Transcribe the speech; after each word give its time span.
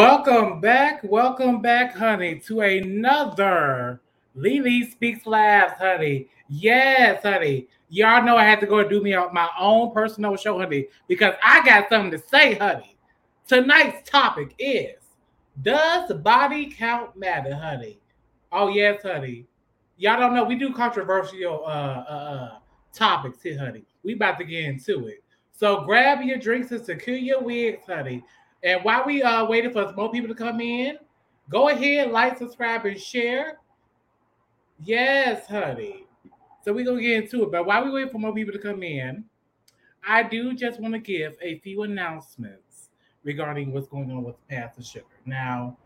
Welcome 0.00 0.62
back, 0.62 1.02
welcome 1.04 1.60
back, 1.60 1.94
honey, 1.94 2.38
to 2.46 2.62
another 2.62 4.00
LeeLee 4.34 4.90
Speaks 4.90 5.26
Labs, 5.26 5.74
honey. 5.74 6.26
Yes, 6.48 7.22
honey. 7.22 7.68
Y'all 7.90 8.24
know 8.24 8.38
I 8.38 8.44
had 8.44 8.60
to 8.60 8.66
go 8.66 8.78
and 8.78 8.88
do 8.88 9.02
me 9.02 9.14
my 9.30 9.50
own 9.60 9.92
personal 9.92 10.36
show, 10.36 10.58
honey, 10.58 10.86
because 11.06 11.34
I 11.44 11.62
got 11.66 11.90
something 11.90 12.12
to 12.12 12.28
say, 12.28 12.54
honey. 12.54 12.96
Tonight's 13.46 14.08
topic 14.08 14.54
is 14.58 14.94
Does 15.60 16.10
body 16.14 16.72
count 16.74 17.14
matter, 17.14 17.54
honey? 17.54 18.00
Oh, 18.52 18.68
yes, 18.68 19.02
honey. 19.02 19.44
Y'all 19.98 20.18
don't 20.18 20.32
know 20.32 20.44
we 20.44 20.54
do 20.54 20.72
controversial 20.72 21.62
uh, 21.66 21.68
uh, 21.68 22.02
uh 22.08 22.58
topics 22.94 23.42
here, 23.42 23.58
honey. 23.58 23.84
We 24.02 24.14
about 24.14 24.38
to 24.38 24.44
get 24.44 24.64
into 24.64 25.08
it. 25.08 25.22
So 25.52 25.82
grab 25.82 26.22
your 26.22 26.38
drinks 26.38 26.70
and 26.70 26.82
secure 26.82 27.18
your 27.18 27.42
wigs, 27.42 27.82
honey. 27.86 28.24
And 28.62 28.84
while 28.84 29.04
we 29.06 29.22
are 29.22 29.44
uh, 29.44 29.48
waiting 29.48 29.72
for 29.72 29.92
more 29.92 30.10
people 30.10 30.28
to 30.28 30.34
come 30.34 30.60
in, 30.60 30.98
go 31.48 31.68
ahead, 31.68 32.10
like, 32.10 32.38
subscribe, 32.38 32.84
and 32.84 33.00
share. 33.00 33.58
Yes, 34.82 35.46
honey. 35.46 36.06
So 36.64 36.72
we're 36.72 36.84
gonna 36.84 37.00
get 37.00 37.24
into 37.24 37.44
it. 37.44 37.52
But 37.52 37.66
while 37.66 37.84
we 37.84 37.90
wait 37.90 38.12
for 38.12 38.18
more 38.18 38.34
people 38.34 38.52
to 38.52 38.58
come 38.58 38.82
in, 38.82 39.24
I 40.06 40.22
do 40.22 40.54
just 40.54 40.80
want 40.80 40.94
to 40.94 41.00
give 41.00 41.34
a 41.42 41.58
few 41.58 41.82
announcements 41.82 42.90
regarding 43.22 43.72
what's 43.72 43.88
going 43.88 44.10
on 44.10 44.24
with 44.24 44.36
Path 44.48 44.76
to 44.76 44.82
Sugar. 44.82 45.04
Now, 45.26 45.76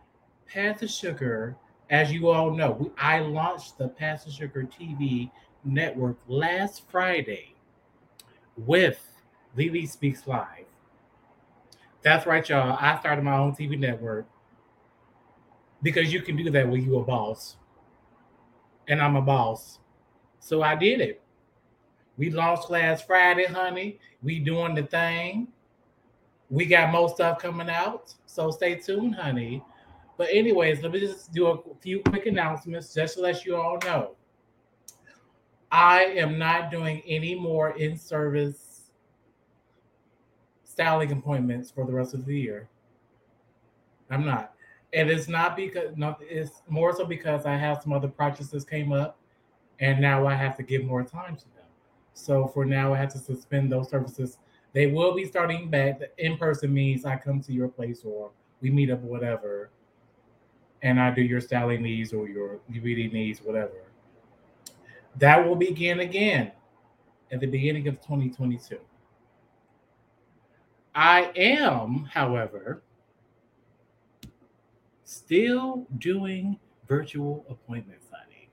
Path 0.46 0.80
to 0.80 0.88
Sugar, 0.88 1.56
as 1.90 2.12
you 2.12 2.28
all 2.28 2.50
know, 2.52 2.72
we, 2.72 2.90
I 2.98 3.20
launched 3.20 3.78
the 3.78 3.88
Path 3.88 4.24
to 4.24 4.30
Sugar 4.30 4.62
TV 4.64 5.30
network 5.64 6.16
last 6.28 6.82
Friday 6.90 7.54
with 8.56 9.04
LeeLee 9.56 9.88
Speaks 9.88 10.26
Live. 10.26 10.63
That's 12.04 12.26
right, 12.26 12.46
y'all. 12.46 12.76
I 12.78 12.98
started 13.00 13.24
my 13.24 13.38
own 13.38 13.52
TV 13.52 13.78
network 13.78 14.26
because 15.82 16.12
you 16.12 16.20
can 16.20 16.36
do 16.36 16.50
that 16.50 16.68
when 16.68 16.84
you're 16.84 17.00
a 17.00 17.04
boss. 17.04 17.56
And 18.86 19.00
I'm 19.00 19.16
a 19.16 19.22
boss. 19.22 19.78
So 20.38 20.62
I 20.62 20.74
did 20.74 21.00
it. 21.00 21.22
We 22.18 22.28
launched 22.28 22.68
last 22.68 23.06
Friday, 23.06 23.46
honey. 23.46 23.98
We 24.22 24.38
doing 24.38 24.74
the 24.74 24.82
thing. 24.82 25.48
We 26.50 26.66
got 26.66 26.92
more 26.92 27.08
stuff 27.08 27.38
coming 27.38 27.70
out. 27.70 28.14
So 28.26 28.50
stay 28.50 28.74
tuned, 28.74 29.14
honey. 29.14 29.64
But 30.18 30.28
anyways, 30.30 30.82
let 30.82 30.92
me 30.92 31.00
just 31.00 31.32
do 31.32 31.46
a 31.46 31.58
few 31.80 32.00
quick 32.00 32.26
announcements 32.26 32.92
just 32.92 33.14
to 33.14 33.22
let 33.22 33.46
you 33.46 33.56
all 33.56 33.78
know. 33.82 34.14
I 35.72 36.04
am 36.04 36.38
not 36.38 36.70
doing 36.70 37.02
any 37.06 37.34
more 37.34 37.70
in-service 37.78 38.63
styling 40.74 41.12
appointments 41.12 41.70
for 41.70 41.86
the 41.86 41.92
rest 41.92 42.14
of 42.14 42.26
the 42.26 42.36
year. 42.36 42.68
I'm 44.10 44.26
not. 44.26 44.54
And 44.92 45.08
it's 45.08 45.28
not 45.28 45.56
because 45.56 45.94
it's 46.28 46.62
more 46.68 46.92
so 46.96 47.04
because 47.04 47.46
I 47.46 47.56
have 47.56 47.80
some 47.80 47.92
other 47.92 48.08
projects 48.08 48.48
that 48.48 48.68
came 48.68 48.92
up 48.92 49.16
and 49.78 50.00
now 50.00 50.26
I 50.26 50.34
have 50.34 50.56
to 50.56 50.64
give 50.64 50.84
more 50.84 51.04
time 51.04 51.36
to 51.36 51.44
them. 51.44 51.68
So 52.12 52.48
for 52.48 52.64
now 52.64 52.92
I 52.92 52.98
have 52.98 53.12
to 53.12 53.18
suspend 53.18 53.70
those 53.70 53.88
services. 53.88 54.38
They 54.72 54.88
will 54.88 55.14
be 55.14 55.24
starting 55.24 55.70
back. 55.70 56.00
The 56.00 56.10
in-person 56.18 56.74
means 56.74 57.04
I 57.04 57.18
come 57.18 57.40
to 57.42 57.52
your 57.52 57.68
place 57.68 58.02
or 58.04 58.32
we 58.60 58.70
meet 58.70 58.90
up 58.90 59.00
whatever 59.02 59.70
and 60.82 61.00
I 61.00 61.12
do 61.12 61.22
your 61.22 61.40
styling 61.40 61.82
needs 61.82 62.12
or 62.12 62.28
your 62.28 62.58
beauty 62.68 63.08
needs, 63.12 63.40
whatever. 63.40 63.84
That 65.18 65.46
will 65.46 65.56
begin 65.56 66.00
again 66.00 66.50
at 67.30 67.38
the 67.38 67.46
beginning 67.46 67.86
of 67.86 68.00
2022. 68.00 68.80
I 70.94 71.32
am, 71.34 72.08
however, 72.12 72.82
still 75.04 75.86
doing 75.98 76.58
virtual 76.86 77.44
appointments, 77.48 78.06
honey. 78.12 78.48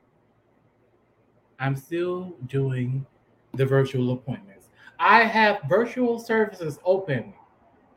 I'm 1.59 1.75
still 1.75 2.35
doing 2.47 3.05
the 3.53 3.65
virtual 3.65 4.13
appointments. 4.13 4.69
I 4.97 5.23
have 5.23 5.61
virtual 5.69 6.19
services 6.19 6.79
open 6.83 7.33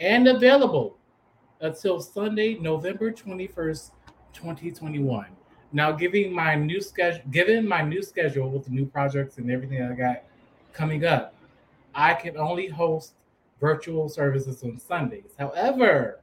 and 0.01 0.29
available 0.29 0.99
until 1.61 2.01
Sunday, 2.01 2.59
November 2.59 3.13
21st, 3.13 3.91
2021. 4.35 5.27
Now, 5.73 5.93
giving 5.93 6.33
my 6.33 6.55
new 6.55 6.81
schedule, 6.81 7.23
given 7.31 7.67
my 7.67 7.83
new 7.83 8.03
schedule 8.03 8.51
with 8.51 8.65
the 8.65 8.71
new 8.71 8.87
projects 8.87 9.39
and 9.39 9.51
everything 9.51 9.83
I 9.83 9.95
got 9.95 10.23
coming 10.73 11.05
up, 11.05 11.35
I 11.95 12.15
can 12.15 12.37
only 12.37 12.69
host 12.69 13.15
virtual 13.61 14.09
services 14.09 14.63
on 14.63 14.79
Sundays. 14.79 15.35
However, 15.39 16.21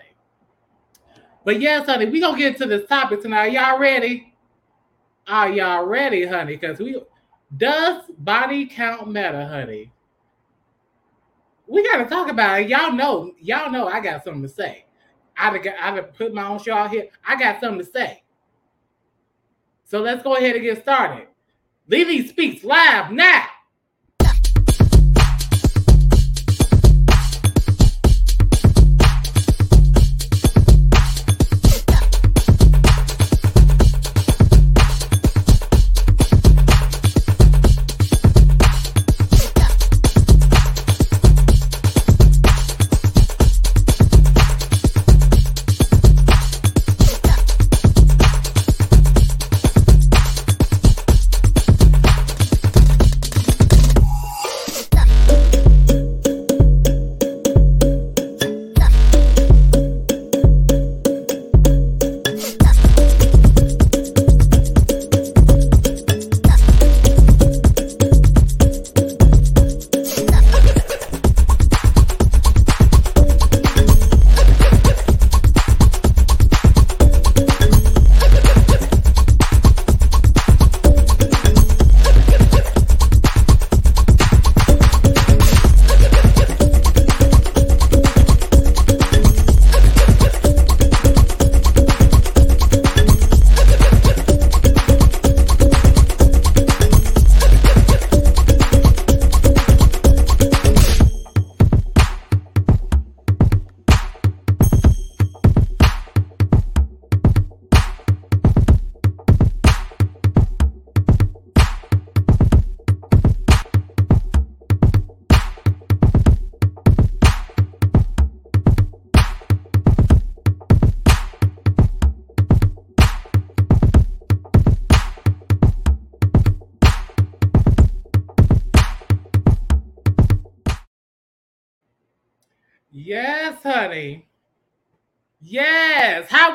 But 1.44 1.60
yes, 1.60 1.86
honey, 1.86 2.06
we 2.06 2.20
gonna 2.20 2.38
get 2.38 2.56
to 2.58 2.66
this 2.66 2.86
topic 2.88 3.22
tonight. 3.22 3.52
Y'all 3.52 3.78
ready? 3.78 4.34
Are 5.26 5.50
y'all 5.50 5.84
ready, 5.84 6.26
honey? 6.26 6.56
Because 6.56 6.78
we 6.78 7.00
does 7.56 8.04
body 8.18 8.66
count 8.66 9.10
matter, 9.10 9.46
honey? 9.46 9.92
We 11.66 11.82
gotta 11.90 12.04
talk 12.04 12.30
about 12.30 12.60
it. 12.60 12.68
Y'all 12.68 12.92
know, 12.92 13.32
y'all 13.40 13.70
know 13.70 13.88
I 13.88 14.00
got 14.00 14.24
something 14.24 14.42
to 14.42 14.48
say. 14.48 14.84
I'd 15.36 15.64
have, 15.64 15.74
I'd 15.98 16.14
put 16.14 16.34
my 16.34 16.46
own 16.46 16.58
show 16.58 16.74
out 16.74 16.90
here. 16.90 17.08
I 17.26 17.36
got 17.36 17.60
something 17.60 17.84
to 17.84 17.90
say. 17.90 18.22
So 19.84 20.00
let's 20.00 20.22
go 20.22 20.36
ahead 20.36 20.54
and 20.54 20.64
get 20.64 20.82
started. 20.82 21.28
LeeLee 21.90 22.28
speaks 22.28 22.64
live 22.64 23.10
now. 23.10 23.46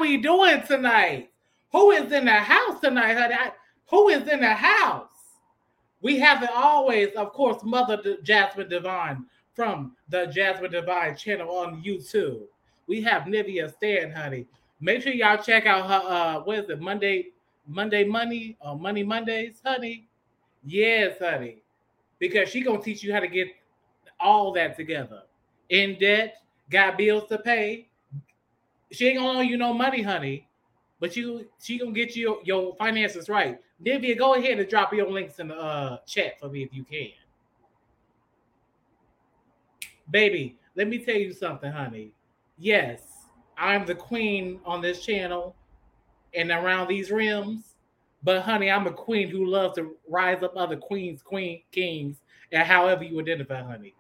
We 0.08 0.18
doing 0.18 0.62
tonight? 0.66 1.30
Who 1.74 1.92
is 1.92 2.12
in 2.12 2.26
the 2.26 2.32
house 2.32 2.80
tonight, 2.80 3.16
honey? 3.16 3.36
I, 3.36 3.52
who 3.90 4.08
is 4.08 4.28
in 4.28 4.40
the 4.40 4.54
house? 4.54 5.10
We 6.02 6.18
have 6.20 6.44
it 6.44 6.50
always, 6.56 7.10
of 7.16 7.34
course, 7.34 7.62
Mother 7.64 8.02
D- 8.02 8.18
Jasmine 8.24 8.70
Divine 8.70 9.26
from 9.54 9.96
the 10.10 10.28
Jasmine 10.28 10.72
Divine 10.72 11.16
channel 11.18 11.58
on 11.58 11.84
YouTube. 11.84 12.44
We 12.88 13.02
have 13.02 13.24
Nivea 13.24 13.74
Stan, 13.74 14.12
honey. 14.12 14.46
Make 14.80 15.02
sure 15.02 15.12
y'all 15.12 15.44
check 15.44 15.66
out 15.66 15.88
her 15.90 16.10
uh 16.10 16.40
what 16.44 16.60
is 16.60 16.70
it, 16.70 16.80
Monday, 16.80 17.28
Monday 17.68 18.06
Money 18.06 18.56
or 18.62 18.80
Money 18.80 19.04
Mondays, 19.04 19.60
honey. 19.66 20.08
Yes, 20.64 21.18
honey. 21.20 21.58
Because 22.20 22.48
she 22.48 22.62
gonna 22.62 22.82
teach 22.82 23.04
you 23.04 23.12
how 23.12 23.20
to 23.20 23.28
get 23.28 23.50
all 24.22 24.54
that 24.54 24.78
together. 24.78 25.24
In 25.70 25.98
debt, 26.00 26.38
got 26.70 26.98
bills 26.98 27.28
to 27.28 27.40
pay. 27.40 27.87
She 28.92 29.08
ain't 29.08 29.20
gonna 29.20 29.40
owe 29.40 29.42
you 29.42 29.58
no 29.58 29.74
money, 29.74 30.02
honey. 30.02 30.48
But 31.00 31.16
you 31.16 31.48
she 31.62 31.78
gonna 31.78 31.92
get 31.92 32.16
you 32.16 32.40
your 32.44 32.76
finances 32.76 33.30
right. 33.30 33.60
Nivea, 33.84 34.18
go 34.18 34.34
ahead 34.34 34.60
and 34.60 34.70
drop 34.70 34.94
your 34.94 35.10
links 35.10 35.40
in 35.40 35.50
the 35.50 35.56
uh, 35.56 35.98
chat 36.08 36.40
for 36.40 36.50
me 36.50 36.64
if 36.64 36.74
you 36.74 36.84
can. 36.84 37.12
Baby, 40.10 40.58
let 40.76 40.88
me 40.88 41.00
tell 41.00 41.16
you 41.16 41.34
something, 41.34 41.72
honey. 41.72 42.14
Yes, 42.58 43.02
I'm 43.58 43.86
the 43.86 43.94
queen 43.94 44.60
on 44.66 44.82
this 44.82 45.06
channel 45.06 45.56
and 46.34 46.50
around 46.50 46.88
these 46.88 47.12
rims. 47.12 47.76
But 48.24 48.42
honey, 48.42 48.72
I'm 48.72 48.88
a 48.88 48.92
queen 48.92 49.30
who 49.30 49.46
loves 49.46 49.76
to 49.76 49.96
rise 50.10 50.42
up 50.42 50.54
other 50.56 50.76
queens, 50.76 51.22
queen, 51.22 51.62
kings, 51.72 52.18
and 52.52 52.64
however 52.64 53.04
you 53.04 53.20
identify, 53.20 53.62
honey. 53.62 53.94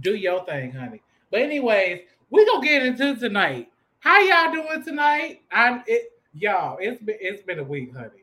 Do 0.00 0.14
your 0.14 0.44
thing, 0.44 0.72
honey. 0.72 1.00
But 1.34 1.42
anyways, 1.42 2.02
we 2.30 2.46
gonna 2.46 2.64
get 2.64 2.86
into 2.86 3.16
tonight. 3.16 3.72
How 3.98 4.20
y'all 4.20 4.52
doing 4.52 4.84
tonight? 4.84 5.40
I'm 5.50 5.82
it, 5.88 6.12
y'all. 6.32 6.78
It's 6.80 7.02
been 7.02 7.16
it's 7.20 7.42
been 7.42 7.58
a 7.58 7.64
week, 7.64 7.92
honey. 7.92 8.22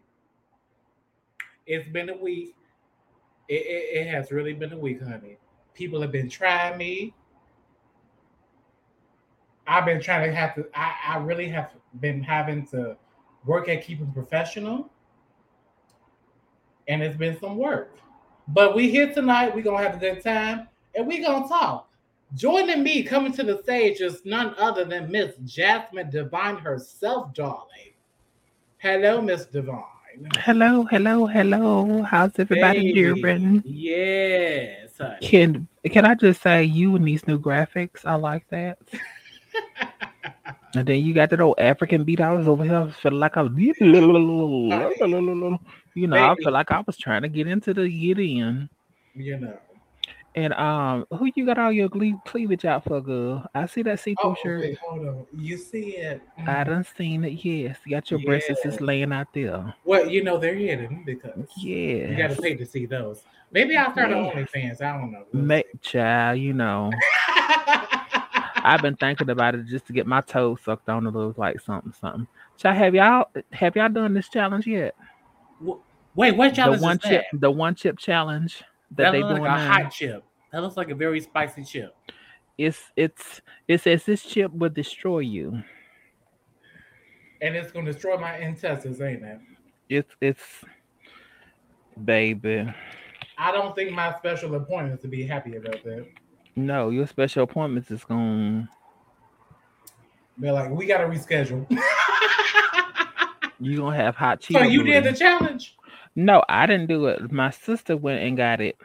It's 1.67 1.89
been 1.89 2.07
a 2.07 2.15
week. 2.15 2.55
It, 3.49 3.65
it, 3.65 3.97
it 3.97 4.07
has 4.07 4.31
really 4.31 4.53
been 4.53 4.71
a 4.71 4.77
week, 4.77 5.01
honey. 5.01 5.37
People 5.73 5.99
have 6.01 6.13
been 6.13 6.29
trying 6.29 6.77
me. 6.77 7.13
I've 9.67 9.83
been 9.83 10.01
trying 10.01 10.29
to 10.29 10.33
have 10.33 10.55
to. 10.55 10.69
I, 10.73 10.95
I 11.07 11.17
really 11.17 11.49
have 11.49 11.71
been 11.99 12.23
having 12.23 12.65
to 12.67 12.95
work 13.45 13.67
at 13.67 13.83
keeping 13.83 14.13
professional, 14.13 14.89
and 16.87 17.03
it's 17.03 17.17
been 17.17 17.37
some 17.41 17.57
work. 17.57 17.97
But 18.47 18.73
we 18.73 18.89
here 18.89 19.13
tonight. 19.13 19.53
We 19.53 19.63
gonna 19.63 19.83
have 19.83 19.95
a 19.95 19.99
good 19.99 20.23
time, 20.23 20.69
and 20.95 21.05
we 21.05 21.19
gonna 21.19 21.49
talk. 21.49 21.90
Joining 22.35 22.81
me 22.81 23.03
coming 23.03 23.33
to 23.33 23.43
the 23.43 23.61
stage 23.61 23.99
is 23.99 24.21
none 24.23 24.55
other 24.57 24.85
than 24.85 25.11
Miss 25.11 25.35
Jasmine 25.43 26.09
Divine 26.09 26.55
herself, 26.55 27.33
darling. 27.33 27.91
Hello, 28.77 29.21
Miss 29.21 29.45
Divine. 29.45 29.83
Hello, 30.37 30.83
hello, 30.83 31.25
hello. 31.25 32.03
How's 32.03 32.39
everybody 32.39 32.93
doing? 32.93 33.61
Yes. 33.65 34.91
honey. 34.97 35.17
Can 35.21 35.67
can 35.91 36.05
I 36.05 36.15
just 36.15 36.41
say 36.41 36.63
you 36.63 36.95
and 36.95 37.05
these 37.05 37.27
new 37.27 37.37
graphics? 37.37 38.05
I 38.05 38.15
like 38.15 38.47
that. 38.49 38.77
and 40.75 40.87
then 40.87 41.03
you 41.03 41.13
got 41.13 41.31
that 41.31 41.41
old 41.41 41.59
African 41.59 42.05
beat. 42.05 42.21
I 42.21 42.31
was 42.31 42.47
over 42.47 42.63
here 42.63 42.93
feeling 43.01 43.19
like 43.19 43.35
I 43.35 43.41
was, 43.41 43.51
you 43.57 43.73
know, 46.07 46.17
I 46.17 46.35
feel 46.35 46.53
like 46.53 46.71
I 46.71 46.81
was 46.85 46.97
trying 46.97 47.23
to 47.23 47.29
get 47.29 47.47
into 47.47 47.73
the 47.73 47.89
get 47.89 48.19
in. 48.19 48.69
You 49.15 49.37
know. 49.37 49.57
And 50.33 50.53
um, 50.53 51.05
who 51.11 51.29
you 51.35 51.45
got 51.45 51.57
all 51.57 51.73
your 51.73 51.89
cle- 51.89 52.21
cleavage 52.25 52.63
out 52.63 52.85
for, 52.85 53.01
girl? 53.01 53.45
I 53.53 53.65
see 53.65 53.81
that 53.83 53.99
see-through 53.99 54.31
Oh, 54.31 54.35
shirt. 54.41 54.61
wait, 54.61 54.77
hold 54.77 55.05
on. 55.05 55.25
You 55.37 55.57
see 55.57 55.97
it? 55.97 56.21
I 56.47 56.63
done 56.63 56.85
seen 56.97 57.25
it. 57.25 57.43
Yes, 57.43 57.77
you 57.85 57.91
got 57.91 58.09
your 58.09 58.21
breasts 58.21 58.49
just 58.63 58.79
laying 58.79 59.11
out 59.11 59.27
there. 59.33 59.73
Well, 59.83 60.07
you 60.09 60.23
know 60.23 60.37
they're 60.37 60.55
hidden 60.55 61.03
because 61.05 61.49
Yeah, 61.57 62.07
you 62.11 62.15
got 62.17 62.31
to 62.33 62.41
pay 62.41 62.55
to 62.55 62.65
see 62.65 62.85
those. 62.85 63.23
Maybe 63.51 63.75
I'll 63.75 63.91
start 63.91 64.11
Yeah. 64.11 64.31
OnlyFans. 64.31 64.81
I 64.81 64.97
don't 64.97 65.11
know. 65.11 65.25
We'll 65.33 65.43
Ma- 65.43 65.61
child, 65.81 66.39
you 66.39 66.53
know. 66.53 66.91
I've 68.63 68.81
been 68.81 68.95
thinking 68.95 69.29
about 69.31 69.55
it 69.55 69.65
just 69.65 69.87
to 69.87 69.93
get 69.93 70.07
my 70.07 70.21
toes 70.21 70.59
sucked 70.63 70.87
on 70.87 71.03
to 71.03 71.09
look 71.09 71.37
like 71.37 71.59
something, 71.59 71.91
something. 71.99 72.27
Child, 72.57 72.77
have 72.77 72.95
y'all 72.95 73.25
have 73.51 73.75
y'all 73.75 73.89
done 73.89 74.13
this 74.13 74.29
challenge 74.29 74.65
yet? 74.67 74.95
Wait, 76.15 76.35
what 76.35 76.55
The 76.55 76.77
one 76.79 76.99
chip, 76.99 77.25
the 77.33 77.51
one 77.51 77.75
chip 77.75 77.97
challenge 77.97 78.63
that, 78.91 79.03
That 79.05 79.11
they 79.11 79.23
looks 79.23 79.39
like 79.39 79.51
a 79.51 79.55
now. 79.55 79.71
hot 79.83 79.91
chip. 79.91 80.23
That 80.51 80.61
looks 80.61 80.77
like 80.77 80.89
a 80.89 80.95
very 80.95 81.19
spicy 81.21 81.63
chip. 81.63 81.95
It's 82.57 82.91
it's 82.95 83.41
it 83.67 83.81
says 83.81 84.03
this 84.03 84.23
chip 84.23 84.51
will 84.53 84.69
destroy 84.69 85.19
you. 85.19 85.63
And 87.41 87.55
it's 87.55 87.71
gonna 87.71 87.91
destroy 87.91 88.17
my 88.17 88.37
intestines, 88.37 89.01
ain't 89.01 89.23
it? 89.23 89.39
It's 89.89 90.13
it's 90.21 90.43
baby. 92.03 92.71
I 93.37 93.51
don't 93.51 93.73
think 93.75 93.91
my 93.91 94.13
special 94.17 94.53
appointments 94.55 95.01
to 95.01 95.07
be 95.07 95.25
happy 95.25 95.55
about 95.55 95.83
that. 95.83 96.05
No, 96.55 96.89
your 96.89 97.07
special 97.07 97.43
appointments 97.43 97.89
is 97.89 98.03
going 98.03 98.67
They're 100.37 100.51
like, 100.51 100.69
we 100.69 100.85
gotta 100.85 101.05
reschedule. 101.05 101.65
you 103.59 103.77
gonna 103.77 103.95
have 103.95 104.15
hot 104.15 104.41
cheese. 104.41 104.57
so 104.57 104.63
you 104.63 104.83
did 104.83 105.03
the 105.05 105.13
challenge? 105.13 105.77
No, 106.15 106.43
I 106.49 106.65
didn't 106.65 106.87
do 106.87 107.05
it. 107.07 107.31
My 107.31 107.49
sister 107.51 107.95
went 107.95 108.21
and 108.21 108.37
got 108.37 108.61
it. 108.61 108.77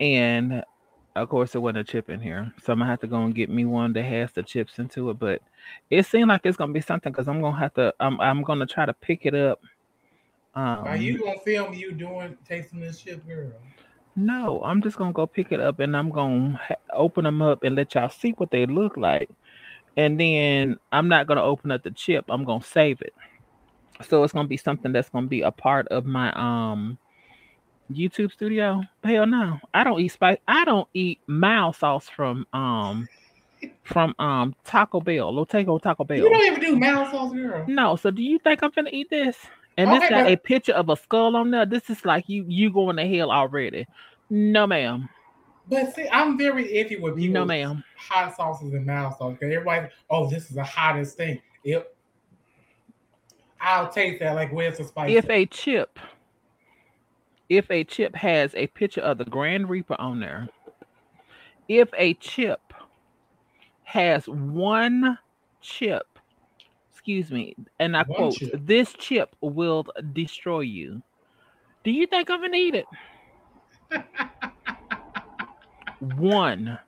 And 0.00 0.64
of 1.16 1.28
course 1.28 1.54
it 1.54 1.60
wasn't 1.60 1.78
a 1.78 1.84
chip 1.84 2.10
in 2.10 2.20
here. 2.20 2.52
So 2.62 2.72
I'm 2.72 2.80
gonna 2.80 2.90
have 2.90 3.00
to 3.00 3.06
go 3.06 3.22
and 3.22 3.34
get 3.34 3.48
me 3.50 3.64
one 3.64 3.92
that 3.92 4.02
has 4.04 4.32
the 4.32 4.42
chips 4.42 4.78
into 4.78 5.10
it. 5.10 5.18
But 5.18 5.40
it 5.90 6.06
seemed 6.06 6.28
like 6.28 6.40
it's 6.44 6.56
gonna 6.56 6.72
be 6.72 6.80
something 6.80 7.12
because 7.12 7.28
I'm 7.28 7.40
gonna 7.40 7.58
have 7.58 7.74
to 7.74 7.94
I'm 8.00 8.20
I'm 8.20 8.42
gonna 8.42 8.66
try 8.66 8.86
to 8.86 8.92
pick 8.94 9.24
it 9.24 9.34
up. 9.34 9.60
Um, 10.54 10.84
Are 10.86 10.96
you 10.96 11.18
gonna 11.18 11.38
film 11.40 11.74
you 11.74 11.92
doing 11.92 12.36
tasting 12.48 12.80
this 12.80 13.00
chip, 13.00 13.26
girl? 13.26 13.52
no, 14.16 14.62
I'm 14.64 14.82
just 14.82 14.96
gonna 14.96 15.12
go 15.12 15.26
pick 15.26 15.52
it 15.52 15.60
up 15.60 15.78
and 15.80 15.96
I'm 15.96 16.10
gonna 16.10 16.60
ha- 16.62 16.74
open 16.92 17.24
them 17.24 17.42
up 17.42 17.62
and 17.62 17.76
let 17.76 17.94
y'all 17.94 18.08
see 18.08 18.30
what 18.32 18.50
they 18.50 18.66
look 18.66 18.96
like. 18.96 19.30
And 19.96 20.18
then 20.18 20.78
I'm 20.92 21.08
not 21.08 21.26
gonna 21.28 21.42
open 21.42 21.70
up 21.70 21.82
the 21.84 21.90
chip. 21.92 22.24
I'm 22.28 22.44
gonna 22.44 22.62
save 22.64 23.00
it. 23.02 23.14
So 24.02 24.22
it's 24.24 24.32
gonna 24.32 24.48
be 24.48 24.56
something 24.56 24.92
that's 24.92 25.08
gonna 25.08 25.26
be 25.26 25.42
a 25.42 25.50
part 25.50 25.86
of 25.88 26.04
my 26.04 26.32
um 26.32 26.98
YouTube 27.90 28.32
studio. 28.32 28.82
Hell 29.02 29.26
no, 29.26 29.60
I 29.72 29.84
don't 29.84 30.00
eat 30.00 30.08
spice. 30.12 30.38
I 30.48 30.64
don't 30.64 30.88
eat 30.94 31.20
mild 31.26 31.76
sauce 31.76 32.08
from 32.08 32.46
um 32.52 33.08
from 33.84 34.14
um 34.18 34.54
Taco 34.64 35.00
Bell. 35.00 35.32
Lotego 35.32 35.80
Taco 35.80 36.04
Bell. 36.04 36.18
You 36.18 36.28
don't 36.30 36.46
even 36.46 36.60
do 36.60 36.76
mouth 36.76 37.10
sauce, 37.10 37.32
girl. 37.32 37.64
No, 37.68 37.96
so 37.96 38.10
do 38.10 38.22
you 38.22 38.38
think 38.38 38.62
I'm 38.62 38.70
gonna 38.74 38.90
eat 38.92 39.10
this? 39.10 39.36
And 39.76 39.90
Okay, 39.90 39.98
this 40.00 40.10
got 40.10 40.24
but- 40.24 40.32
a 40.32 40.36
picture 40.36 40.72
of 40.72 40.88
a 40.88 40.96
skull 40.96 41.36
on 41.36 41.50
there. 41.50 41.66
This 41.66 41.90
is 41.90 42.04
like 42.04 42.28
you 42.28 42.44
you 42.48 42.72
going 42.72 42.96
to 42.96 43.06
hell 43.06 43.30
already. 43.30 43.86
No, 44.30 44.66
ma'am. 44.66 45.08
But 45.68 45.94
see, 45.94 46.06
I'm 46.12 46.36
very 46.36 46.64
iffy 46.66 47.00
with 47.00 47.16
people. 47.16 47.32
No, 47.34 47.44
ma'am. 47.44 47.82
Hot 47.96 48.36
sauces 48.36 48.72
and 48.74 48.86
mild 48.86 49.16
sauce. 49.16 49.32
Because 49.32 49.52
everybody, 49.52 49.88
oh, 50.10 50.28
this 50.28 50.44
is 50.50 50.56
the 50.56 50.62
hottest 50.64 51.16
thing. 51.16 51.40
It, 51.64 51.93
I'll 53.64 53.88
taste 53.88 54.20
that. 54.20 54.34
Like, 54.34 54.52
where's 54.52 54.78
the 54.78 54.84
spice? 54.84 55.10
If 55.10 55.28
a 55.30 55.46
chip, 55.46 55.98
if 57.48 57.70
a 57.70 57.82
chip 57.84 58.14
has 58.14 58.54
a 58.54 58.66
picture 58.68 59.00
of 59.00 59.18
the 59.18 59.24
Grand 59.24 59.70
Reaper 59.70 59.96
on 59.98 60.20
there, 60.20 60.48
if 61.68 61.88
a 61.96 62.14
chip 62.14 62.60
has 63.84 64.28
one 64.28 65.18
chip, 65.62 66.18
excuse 66.92 67.30
me, 67.30 67.56
and 67.78 67.96
I 67.96 68.02
One 68.02 68.16
quote, 68.16 68.34
chip. 68.34 68.50
this 68.54 68.92
chip 68.92 69.34
will 69.40 69.86
destroy 70.12 70.60
you. 70.60 71.02
Do 71.84 71.90
you 71.90 72.06
think 72.06 72.30
I'm 72.30 72.40
gonna 72.40 72.56
eat 72.56 72.74
it? 72.74 72.86
One 76.00 76.78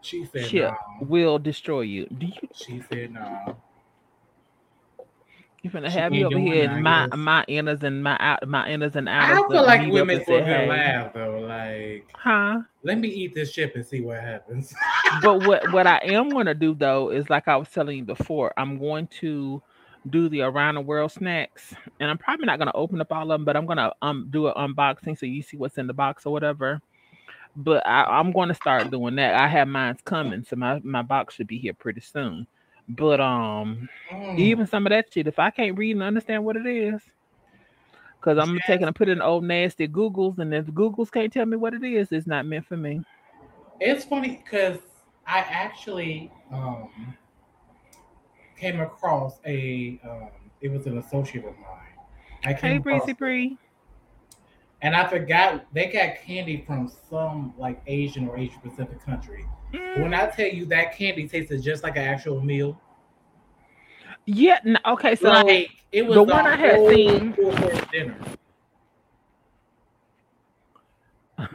she 0.00 0.24
said 0.24 0.46
chip 0.46 0.72
no. 0.72 1.06
will 1.06 1.38
destroy 1.38 1.82
you. 1.82 2.06
Do 2.18 2.26
you 2.26 2.48
She 2.54 2.82
said 2.90 3.12
no. 3.12 3.56
You 5.64 5.70
finna 5.70 5.90
She 5.90 6.00
have 6.00 6.12
me 6.12 6.24
over 6.24 6.38
here 6.38 6.64
it, 6.64 6.64
in 6.64 6.80
my 6.82 7.08
guess. 7.08 7.12
my 7.12 7.44
inners 7.48 7.82
and 7.82 8.02
my 8.04 8.16
out 8.20 8.46
my 8.48 8.68
inners 8.68 8.96
and 8.96 9.08
outs. 9.08 9.32
I 9.32 9.38
outers. 9.38 9.44
feel 9.50 9.64
to 9.64 9.66
like 9.66 9.80
meet 9.80 9.92
we 9.92 10.00
up 10.00 10.08
make 10.08 10.22
and 10.22 10.24
for 10.24 10.38
a 10.38 10.42
say, 10.42 10.44
good 10.44 10.62
"Hey." 10.68 10.68
laugh, 10.68 11.12
though. 11.14 11.40
Like, 11.40 12.16
Huh? 12.16 12.62
let 12.82 12.98
me 12.98 13.08
eat 13.08 13.34
this 13.34 13.52
chip 13.52 13.74
and 13.76 13.86
see 13.86 14.02
what 14.02 14.20
happens. 14.20 14.74
but 15.22 15.40
what 15.40 15.68
what 15.72 15.86
I 15.86 15.98
am 16.04 16.30
going 16.30 16.46
to 16.46 16.54
do 16.54 16.74
though 16.74 17.10
is 17.10 17.30
like 17.30 17.48
I 17.48 17.56
was 17.56 17.70
telling 17.70 17.98
you 17.98 18.04
before, 18.04 18.52
I'm 18.56 18.78
going 18.78 19.08
to 19.20 19.62
do 20.10 20.28
the 20.28 20.42
around 20.42 20.76
the 20.76 20.80
world 20.82 21.12
snacks, 21.12 21.74
and 22.00 22.10
I'm 22.10 22.18
probably 22.18 22.46
not 22.46 22.58
going 22.58 22.68
to 22.68 22.76
open 22.76 23.00
up 23.00 23.12
all 23.12 23.22
of 23.24 23.28
them, 23.28 23.44
but 23.44 23.56
I'm 23.56 23.66
going 23.66 23.78
to 23.78 23.92
um 24.02 24.28
do 24.30 24.48
an 24.48 24.54
unboxing 24.56 25.18
so 25.18 25.26
you 25.26 25.42
see 25.42 25.56
what's 25.56 25.78
in 25.78 25.86
the 25.86 25.94
box 25.94 26.26
or 26.26 26.32
whatever. 26.32 26.80
But 27.56 27.86
I, 27.86 28.04
I'm 28.04 28.32
going 28.32 28.48
to 28.48 28.54
start 28.54 28.90
doing 28.90 29.16
that. 29.16 29.34
I 29.34 29.48
have 29.48 29.68
mine's 29.68 30.00
coming, 30.04 30.44
so 30.44 30.56
my 30.56 30.80
my 30.84 31.02
box 31.02 31.34
should 31.34 31.46
be 31.48 31.58
here 31.58 31.74
pretty 31.74 32.00
soon. 32.00 32.46
But 32.88 33.20
um, 33.20 33.88
Mm. 34.12 34.38
even 34.38 34.66
some 34.66 34.86
of 34.86 34.90
that 34.90 35.12
shit, 35.12 35.26
if 35.26 35.38
I 35.38 35.50
can't 35.50 35.76
read 35.78 35.92
and 35.92 36.02
understand 36.02 36.44
what 36.44 36.56
it 36.56 36.66
is, 36.66 37.02
because 38.20 38.38
I'm 38.38 38.60
taking 38.60 38.86
and 38.86 38.96
put 38.96 39.08
in 39.08 39.20
old 39.22 39.44
nasty 39.44 39.88
Googles, 39.88 40.38
and 40.38 40.54
if 40.54 40.66
Googles 40.66 41.10
can't 41.10 41.32
tell 41.32 41.46
me 41.46 41.56
what 41.56 41.74
it 41.74 41.82
is, 41.84 42.12
it's 42.12 42.26
not 42.26 42.46
meant 42.46 42.66
for 42.66 42.76
me. 42.76 43.02
It's 43.80 44.04
funny 44.04 44.40
because 44.44 44.78
I 45.26 45.38
actually 45.40 46.30
um, 46.52 47.16
came 48.56 48.80
across 48.80 49.38
a. 49.44 50.00
Um, 50.04 50.28
it 50.60 50.70
was 50.70 50.86
an 50.86 50.98
associate 50.98 51.44
of 51.44 51.56
mine. 51.58 51.98
I 52.44 52.54
Hey, 52.60 52.78
came 52.78 52.80
across, 52.80 53.06
Breezy 53.06 53.12
Bree. 53.12 53.58
And 54.84 54.94
I 54.94 55.08
forgot 55.08 55.64
they 55.72 55.86
got 55.86 56.16
candy 56.24 56.62
from 56.66 56.92
some 57.10 57.54
like 57.58 57.80
Asian 57.86 58.28
or 58.28 58.36
Asian 58.38 58.60
Pacific 58.60 59.02
country. 59.04 59.46
Mm, 59.72 60.02
When 60.02 60.14
I 60.14 60.26
tell 60.26 60.46
you 60.46 60.66
that 60.66 60.96
candy 60.96 61.26
tasted 61.26 61.62
just 61.62 61.82
like 61.82 61.96
an 61.96 62.02
actual 62.04 62.40
meal, 62.40 62.78
yeah. 64.26 64.58
n- 64.64 64.78
Okay. 64.86 65.16
So 65.16 65.28
like 65.30 65.70
it 65.90 66.06
was 66.06 66.14
the 66.16 66.22
one 66.22 66.46
I 66.46 66.54
had 66.56 66.86
seen- 66.88 67.32
dinner. 67.90 68.16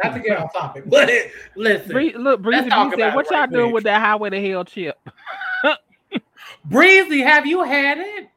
Not 0.04 0.14
to 0.14 0.20
get 0.20 0.38
off 0.38 0.52
topic, 0.54 0.84
but 0.88 1.10
listen, 1.56 1.92
Bree, 1.92 2.14
look, 2.14 2.42
Breezy 2.42 2.70
talk 2.70 2.90
Bree 2.94 3.02
about 3.04 3.10
said, 3.12 3.16
"What 3.16 3.32
y'all 3.32 3.40
right 3.42 3.50
doing 3.52 3.66
quick." 3.68 3.74
with 3.76 3.84
that 3.86 4.02
highway 4.02 4.30
to 4.32 4.50
hell 4.50 4.66
chip?" 4.66 4.98
Breezy, 6.66 7.22
have 7.22 7.46
you 7.46 7.64
had 7.64 7.98
it? 8.00 8.29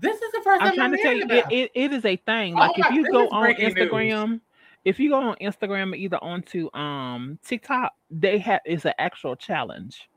This 0.00 0.20
is 0.20 0.32
the 0.32 0.40
first 0.44 0.62
I'm 0.62 0.74
trying 0.74 0.92
to 0.92 1.02
tell 1.02 1.12
you, 1.12 1.24
it, 1.24 1.46
it. 1.50 1.70
it, 1.74 1.92
is 1.92 2.04
a 2.04 2.16
thing. 2.16 2.54
Oh 2.54 2.58
Like 2.58 2.78
if 2.78 2.90
you 2.92 3.10
go 3.10 3.28
on 3.30 3.42
breaking 3.42 3.74
news. 3.74 3.90
Instagram, 3.90 4.40
if 4.84 5.00
you 5.00 5.10
go 5.10 5.16
on 5.16 5.36
Instagram 5.40 5.92
or 5.92 5.96
either 5.96 6.22
onto 6.22 6.72
um 6.74 7.38
TikTok, 7.44 7.92
they 8.10 8.38
have 8.38 8.60
it's 8.64 8.84
an 8.84 8.94
actual 8.98 9.34
challenge. 9.34 10.08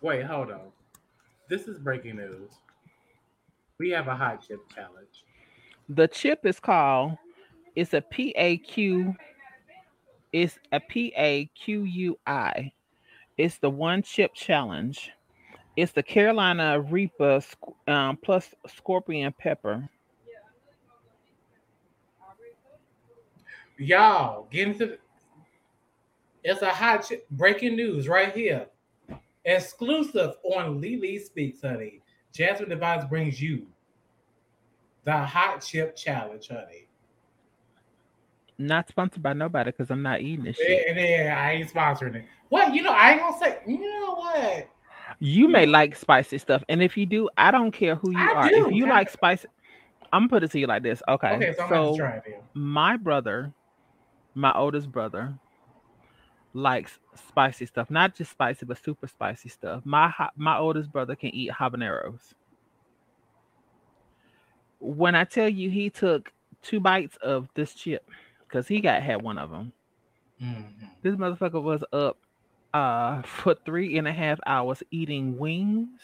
Wait, 0.00 0.24
hold 0.24 0.50
on. 0.50 0.60
This 1.48 1.68
is 1.68 1.78
breaking 1.78 2.16
news. 2.16 2.50
We 3.78 3.90
have 3.90 4.08
a 4.08 4.16
hot 4.16 4.44
chip 4.46 4.60
challenge. 4.74 5.24
The 5.88 6.08
chip 6.08 6.44
is 6.44 6.58
called. 6.58 7.16
It's 7.76 7.94
a 7.94 8.00
P 8.00 8.34
A 8.36 8.58
Q. 8.58 9.14
It's 10.32 10.58
a 10.72 10.76
a 10.76 10.80
P 10.80 11.12
A 11.16 11.46
Q 11.54 11.84
U 11.84 12.18
I. 12.26 12.72
It's 13.36 13.58
the 13.58 13.70
one 13.70 14.02
chip 14.02 14.34
challenge. 14.34 15.10
It's 15.76 15.92
the 15.92 16.02
Carolina 16.02 16.80
Reaper 16.80 17.40
um, 17.88 18.16
plus 18.16 18.54
scorpion 18.76 19.34
pepper. 19.36 19.88
Y'all, 23.76 24.46
get 24.50 24.68
into 24.68 24.86
the, 24.86 24.98
it's 26.44 26.62
a 26.62 26.70
hot 26.70 27.04
chip 27.08 27.28
breaking 27.30 27.74
news 27.74 28.06
right 28.06 28.32
here. 28.34 28.66
Exclusive 29.44 30.34
on 30.44 30.80
LeeLee 30.80 31.20
Speaks, 31.20 31.60
honey. 31.62 32.00
Jasmine 32.32 32.68
Divine's 32.68 33.04
brings 33.06 33.40
you 33.40 33.66
the 35.04 35.16
hot 35.16 35.60
chip 35.60 35.96
challenge, 35.96 36.48
honey. 36.48 36.86
Not 38.58 38.88
sponsored 38.88 39.22
by 39.22 39.32
nobody 39.32 39.72
because 39.72 39.90
I'm 39.90 40.02
not 40.02 40.20
eating 40.20 40.44
this 40.44 40.56
shit. 40.56 40.86
And 40.88 40.96
then 40.96 41.36
I 41.36 41.52
ain't 41.54 41.72
sponsoring 41.72 42.14
it. 42.14 42.24
What 42.48 42.72
you 42.74 42.82
know, 42.82 42.92
I 42.92 43.12
ain't 43.12 43.20
gonna 43.20 43.38
say, 43.38 43.58
you 43.66 43.80
know 43.80 44.14
what? 44.14 44.68
You 45.24 45.48
may 45.48 45.66
like 45.66 45.96
spicy 45.96 46.38
stuff, 46.38 46.64
and 46.68 46.82
if 46.82 46.96
you 46.96 47.06
do, 47.06 47.30
I 47.38 47.50
don't 47.50 47.72
care 47.72 47.96
who 47.96 48.10
you 48.10 48.30
I 48.30 48.34
are. 48.34 48.50
do. 48.50 48.54
If 48.54 48.70
you 48.70 48.86
like 48.86 49.08
spicy, 49.08 49.48
I'm 50.12 50.22
gonna 50.22 50.28
put 50.28 50.44
it 50.44 50.50
to 50.52 50.58
you 50.60 50.66
like 50.66 50.82
this. 50.82 51.02
Okay, 51.08 51.34
Okay, 51.36 51.54
so 51.54 51.66
so 51.68 51.96
try 51.96 52.16
it 52.16 52.24
then. 52.26 52.40
my 52.54 52.96
brother, 52.96 53.52
my 54.34 54.52
oldest 54.54 54.90
brother, 54.92 55.38
likes 56.54 56.98
spicy 57.14 57.66
stuff. 57.66 57.90
Not 57.90 58.14
just 58.14 58.30
spicy, 58.32 58.66
but 58.66 58.82
super 58.82 59.06
spicy 59.08 59.48
stuff. 59.48 59.84
My 59.84 60.12
my 60.36 60.58
oldest 60.58 60.92
brother 60.92 61.16
can 61.16 61.34
eat 61.34 61.50
habaneros. 61.52 62.34
When 64.80 65.14
I 65.14 65.24
tell 65.24 65.48
you 65.48 65.70
he 65.70 65.90
took 65.90 66.32
two 66.62 66.80
bites 66.80 67.16
of 67.16 67.48
this 67.54 67.74
chip, 67.74 68.10
because 68.40 68.68
he 68.68 68.80
got 68.80 69.02
had 69.02 69.22
one 69.22 69.38
of 69.38 69.50
them. 69.50 69.72
Mhm. 70.40 70.90
This 71.02 71.16
motherfucker 71.16 71.62
was 71.62 71.84
up 71.92 72.18
uh 72.74 73.22
for 73.22 73.54
three 73.64 73.96
and 73.96 74.06
a 74.06 74.12
half 74.12 74.38
hours 74.46 74.82
eating 74.90 75.38
wings. 75.38 76.00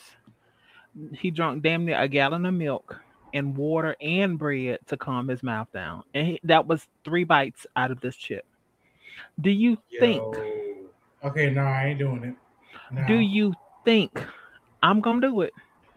He 1.12 1.30
drank 1.30 1.62
damn 1.62 1.84
near 1.84 2.00
a 2.00 2.08
gallon 2.08 2.46
of 2.46 2.54
milk 2.54 2.98
and 3.32 3.56
water 3.56 3.96
and 4.00 4.38
bread 4.38 4.78
to 4.86 4.96
calm 4.96 5.28
his 5.28 5.42
mouth 5.42 5.68
down. 5.72 6.02
And 6.14 6.26
he, 6.26 6.40
that 6.44 6.66
was 6.66 6.86
three 7.04 7.24
bites 7.24 7.66
out 7.76 7.90
of 7.90 8.00
this 8.00 8.16
chip. 8.16 8.44
Do 9.40 9.50
you 9.50 9.78
think, 9.98 10.22
Okay, 11.22 11.50
no, 11.50 11.62
I 11.62 11.86
ain't 11.88 11.98
doing 11.98 12.24
it. 12.24 12.34
No. 12.92 13.06
do 13.06 13.14
you 13.18 13.54
think 13.84 14.24
I'm 14.82 15.00
gonna 15.00 15.20
do 15.20 15.42
it? 15.42 15.52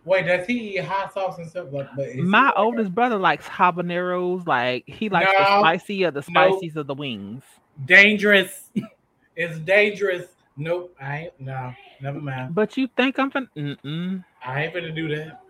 Wait, 0.06 0.26
does 0.26 0.45
he 0.45 0.76
eat 0.78 0.84
hot 0.84 1.13
sauce 1.13 1.38
and 1.38 1.50
stuff 1.50 1.67
like 1.71 1.88
but 1.95 2.13
My 2.15 2.48
like 2.48 2.54
oldest 2.58 2.93
brother 2.93 3.17
likes 3.17 3.48
habaneros, 3.48 4.45
like 4.45 4.84
he 4.86 5.10
likes 5.10 5.32
the 5.32 5.45
No, 5.45 5.60
spicy 5.60 6.04
of 6.04 6.13
the 6.13 6.24
no. 6.30 6.52
spices 6.60 6.76
of 6.76 6.88
the 6.88 6.93
wings. 6.93 7.43
dangerous. 7.86 8.69
it's 9.36 9.60
dangerous. 9.60 10.28
Nope, 10.56 10.96
I 11.02 11.18
ain't 11.18 11.39
no, 11.39 11.74
never 12.02 12.22
mind. 12.22 12.54
But 12.54 12.78
you 12.78 12.88
think 12.96 13.18
I'm 13.18 13.32
fin- 13.32 13.50
mm-mm. 13.58 14.24
I 14.46 14.63
ain't 14.63 14.74
gonna 14.74 14.92
do 14.92 15.08
that. 15.16 15.42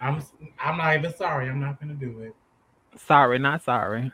I'm 0.00 0.22
I'm 0.60 0.76
not 0.76 0.96
even 0.96 1.14
sorry. 1.14 1.48
I'm 1.48 1.60
not 1.60 1.80
gonna 1.80 1.94
do 1.94 2.20
it. 2.20 2.34
sorry, 2.98 3.38
not 3.38 3.62
sorry. 3.62 4.10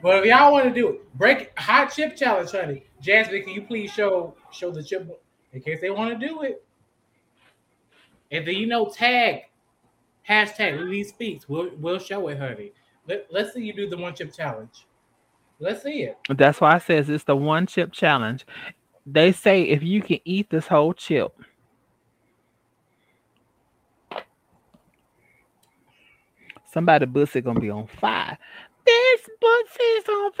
But 0.00 0.18
if 0.18 0.26
y'all 0.26 0.52
want 0.52 0.66
to 0.66 0.74
do 0.74 0.88
it, 0.90 1.18
break 1.18 1.58
hot 1.58 1.92
chip 1.92 2.16
challenge, 2.16 2.52
honey. 2.52 2.84
Jasmine, 3.00 3.42
can 3.42 3.52
you 3.52 3.62
please 3.62 3.90
show 3.90 4.34
show 4.52 4.70
the 4.70 4.82
chip 4.82 5.20
in 5.52 5.60
case 5.60 5.80
they 5.80 5.90
want 5.90 6.18
to 6.18 6.26
do 6.26 6.42
it? 6.42 6.64
And 8.30 8.46
then 8.46 8.54
you 8.54 8.66
know, 8.66 8.86
tag 8.88 9.42
hashtag 10.28 10.78
LeeLee 10.78 11.04
Speaks. 11.04 11.48
We'll 11.48 11.70
we'll 11.78 11.98
show 11.98 12.28
it, 12.28 12.38
honey. 12.38 12.72
Let, 13.08 13.26
let's 13.30 13.54
see 13.54 13.62
you 13.62 13.72
do 13.72 13.88
the 13.88 13.96
one 13.96 14.14
chip 14.14 14.32
challenge. 14.32 14.86
Let's 15.60 15.82
see 15.82 16.02
it. 16.04 16.16
That's 16.28 16.60
why 16.60 16.74
I 16.74 16.78
says 16.78 17.08
it's 17.10 17.24
the 17.24 17.36
one 17.36 17.66
chip 17.66 17.92
challenge. 17.92 18.46
They 19.06 19.32
say 19.32 19.62
if 19.62 19.82
you 19.82 20.02
can 20.02 20.18
eat 20.24 20.50
this 20.50 20.66
whole 20.66 20.92
chip, 20.92 21.32
somebody 26.72 27.06
pussy 27.06 27.40
gonna 27.40 27.60
be 27.60 27.70
on 27.70 27.86
fire. 27.86 28.38
This 28.86 29.20
pussy's 29.40 30.08
on 30.08 30.32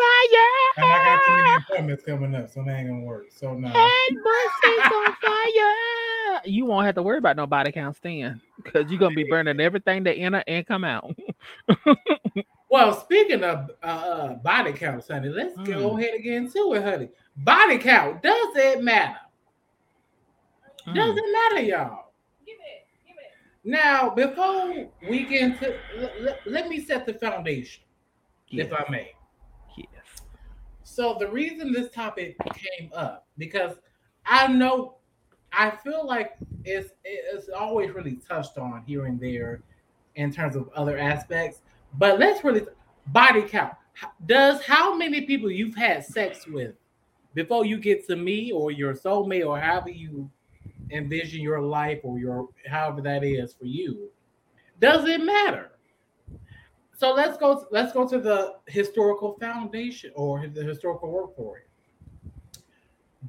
And 0.76 0.86
I 0.86 1.04
got 1.04 1.24
too 1.26 1.32
many 1.32 1.44
fire. 1.44 1.58
appointments 1.70 2.04
coming 2.04 2.34
up, 2.34 2.48
so 2.50 2.62
that 2.64 2.78
ain't 2.78 2.88
gonna 2.88 3.04
work. 3.04 3.26
So 3.30 3.54
no. 3.54 3.68
That 3.68 4.08
pussy's 4.24 4.92
on 4.92 5.12
fire. 5.22 6.40
You 6.44 6.64
won't 6.64 6.86
have 6.86 6.94
to 6.94 7.02
worry 7.02 7.18
about 7.18 7.36
no 7.36 7.46
body 7.46 7.72
count 7.72 7.96
stand 7.96 8.40
because 8.62 8.90
you're 8.90 9.00
gonna 9.00 9.14
be 9.14 9.24
burning 9.24 9.60
everything 9.60 10.04
that 10.04 10.14
enter 10.14 10.42
and 10.46 10.66
come 10.66 10.84
out. 10.84 11.14
Well, 12.70 12.92
speaking 13.00 13.42
of 13.44 13.70
uh, 13.82 13.86
uh, 13.86 14.34
body 14.34 14.72
counts, 14.72 15.08
honey, 15.08 15.28
let's 15.30 15.56
go 15.56 15.62
Mm. 15.94 15.98
ahead 15.98 16.14
and 16.14 16.24
get 16.24 16.34
into 16.34 16.74
it, 16.74 16.82
honey. 16.82 17.08
Body 17.36 17.78
count, 17.78 18.22
does 18.22 18.56
it 18.56 18.82
matter? 18.82 19.16
Does 20.94 21.14
Mm. 21.14 21.18
it 21.18 21.32
matter, 21.32 21.62
y'all? 21.62 22.12
Give 22.44 22.56
it, 22.56 22.86
give 23.06 23.16
it. 23.16 23.32
Now, 23.64 24.10
before 24.10 24.88
we 25.08 25.24
get 25.24 25.42
into, 25.42 25.78
let, 25.96 26.20
let- 26.22 26.46
let 26.46 26.68
me 26.68 26.80
set 26.80 27.06
the 27.06 27.14
foundation, 27.14 27.84
Yes. 28.48 28.66
if 28.66 28.72
I 28.72 28.84
may. 28.90 29.12
yes. 29.76 30.22
So, 30.82 31.14
the 31.18 31.28
reason 31.28 31.72
this 31.72 31.90
topic 31.90 32.36
came 32.54 32.90
up 32.94 33.26
because 33.38 33.80
I 34.26 34.46
know, 34.48 34.96
I 35.52 35.70
feel 35.70 36.06
like 36.06 36.36
it's 36.64 36.92
it's 37.04 37.48
always 37.48 37.90
really 37.92 38.16
touched 38.16 38.58
on 38.58 38.82
here 38.86 39.06
and 39.06 39.18
there 39.18 39.62
in 40.16 40.30
terms 40.32 40.54
of 40.56 40.68
other 40.74 40.98
aspects, 40.98 41.62
but 41.94 42.18
let's 42.18 42.44
really 42.44 42.66
body 43.08 43.42
count. 43.42 43.74
Does 44.26 44.62
how 44.64 44.94
many 44.94 45.22
people 45.22 45.50
you've 45.50 45.74
had 45.74 46.04
sex 46.04 46.46
with 46.46 46.74
before 47.34 47.64
you 47.64 47.78
get 47.78 48.06
to 48.06 48.16
me 48.16 48.52
or 48.52 48.70
your 48.70 48.94
soulmate 48.94 49.46
or 49.46 49.58
however 49.58 49.90
you 49.90 50.30
envision 50.90 51.40
your 51.40 51.60
life 51.60 52.00
or 52.02 52.18
your 52.18 52.48
however 52.66 53.00
that 53.02 53.24
is 53.24 53.54
for 53.54 53.66
you? 53.66 54.10
Does 54.80 55.08
it 55.08 55.22
matter? 55.22 55.72
So 56.96 57.12
let's 57.12 57.38
go. 57.38 57.66
Let's 57.70 57.92
go 57.92 58.08
to 58.08 58.18
the 58.18 58.54
historical 58.66 59.36
foundation 59.40 60.12
or 60.14 60.46
the 60.46 60.64
historical 60.64 61.10
work 61.10 61.36
for 61.36 61.58
it. 61.58 61.68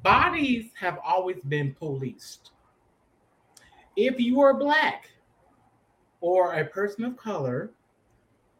Bodies 0.02 0.70
have 0.78 0.98
always 1.04 1.38
been 1.48 1.74
policed. 1.74 2.50
If 3.96 4.20
you 4.20 4.40
are 4.40 4.54
black, 4.54 5.10
or 6.20 6.54
a 6.54 6.64
person 6.64 7.04
of 7.04 7.16
color, 7.16 7.70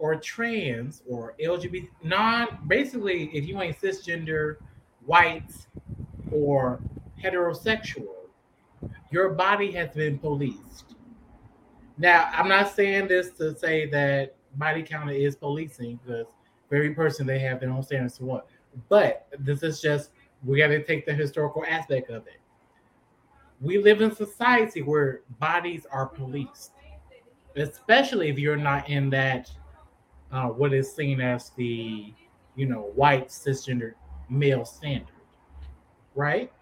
or 0.01 0.17
trans, 0.17 1.03
or 1.07 1.35
LGBT 1.41 1.89
non, 2.03 2.59
basically, 2.67 3.25
if 3.37 3.47
you 3.47 3.61
ain't 3.61 3.79
cisgender, 3.81 4.57
white, 5.05 5.53
or 6.33 6.81
heterosexual, 7.23 8.09
your 9.13 9.29
body 9.29 9.71
has 9.73 9.91
been 9.91 10.19
policed. 10.19 10.95
Now, 11.99 12.31
I'm 12.33 12.49
not 12.49 12.75
saying 12.75 13.09
this 13.09 13.31
to 13.33 13.57
say 13.57 13.87
that 13.91 14.35
body 14.57 14.83
count 14.83 15.11
is 15.11 15.37
policing 15.37 16.01
because 16.03 16.25
every 16.73 16.95
person 16.95 17.27
they 17.27 17.39
have 17.41 17.61
their 17.61 17.71
own 17.71 17.83
standards 17.83 18.17
to 18.19 18.25
what. 18.25 18.49
But 18.89 19.27
this 19.39 19.63
is 19.63 19.83
just 19.83 20.11
we 20.43 20.57
got 20.57 20.69
to 20.69 20.83
take 20.83 21.05
the 21.05 21.13
historical 21.13 21.63
aspect 21.69 22.09
of 22.09 22.27
it. 22.27 22.41
We 23.61 23.77
live 23.77 24.01
in 24.01 24.15
society 24.15 24.81
where 24.81 25.21
bodies 25.39 25.87
are 25.93 26.07
policed, 26.07 26.73
especially 27.57 28.31
if 28.31 28.39
you're 28.39 28.57
not 28.57 28.89
in 28.89 29.11
that 29.11 29.51
uh, 30.33 30.47
what 30.47 30.73
is 30.73 30.93
seen 30.93 31.21
as 31.21 31.51
the 31.51 32.13
you 32.57 32.67
know 32.67 32.91
white 32.95 33.29
cisgender 33.29 33.95
male 34.29 34.65
standard, 34.65 35.09
right? 36.15 36.53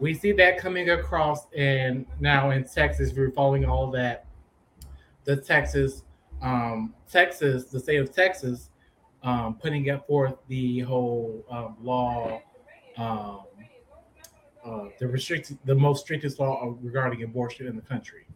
We 0.00 0.14
see 0.14 0.32
that 0.32 0.58
coming 0.58 0.90
across, 0.90 1.46
and 1.56 2.06
now 2.20 2.50
in 2.50 2.64
Texas, 2.64 3.12
we're 3.14 3.30
following 3.30 3.64
all 3.64 3.90
that. 3.92 4.26
The 5.24 5.36
Texas, 5.36 6.02
um, 6.42 6.94
Texas, 7.10 7.66
the 7.66 7.80
state 7.80 7.96
of 7.96 8.14
Texas, 8.14 8.70
um, 9.22 9.54
putting 9.54 9.88
up 9.90 10.06
forth 10.06 10.34
the 10.48 10.80
whole 10.80 11.44
um, 11.50 11.76
law, 11.80 12.42
um, 12.98 13.40
uh, 14.64 14.86
the 14.98 15.06
restricted, 15.08 15.58
the 15.64 15.74
most 15.74 16.04
strictest 16.04 16.38
law 16.38 16.74
regarding 16.82 17.22
abortion 17.22 17.66
in 17.66 17.76
the 17.76 17.82
country. 17.82 18.26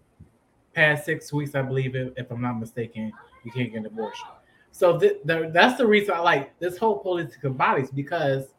Past 0.74 1.04
six 1.04 1.32
weeks, 1.32 1.54
I 1.54 1.62
believe, 1.62 1.94
if 1.94 2.30
I'm 2.30 2.40
not 2.40 2.58
mistaken, 2.58 3.12
you 3.44 3.50
can't 3.50 3.70
get 3.70 3.78
an 3.78 3.86
abortion. 3.86 4.28
So 4.78 4.96
th- 4.96 5.16
that's 5.24 5.76
the 5.76 5.84
reason 5.84 6.14
I 6.14 6.20
like 6.20 6.56
this 6.60 6.78
whole 6.78 7.00
political 7.00 7.50
bodies 7.50 7.90
because 7.90 8.54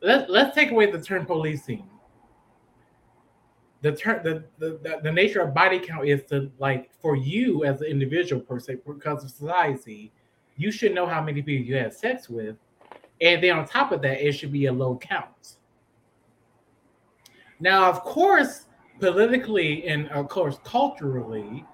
let, 0.00 0.30
let's 0.30 0.54
take 0.54 0.70
away 0.70 0.90
the 0.90 0.98
term 0.98 1.26
policing. 1.26 1.86
The 3.82 3.92
term 3.92 4.22
the, 4.24 4.44
the, 4.56 5.00
the 5.02 5.12
nature 5.12 5.42
of 5.42 5.52
body 5.52 5.78
count 5.78 6.08
is 6.08 6.24
to 6.30 6.50
like 6.58 6.90
for 7.02 7.16
you 7.16 7.66
as 7.66 7.82
an 7.82 7.88
individual 7.88 8.40
per 8.40 8.58
se 8.58 8.78
because 8.86 9.24
of 9.24 9.30
society, 9.30 10.10
you 10.56 10.72
should 10.72 10.94
know 10.94 11.04
how 11.06 11.20
many 11.22 11.42
people 11.42 11.66
you 11.66 11.76
had 11.76 11.92
sex 11.92 12.30
with, 12.30 12.56
and 13.20 13.42
then 13.42 13.58
on 13.58 13.68
top 13.68 13.92
of 13.92 14.00
that, 14.00 14.26
it 14.26 14.32
should 14.32 14.52
be 14.52 14.64
a 14.66 14.72
low 14.72 14.96
count. 14.96 15.58
Now, 17.60 17.90
of 17.90 18.00
course, 18.00 18.68
politically 19.00 19.86
and 19.86 20.08
of 20.08 20.30
course 20.30 20.58
culturally, 20.64 21.66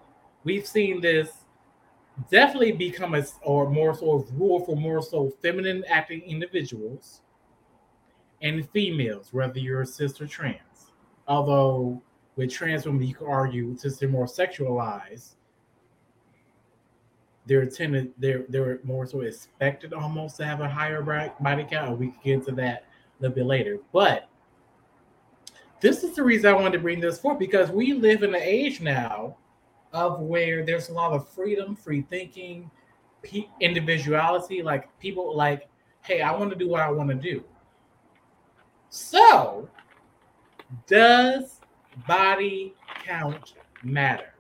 we've 0.43 0.67
seen 0.67 1.01
this 1.01 1.42
definitely 2.31 2.73
become 2.73 3.15
a 3.15 3.25
or 3.43 3.71
more 3.71 3.95
so 3.95 4.27
rule 4.35 4.65
for 4.65 4.77
more 4.77 5.03
so 5.03 5.33
feminine 5.43 5.85
acting 5.89 6.23
individuals 6.23 7.23
and 8.43 8.69
females, 8.71 9.29
whether 9.33 9.59
you're 9.59 9.83
a 9.83 9.87
cis 9.87 10.21
or 10.21 10.27
trans. 10.27 10.93
Although 11.29 12.03
with 12.37 12.53
trans 12.53 12.85
women, 12.85 13.07
you 13.07 13.15
could 13.15 13.29
argue 13.29 13.77
since 13.77 13.99
they're 13.99 14.09
more 14.09 14.27
sexualized, 14.27 15.35
they're 17.47 17.67
tended 17.67 18.13
they're 18.19 18.45
they're 18.49 18.81
more 18.85 19.07
so 19.07 19.21
expected 19.23 19.93
almost 19.93 20.37
to 20.37 20.45
have 20.45 20.61
a 20.61 20.69
higher 20.69 21.03
body 21.41 21.67
count. 21.69 21.99
We 21.99 22.09
can 22.09 22.21
get 22.23 22.35
into 22.35 22.53
that 22.53 22.85
a 23.19 23.23
little 23.23 23.35
bit 23.35 23.47
later, 23.47 23.79
but 23.93 24.29
this 25.81 26.05
is 26.05 26.15
the 26.15 26.23
reason 26.23 26.51
I 26.51 26.55
wanted 26.55 26.75
to 26.75 26.79
bring 26.79 27.01
this 27.01 27.19
forth 27.19 27.39
because 27.39 27.71
we 27.71 27.93
live 27.93 28.23
in 28.23 28.35
an 28.35 28.41
age 28.41 28.81
now 28.81 29.37
of 29.93 30.21
where 30.21 30.65
there's 30.65 30.89
a 30.89 30.93
lot 30.93 31.13
of 31.13 31.29
freedom, 31.29 31.77
free 31.77 32.03
thinking, 32.03 32.71
individuality. 33.61 34.63
Like 34.63 34.89
people 34.99 35.37
like, 35.37 35.69
hey, 36.03 36.23
I 36.23 36.33
want 36.33 36.51
to 36.51 36.57
do 36.57 36.69
what 36.69 36.81
I 36.81 36.91
want 36.91 37.11
to 37.11 37.15
do. 37.15 37.45
So, 38.91 39.69
does 40.87 41.61
body 42.07 42.75
count 43.05 43.55
matter? 43.83 44.35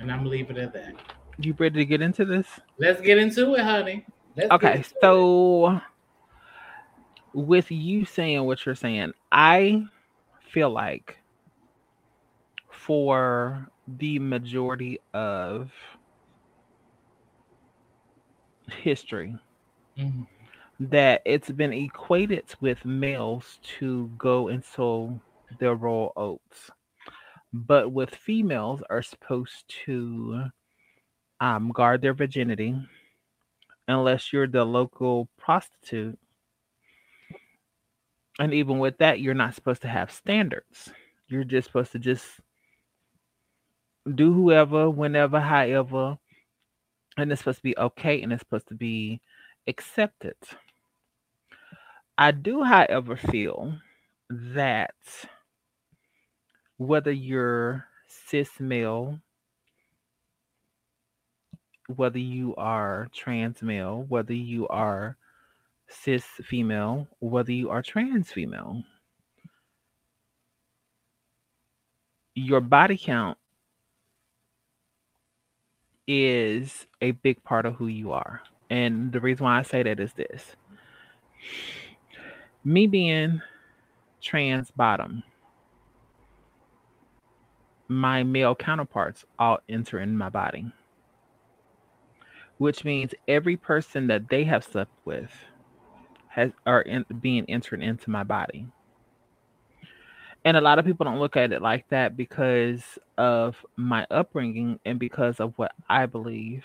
And 0.00 0.10
I'm 0.10 0.18
gonna 0.18 0.30
it 0.50 0.58
at 0.58 0.72
that. 0.74 0.94
You 1.38 1.54
ready 1.58 1.76
to 1.76 1.84
get 1.84 2.02
into 2.02 2.24
this? 2.24 2.46
Let's 2.78 3.00
get 3.00 3.18
into 3.18 3.54
it, 3.54 3.60
honey. 3.60 4.04
Let's 4.36 4.50
okay, 4.50 4.84
so 5.00 5.76
it. 5.76 5.82
with 7.34 7.70
you 7.70 8.04
saying 8.04 8.44
what 8.44 8.64
you're 8.64 8.74
saying, 8.74 9.12
I 9.30 9.84
feel 10.50 10.70
like 10.70 11.18
for 12.88 13.68
the 13.86 14.18
majority 14.18 14.98
of 15.12 15.70
history. 18.82 19.36
Mm-hmm. 19.98 20.22
that 20.78 21.22
it's 21.24 21.50
been 21.50 21.72
equated 21.72 22.44
with 22.60 22.84
males 22.84 23.58
to 23.80 24.08
go 24.16 24.46
and 24.46 24.64
sow 24.64 25.20
their 25.58 25.74
raw 25.74 26.08
oats. 26.16 26.70
But 27.52 27.90
with 27.90 28.14
females 28.14 28.80
are 28.88 29.02
supposed 29.02 29.64
to 29.86 30.44
um, 31.40 31.72
guard 31.72 32.00
their 32.00 32.14
virginity. 32.14 32.76
Unless 33.88 34.32
you're 34.32 34.46
the 34.46 34.64
local 34.64 35.28
prostitute. 35.36 36.18
And 38.38 38.54
even 38.54 38.78
with 38.78 38.98
that 38.98 39.20
you're 39.20 39.34
not 39.34 39.56
supposed 39.56 39.82
to 39.82 39.88
have 39.88 40.12
standards. 40.12 40.90
You're 41.26 41.42
just 41.44 41.66
supposed 41.66 41.92
to 41.92 41.98
just 41.98 42.24
do 44.14 44.32
whoever, 44.32 44.90
whenever, 44.90 45.40
however, 45.40 46.18
and 47.16 47.32
it's 47.32 47.40
supposed 47.40 47.58
to 47.58 47.62
be 47.62 47.78
okay 47.78 48.22
and 48.22 48.32
it's 48.32 48.40
supposed 48.42 48.68
to 48.68 48.74
be 48.74 49.20
accepted. 49.66 50.36
I 52.16 52.30
do, 52.32 52.62
however, 52.64 53.16
feel 53.16 53.78
that 54.30 54.94
whether 56.76 57.12
you're 57.12 57.86
cis 58.06 58.48
male, 58.60 59.20
whether 61.88 62.18
you 62.18 62.54
are 62.56 63.08
trans 63.14 63.62
male, 63.62 64.04
whether 64.08 64.34
you 64.34 64.68
are 64.68 65.16
cis 65.88 66.24
female, 66.44 67.08
whether 67.20 67.52
you 67.52 67.70
are 67.70 67.82
trans 67.82 68.30
female, 68.30 68.82
your 72.34 72.60
body 72.60 72.96
count 72.96 73.38
is 76.08 76.86
a 77.02 77.12
big 77.12 77.44
part 77.44 77.66
of 77.66 77.74
who 77.76 77.86
you 77.86 78.12
are. 78.12 78.42
And 78.70 79.12
the 79.12 79.20
reason 79.20 79.44
why 79.44 79.58
I 79.58 79.62
say 79.62 79.82
that 79.84 80.00
is 80.00 80.14
this 80.14 80.56
me 82.64 82.86
being 82.86 83.40
trans 84.20 84.70
bottom, 84.70 85.22
my 87.88 88.22
male 88.24 88.54
counterparts 88.54 89.24
all 89.38 89.58
enter 89.68 90.00
in 90.00 90.16
my 90.16 90.28
body, 90.28 90.70
which 92.58 92.84
means 92.84 93.14
every 93.28 93.56
person 93.56 94.08
that 94.08 94.28
they 94.28 94.44
have 94.44 94.64
slept 94.64 94.92
with 95.04 95.30
has 96.28 96.50
are 96.66 96.82
in, 96.82 97.04
being 97.20 97.44
entered 97.48 97.82
into 97.82 98.10
my 98.10 98.24
body. 98.24 98.66
And 100.48 100.56
a 100.56 100.62
lot 100.62 100.78
of 100.78 100.86
people 100.86 101.04
don't 101.04 101.18
look 101.18 101.36
at 101.36 101.52
it 101.52 101.60
like 101.60 101.86
that 101.90 102.16
because 102.16 102.82
of 103.18 103.54
my 103.76 104.06
upbringing 104.10 104.80
and 104.86 104.98
because 104.98 105.40
of 105.40 105.52
what 105.56 105.72
I 105.90 106.06
believe. 106.06 106.64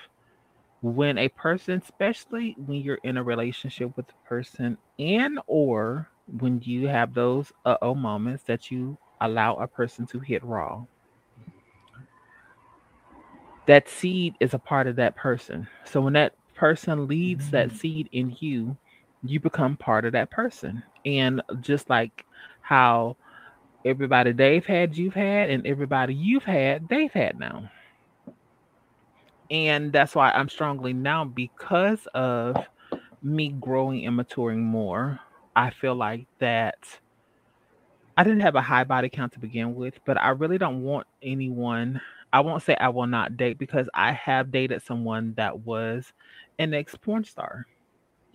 When 0.82 1.18
a 1.18 1.28
person, 1.28 1.82
especially 1.84 2.56
when 2.66 2.78
you're 2.78 3.02
in 3.04 3.18
a 3.18 3.24
relationship 3.24 3.98
with 3.98 4.06
a 4.08 4.28
person 4.30 4.78
and 4.98 5.38
or 5.48 6.08
when 6.40 6.62
you 6.64 6.88
have 6.88 7.14
those 7.14 7.52
uh-oh 7.66 7.96
moments 7.96 8.44
that 8.46 8.72
you 8.72 8.98
allow 9.20 9.56
a 9.56 9.68
person 9.68 10.08
to 10.08 10.20
hit 10.22 10.46
raw, 10.46 10.86
that 13.66 13.90
seed 13.90 14.36
is 14.40 14.54
a 14.54 14.60
part 14.60 14.88
of 14.88 14.96
that 14.96 15.18
person. 15.18 15.68
So 15.84 16.00
when 16.00 16.14
that 16.14 16.36
person 16.56 17.06
leaves 17.06 17.50
that 17.50 17.68
mm. 17.68 17.78
seed 17.78 18.08
in 18.14 18.38
you, 18.40 18.78
you 19.26 19.42
become 19.42 19.76
part 19.76 20.06
of 20.06 20.14
that 20.14 20.32
person. 20.32 20.84
And 21.06 21.42
just 21.60 21.90
like 21.90 22.26
how 22.62 23.18
everybody 23.86 24.32
they've 24.32 24.66
had, 24.66 24.98
you've 24.98 25.14
had, 25.14 25.50
and 25.50 25.66
everybody 25.68 26.14
you've 26.14 26.44
had, 26.44 26.88
they've 26.90 27.12
had 27.12 27.40
now. 27.40 27.70
And 29.52 29.92
that's 29.92 30.16
why 30.16 30.32
I'm 30.32 30.50
strongly 30.50 30.94
now 30.94 31.26
because 31.26 32.08
of 32.14 32.58
me 33.22 33.50
growing 33.50 34.06
and 34.06 34.16
maturing 34.16 34.64
more. 34.64 35.20
I 35.56 35.70
feel 35.70 35.96
like 35.96 36.26
that 36.40 36.78
I 38.18 38.24
didn't 38.24 38.42
have 38.42 38.56
a 38.56 38.62
high 38.62 38.84
body 38.84 39.10
count 39.10 39.34
to 39.34 39.40
begin 39.40 39.76
with, 39.76 40.00
but 40.06 40.20
I 40.20 40.30
really 40.30 40.58
don't 40.58 40.84
want 40.84 41.08
anyone. 41.22 42.02
I 42.32 42.40
won't 42.40 42.64
say 42.64 42.76
I 42.76 42.90
will 42.90 43.08
not 43.08 43.38
date 43.38 43.58
because 43.58 43.88
I 43.94 44.12
have 44.14 44.52
dated 44.52 44.82
someone 44.82 45.34
that 45.36 45.60
was 45.60 46.12
an 46.60 46.74
ex 46.74 46.96
porn 46.96 47.24
star. 47.24 47.68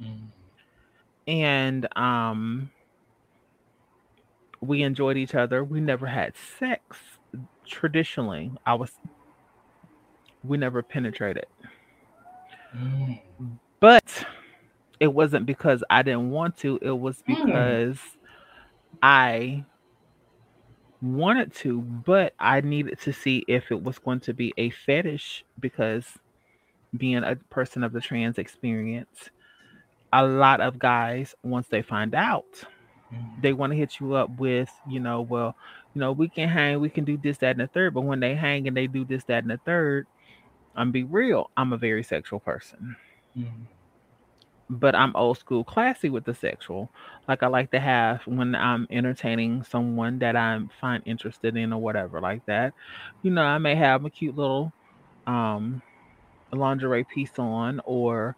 Mm. 0.00 0.28
And 1.26 1.96
um 1.96 2.70
we 4.60 4.82
enjoyed 4.82 5.16
each 5.16 5.34
other. 5.34 5.62
We 5.62 5.80
never 5.80 6.06
had 6.06 6.34
sex 6.58 6.96
traditionally. 7.66 8.52
I 8.66 8.74
was 8.74 8.92
we 10.44 10.56
never 10.56 10.82
penetrated. 10.82 11.46
Mm. 12.76 13.20
But 13.80 14.26
it 15.00 15.08
wasn't 15.08 15.46
because 15.46 15.84
I 15.88 16.02
didn't 16.02 16.30
want 16.30 16.56
to, 16.58 16.78
it 16.82 16.98
was 16.98 17.22
hmm. 17.26 17.34
because 17.34 17.96
mm. 17.96 18.16
I 19.02 19.64
wanted 21.00 21.54
to, 21.54 21.80
but 21.80 22.34
I 22.40 22.60
needed 22.60 23.00
to 23.02 23.12
see 23.12 23.44
if 23.46 23.70
it 23.70 23.82
was 23.82 23.98
going 23.98 24.20
to 24.20 24.34
be 24.34 24.52
a 24.56 24.70
fetish 24.70 25.44
because 25.60 26.04
being 26.96 27.22
a 27.22 27.36
person 27.50 27.84
of 27.84 27.92
the 27.92 28.00
trans 28.00 28.38
experience, 28.38 29.30
a 30.12 30.26
lot 30.26 30.60
of 30.60 30.78
guys, 30.78 31.34
once 31.42 31.68
they 31.68 31.82
find 31.82 32.14
out, 32.14 32.64
Mm-hmm. 33.12 33.40
They 33.40 33.52
want 33.52 33.72
to 33.72 33.76
hit 33.78 34.00
you 34.00 34.14
up 34.14 34.30
with, 34.38 34.70
you 34.88 35.00
know, 35.00 35.22
well, 35.22 35.56
you 35.94 36.00
know, 36.00 36.12
we 36.12 36.28
can 36.28 36.48
hang, 36.48 36.80
we 36.80 36.90
can 36.90 37.04
do 37.04 37.16
this, 37.16 37.38
that, 37.38 37.52
and 37.52 37.60
the 37.60 37.66
third. 37.68 37.94
But 37.94 38.02
when 38.02 38.20
they 38.20 38.34
hang 38.34 38.68
and 38.68 38.76
they 38.76 38.86
do 38.86 39.04
this, 39.04 39.24
that, 39.24 39.42
and 39.44 39.50
the 39.50 39.58
third, 39.64 40.06
I'm 40.76 40.92
be 40.92 41.04
real. 41.04 41.50
I'm 41.56 41.72
a 41.72 41.78
very 41.78 42.02
sexual 42.02 42.40
person. 42.40 42.96
Mm-hmm. 43.36 43.64
but 44.70 44.94
I'm 44.94 45.16
old 45.16 45.38
school 45.38 45.64
classy 45.64 46.10
with 46.10 46.24
the 46.24 46.34
sexual. 46.34 46.90
Like 47.26 47.42
I 47.42 47.46
like 47.46 47.70
to 47.70 47.80
have 47.80 48.26
when 48.26 48.54
I'm 48.54 48.86
entertaining 48.90 49.64
someone 49.64 50.18
that 50.18 50.36
I 50.36 50.60
find 50.80 51.02
interested 51.06 51.56
in 51.56 51.72
or 51.72 51.80
whatever 51.80 52.20
like 52.20 52.44
that. 52.46 52.74
You 53.22 53.30
know, 53.30 53.42
I 53.42 53.58
may 53.58 53.74
have 53.74 54.04
a 54.04 54.10
cute 54.10 54.36
little 54.36 54.72
um 55.26 55.82
lingerie 56.52 57.04
piece 57.04 57.38
on 57.38 57.80
or 57.84 58.36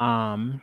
um 0.00 0.62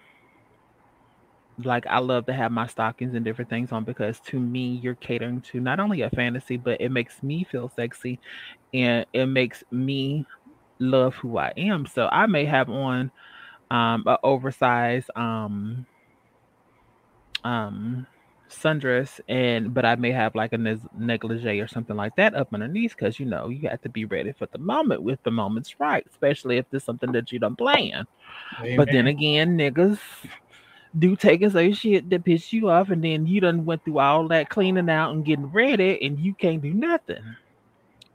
like 1.64 1.86
I 1.88 2.00
love 2.00 2.26
to 2.26 2.34
have 2.34 2.52
my 2.52 2.68
stockings 2.68 3.16
and 3.16 3.24
different 3.24 3.50
things 3.50 3.72
on 3.72 3.84
because 3.86 4.20
to 4.22 4.40
me 4.40 4.80
you're 4.82 4.96
catering 4.96 5.42
to 5.42 5.60
not 5.60 5.80
only 5.80 6.02
a 6.02 6.10
fantasy 6.10 6.58
but 6.58 6.82
it 6.82 6.90
makes 6.90 7.24
me 7.24 7.46
feel 7.46 7.70
sexy 7.70 8.20
and 8.74 9.06
it 9.14 9.28
makes 9.28 9.64
me 9.72 10.26
love 10.80 11.16
who 11.16 11.38
I 11.38 11.54
am. 11.56 11.86
So 11.86 12.08
I 12.12 12.26
may 12.26 12.46
have 12.46 12.70
on 12.70 13.12
um 13.72 14.04
a 14.06 14.18
oversized 14.24 15.10
um 15.16 15.86
um 17.44 18.06
sundress 18.50 19.20
and 19.28 19.74
but 19.74 19.86
I 19.86 19.96
may 19.96 20.12
have 20.12 20.36
like 20.36 20.54
a 20.54 20.78
negligee 20.98 21.60
or 21.60 21.68
something 21.68 21.96
like 21.96 22.16
that 22.16 22.36
up 22.36 22.54
underneath 22.54 22.96
because 22.96 23.20
you 23.20 23.26
know 23.26 23.50
you 23.50 23.68
have 23.70 23.82
to 23.82 23.90
be 23.90 24.06
ready 24.06 24.34
for 24.34 24.48
the 24.52 24.60
moment 24.60 25.04
with 25.04 25.22
the 25.24 25.32
moment's 25.32 25.80
right, 25.80 26.06
especially 26.12 26.58
if 26.58 26.70
there's 26.70 26.84
something 26.84 27.12
that 27.14 27.32
you 27.32 27.40
don't 27.40 27.58
plan. 27.58 28.06
Amen. 28.60 28.78
But 28.78 28.92
then 28.92 29.08
again, 29.08 29.58
niggas 29.58 30.00
do 30.98 31.16
take 31.16 31.44
us 31.44 31.56
a 31.56 31.72
shit 31.74 32.10
that 32.10 32.24
piss 32.24 32.54
you 32.54 32.70
off, 32.70 32.90
and 32.90 33.04
then 33.04 33.28
you 33.28 33.42
done 33.42 33.66
went 33.66 33.84
through 33.84 34.00
all 34.00 34.28
that 34.30 34.50
cleaning 34.50 34.90
out 34.90 35.12
and 35.12 35.26
getting 35.26 35.52
ready, 35.52 36.04
and 36.06 36.20
you 36.20 36.34
can't 36.34 36.62
do 36.62 36.74
nothing. 36.74 37.36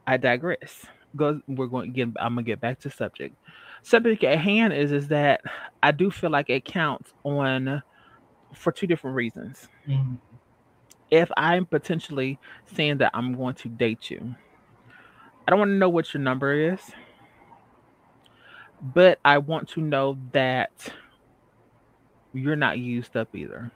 I 0.07 0.17
digress. 0.17 0.87
Go. 1.17 1.41
We're 1.47 1.67
going 1.67 1.93
to 1.93 1.95
get. 1.95 2.09
I'm 2.21 2.35
gonna 2.35 2.43
get 2.43 2.61
back 2.61 2.81
to 2.81 2.91
subject. 2.91 3.37
Subject 3.83 4.23
at 4.25 4.39
hand 4.39 4.73
is 4.73 4.93
is 4.93 5.09
that 5.09 5.41
I 5.83 5.93
do 5.93 6.11
feel 6.11 6.31
like 6.31 6.51
it 6.51 6.65
counts 6.65 7.13
on 7.25 7.83
for 8.55 8.73
two 8.73 8.87
different 8.87 9.17
reasons. 9.17 9.69
Mm-hmm. 9.89 10.15
If 11.11 11.31
I'm 11.37 11.67
potentially 11.67 12.39
saying 12.75 12.99
that 12.99 13.11
I'm 13.15 13.35
going 13.35 13.55
to 13.57 13.69
date 13.69 14.11
you, 14.11 14.35
I 15.47 15.51
don't 15.51 15.59
want 15.59 15.71
to 15.71 15.77
know 15.77 15.89
what 15.89 16.15
your 16.15 16.23
number 16.23 16.53
is, 16.53 16.81
but 18.81 19.19
I 19.25 19.39
want 19.39 19.69
to 19.71 19.81
know 19.81 20.19
that 20.33 20.71
you're 22.33 22.57
not 22.57 22.79
used 22.79 23.17
up 23.17 23.35
either. 23.35 23.71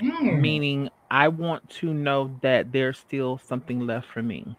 Mm. 0.00 0.40
Meaning, 0.40 0.90
I 1.10 1.28
want 1.28 1.68
to 1.70 1.92
know 1.92 2.34
that 2.42 2.72
there's 2.72 2.98
still 2.98 3.38
something 3.46 3.86
left 3.86 4.08
for 4.08 4.22
me. 4.22 4.56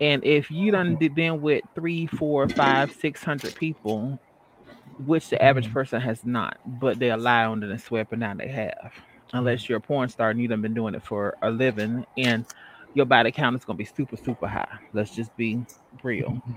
And 0.00 0.24
if 0.24 0.50
you 0.50 0.72
done 0.72 0.96
been 0.96 1.42
with 1.42 1.62
three, 1.74 2.06
four, 2.06 2.48
five, 2.48 2.92
six 2.92 3.22
hundred 3.22 3.54
people, 3.54 4.18
which 5.06 5.28
the 5.28 5.42
average 5.42 5.68
mm. 5.68 5.72
person 5.72 6.00
has 6.00 6.24
not, 6.24 6.58
but 6.80 6.98
they 6.98 7.14
lie 7.14 7.44
on 7.44 7.62
it 7.62 7.70
and 7.70 7.80
swear 7.80 8.06
and 8.10 8.20
down 8.20 8.38
they 8.38 8.48
have. 8.48 8.92
Unless 9.32 9.64
mm. 9.64 9.68
you're 9.68 9.78
a 9.78 9.82
porn 9.82 10.08
star 10.08 10.30
and 10.30 10.40
you've 10.40 10.48
been 10.48 10.74
doing 10.74 10.94
it 10.94 11.02
for 11.02 11.36
a 11.42 11.50
living 11.50 12.06
and 12.16 12.46
your 12.94 13.06
body 13.06 13.32
count 13.32 13.56
is 13.56 13.64
gonna 13.64 13.76
be 13.76 13.84
super, 13.84 14.16
super 14.16 14.46
high. 14.46 14.78
Let's 14.92 15.14
just 15.14 15.34
be 15.36 15.64
real. 16.02 16.30
Mm-hmm. 16.30 16.52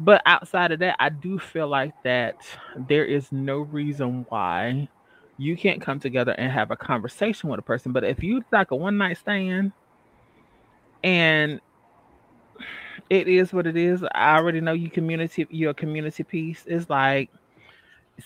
But 0.00 0.22
outside 0.26 0.72
of 0.72 0.78
that, 0.78 0.96
I 0.98 1.08
do 1.08 1.38
feel 1.38 1.68
like 1.68 1.92
that 2.04 2.36
there 2.76 3.04
is 3.04 3.32
no 3.32 3.58
reason 3.58 4.24
why 4.28 4.88
you 5.38 5.56
can't 5.56 5.80
come 5.80 6.00
together 6.00 6.32
and 6.32 6.50
have 6.50 6.70
a 6.70 6.76
conversation 6.76 7.48
with 7.48 7.58
a 7.58 7.62
person. 7.62 7.92
But 7.92 8.04
if 8.04 8.22
you 8.22 8.44
like 8.52 8.70
a 8.70 8.76
one 8.76 8.96
night 8.96 9.18
stand 9.18 9.72
and 11.02 11.60
it 13.10 13.28
is 13.28 13.52
what 13.52 13.66
it 13.66 13.76
is, 13.76 14.04
I 14.14 14.36
already 14.36 14.60
know 14.60 14.72
you 14.72 14.90
community 14.90 15.46
your 15.50 15.74
community 15.74 16.22
piece 16.22 16.64
is 16.66 16.88
like 16.88 17.30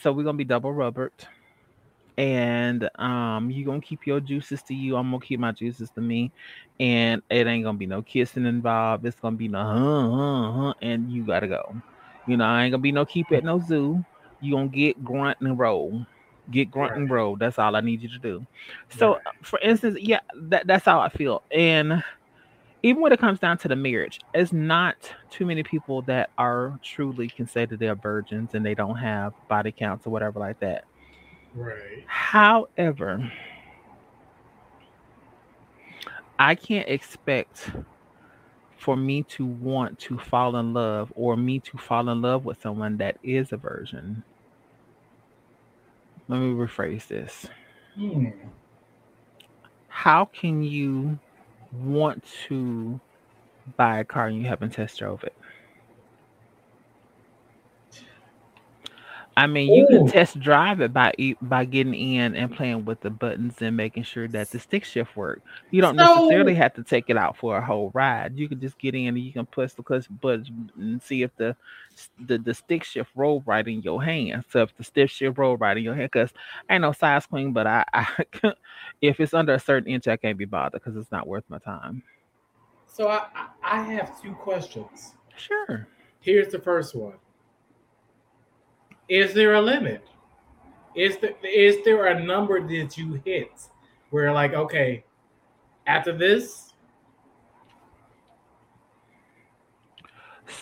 so 0.01 0.13
we're 0.13 0.25
gonna 0.25 0.39
be 0.39 0.45
double 0.45 0.73
rubbered 0.73 1.13
and 2.23 2.89
um 3.01 3.51
you 3.51 3.65
gonna 3.65 3.81
keep 3.81 4.07
your 4.07 4.21
juices 4.21 4.63
to 4.63 4.75
you 4.75 4.97
i'm 4.97 5.11
gonna 5.11 5.21
keep 5.21 5.41
my 5.41 5.51
juices 5.51 5.91
to 5.91 6.01
me 6.01 6.31
and 6.79 7.21
it 7.29 7.49
ain't 7.49 7.65
gonna 7.65 7.77
be 7.77 7.85
no 7.87 8.01
kissing 8.01 8.47
involved 8.47 9.05
it's 9.05 9.19
gonna 9.19 9.37
be 9.37 9.49
no 9.49 9.59
huh, 9.59 10.11
huh, 10.11 10.53
huh, 10.53 10.75
and 10.83 11.11
you 11.11 11.25
gotta 11.25 11.49
go. 11.49 11.75
You 12.29 12.37
know 12.37 12.45
i 12.45 12.63
ain't 12.63 12.71
gonna 12.71 12.81
be 12.81 12.93
no 12.93 13.05
keep 13.05 13.33
at 13.33 13.43
no 13.43 13.59
zoo. 13.59 14.05
You 14.41 14.55
gonna 14.55 14.69
get 14.69 15.05
grunt 15.05 15.39
and 15.41 15.59
roll. 15.59 16.07
Get 16.53 16.71
grunt 16.71 16.95
and 16.95 17.11
roll 17.11 17.35
that's 17.35 17.59
all 17.59 17.75
i 17.75 17.81
need 17.81 18.03
you 18.03 18.09
to 18.11 18.19
do. 18.21 18.47
So 18.97 19.19
for 19.43 19.59
instance 19.59 19.99
yeah 20.01 20.21
that, 20.37 20.69
that's 20.69 20.85
how 20.85 21.01
i 21.01 21.09
feel 21.09 21.43
and 21.51 22.05
even 22.85 23.03
when 23.03 23.13
it 23.13 23.21
comes 23.21 23.39
down 23.39 23.59
to 23.59 23.69
the 23.69 23.77
marriage, 23.77 24.21
it's 24.35 24.53
not 24.53 24.97
too 25.31 25.47
many 25.47 25.63
people 25.63 26.03
that 26.03 26.31
are 26.37 26.79
truly 26.83 27.29
can 27.29 27.47
say 27.47 27.65
that 27.65 27.79
they're 27.79 27.95
virgins 27.95 28.55
and 28.55 28.67
they 28.67 28.75
don't 28.75 28.97
have 28.97 29.33
body 29.49 29.71
counts 29.71 30.07
or 30.07 30.11
whatever 30.11 30.41
like 30.41 30.59
that. 30.61 30.85
Right. 31.55 32.07
However, 32.07 33.33
I 36.39 36.55
can't 36.55 36.89
expect 36.89 37.71
for 38.77 38.97
me 38.97 39.23
to 39.25 39.47
want 39.47 39.99
to 40.01 40.19
fall 40.19 40.57
in 40.57 40.75
love 40.75 41.13
or 41.15 41.37
me 41.37 41.61
to 41.61 41.79
fall 41.79 42.09
in 42.09 42.23
love 42.23 42.45
with 42.45 42.61
someone 42.61 42.97
that 42.99 43.19
is 43.23 43.53
a 43.53 43.57
virgin. 43.57 44.25
Let 46.29 46.39
me 46.41 46.53
rephrase 46.53 47.07
this. 47.07 47.47
Hmm. 47.95 48.29
How 49.89 50.25
can 50.27 50.63
you 50.63 51.19
want 51.73 52.25
to 52.49 53.01
buy 53.77 54.01
a 54.01 54.05
car 54.05 54.27
and 54.29 54.39
you 54.39 54.47
haven't 54.49 54.71
test 54.73 54.99
drove 54.99 55.25
it? 55.25 55.37
I 59.37 59.47
mean, 59.47 59.73
you 59.73 59.87
can 59.87 60.07
test 60.07 60.39
drive 60.41 60.81
it 60.81 60.93
by 60.93 61.13
by 61.41 61.65
getting 61.65 61.95
in 61.95 62.35
and 62.35 62.55
playing 62.55 62.85
with 62.85 63.01
the 63.01 63.11
buttons 63.11 63.63
and 63.63 63.77
making 63.77 64.03
sure 64.03 64.29
that 64.29 64.51
the 64.51 64.59
stick 64.59 64.85
shift 64.85 65.17
work. 65.17 65.41
You 65.71 65.81
don't 65.81 65.97
so, 65.97 66.05
necessarily 66.05 66.55
have 66.55 66.75
to 66.75 66.83
take 66.83 67.09
it 67.09 67.17
out 67.17 67.37
for 67.39 67.57
a 67.57 67.65
whole 67.65 67.91
ride. 67.95 68.37
You 68.37 68.49
can 68.49 68.61
just 68.61 68.79
get 68.79 68.95
in 68.95 69.09
and 69.09 69.19
you 69.19 69.33
can 69.33 69.47
push 69.47 69.73
the 69.73 69.83
clutch 69.83 70.07
buttons 70.21 70.51
and 70.77 71.03
see 71.03 71.23
if 71.23 71.35
the 71.37 71.57
the, 72.27 72.39
the 72.39 72.53
stick 72.53 72.85
shift 72.85 73.11
roll 73.15 73.43
right 73.47 73.67
in 73.67 73.81
your 73.83 74.03
hand. 74.03 74.45
So 74.51 74.63
if 74.63 74.77
the 74.77 74.85
stick 74.85 75.09
shift 75.09 75.39
roll 75.39 75.57
right 75.57 75.77
in 75.77 75.83
your 75.83 75.95
hand, 75.95 76.11
because 76.13 76.33
I 76.69 76.75
ain't 76.75 76.83
no 76.83 76.93
size 76.93 77.25
queen, 77.25 77.53
but 77.53 77.67
I, 77.67 77.85
I 77.93 78.07
if 79.01 79.19
it's 79.19 79.35
under 79.35 79.55
a 79.55 79.61
certain 79.61 79.91
inch, 79.91 80.09
I 80.09 80.19
can't 80.19 80.37
be 80.37 80.45
bothered 80.45 80.83
because 80.83 80.97
it's 80.97 81.13
not 81.13 81.27
worth 81.27 81.45
my 81.49 81.59
time. 81.59 82.03
So 82.87 83.09
I 83.09 83.27
I 83.63 83.83
have 83.83 84.21
two 84.21 84.33
questions. 84.35 85.15
Sure. 85.37 85.89
Here's 86.21 86.53
the 86.53 86.59
first 86.59 86.95
one 86.95 87.15
is 89.13 89.35
there 89.35 89.53
a 89.53 89.61
limit? 89.61 90.03
Is 90.95 91.19
there 91.19 91.35
is 91.45 91.85
there 91.85 92.07
a 92.07 92.25
number 92.25 92.67
that 92.67 92.97
you 92.97 93.21
hit 93.27 93.53
where 94.09 94.33
like 94.33 94.55
okay, 94.55 95.05
after 95.87 96.17
this? 96.17 96.73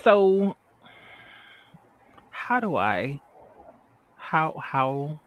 So 0.03 0.57
how 2.31 2.59
do 2.59 2.75
I 2.75 3.21
how 4.17 4.61
how 4.61 5.21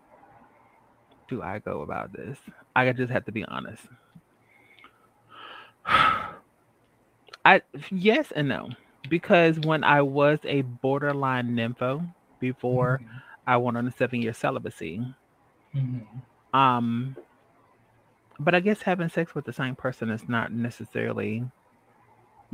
do 1.29 1.41
I 1.41 1.59
go 1.59 1.81
about 1.81 2.11
this? 2.11 2.37
I 2.75 2.91
just 2.91 3.09
have 3.09 3.23
to 3.23 3.31
be 3.31 3.45
honest. 3.45 3.83
I 7.45 7.61
yes 7.89 8.33
and 8.35 8.49
no 8.49 8.71
because 9.09 9.57
when 9.61 9.85
I 9.85 10.01
was 10.01 10.39
a 10.43 10.63
borderline 10.63 11.51
nympho, 11.55 12.05
before 12.43 12.99
mm-hmm. 13.01 13.17
I 13.47 13.57
went 13.57 13.77
on 13.77 13.87
a 13.87 13.91
seven 13.91 14.21
year 14.21 14.33
celibacy. 14.33 15.01
Mm-hmm. 15.75 16.57
Um, 16.57 17.15
but 18.39 18.53
I 18.53 18.59
guess 18.59 18.81
having 18.81 19.09
sex 19.09 19.33
with 19.33 19.45
the 19.45 19.53
same 19.53 19.75
person 19.75 20.09
is 20.09 20.27
not 20.27 20.51
necessarily 20.51 21.43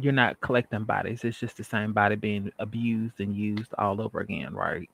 you're 0.02 0.14
not 0.14 0.40
collecting 0.40 0.86
bodies. 0.86 1.24
It's 1.24 1.40
just 1.40 1.58
the 1.58 1.64
same 1.64 1.92
body 1.92 2.16
being 2.16 2.52
abused 2.60 3.20
and 3.20 3.36
used 3.36 3.74
all 3.78 4.00
over 4.02 4.22
again, 4.22 4.54
right? 4.54 4.90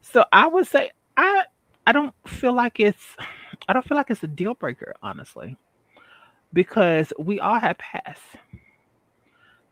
So 0.00 0.24
I 0.32 0.46
would 0.46 0.66
say 0.66 0.90
I 1.16 1.44
I 1.86 1.92
don't 1.92 2.14
feel 2.26 2.54
like 2.54 2.80
it's 2.80 3.16
I 3.68 3.72
don't 3.72 3.86
feel 3.86 3.96
like 3.96 4.10
it's 4.10 4.22
a 4.22 4.28
deal 4.28 4.54
breaker, 4.54 4.94
honestly. 5.02 5.56
Because 6.52 7.12
we 7.18 7.40
all 7.40 7.58
have 7.58 7.76
past. 7.76 8.22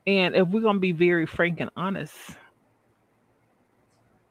And 0.07 0.35
if 0.35 0.49
we're 0.49 0.61
gonna 0.61 0.79
be 0.79 0.93
very 0.93 1.25
frank 1.25 1.61
and 1.61 1.71
honest, 1.77 2.15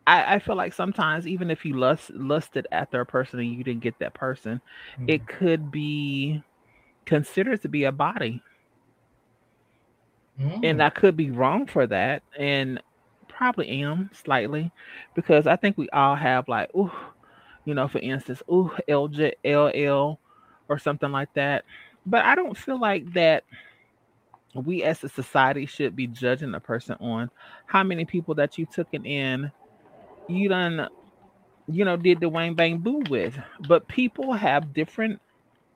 I, 0.05 0.35
I 0.35 0.39
feel 0.39 0.55
like 0.55 0.73
sometimes 0.73 1.27
even 1.27 1.49
if 1.49 1.65
you 1.65 1.77
lust 1.77 2.11
lusted 2.11 2.67
after 2.71 3.01
a 3.01 3.05
person 3.05 3.39
and 3.39 3.53
you 3.53 3.63
didn't 3.63 3.83
get 3.83 3.99
that 3.99 4.13
person, 4.13 4.61
mm-hmm. 4.95 5.09
it 5.09 5.27
could 5.27 5.71
be 5.71 6.43
considered 7.05 7.61
to 7.61 7.69
be 7.69 7.85
a 7.85 7.91
body. 7.91 8.41
Mm-hmm. 10.39 10.63
And 10.63 10.79
mm. 10.79 10.83
I 10.83 10.89
could 10.89 11.15
be 11.15 11.31
wrong 11.31 11.67
for 11.67 11.85
that. 11.87 12.23
And 12.37 12.81
probably 13.27 13.81
am 13.81 14.09
slightly 14.13 14.71
because 15.15 15.47
I 15.47 15.55
think 15.55 15.77
we 15.77 15.89
all 15.89 16.15
have 16.15 16.47
like, 16.47 16.69
oh, 16.75 16.93
you 17.65 17.73
know, 17.73 17.87
for 17.87 17.99
instance, 17.99 18.41
oh, 18.49 18.75
LJ, 18.87 19.33
LL 19.45 20.19
or 20.69 20.79
something 20.79 21.11
like 21.11 21.33
that. 21.33 21.65
But 22.05 22.25
I 22.25 22.35
don't 22.35 22.57
feel 22.57 22.79
like 22.79 23.13
that 23.13 23.43
we 24.53 24.83
as 24.83 25.03
a 25.03 25.09
society 25.09 25.65
should 25.65 25.95
be 25.95 26.07
judging 26.07 26.53
a 26.53 26.59
person 26.59 26.95
on 26.99 27.29
how 27.65 27.83
many 27.83 28.05
people 28.05 28.35
that 28.35 28.57
you 28.57 28.65
took 28.65 28.87
in 28.93 29.51
you 30.27 30.49
done 30.49 30.87
you 31.67 31.85
know, 31.85 31.97
did 31.97 32.19
the 32.19 32.29
wang 32.29 32.55
bang 32.55 32.79
boo 32.79 33.03
with. 33.09 33.37
But 33.67 33.87
people 33.87 34.33
have 34.33 34.73
different 34.73 35.21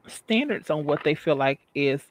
standards 0.07 0.69
on 0.69 0.85
what 0.85 1.03
they 1.03 1.15
feel 1.15 1.35
like 1.35 1.59
is 1.75 2.01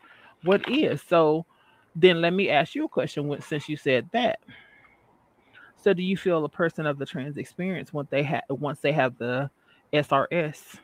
what 0.43 0.69
is. 0.71 1.03
So 1.03 1.47
then 1.95 2.21
let 2.21 2.33
me 2.33 2.51
ask 2.51 2.75
you 2.75 2.85
a 2.85 2.89
question 2.89 3.35
since 3.41 3.69
you 3.69 3.77
said 3.77 4.09
that. 4.13 4.39
So 5.77 5.93
do 5.93 6.03
you 6.03 6.17
feel 6.17 6.45
a 6.45 6.49
person 6.49 6.87
of 6.87 6.99
the 6.99 7.07
trans 7.07 7.37
experience 7.37 7.93
once 7.93 8.09
they 8.11 8.23
have 8.25 8.43
once 8.49 8.81
they 8.81 8.93
have 8.93 9.19
the 9.19 9.51
SRS, 9.93 10.77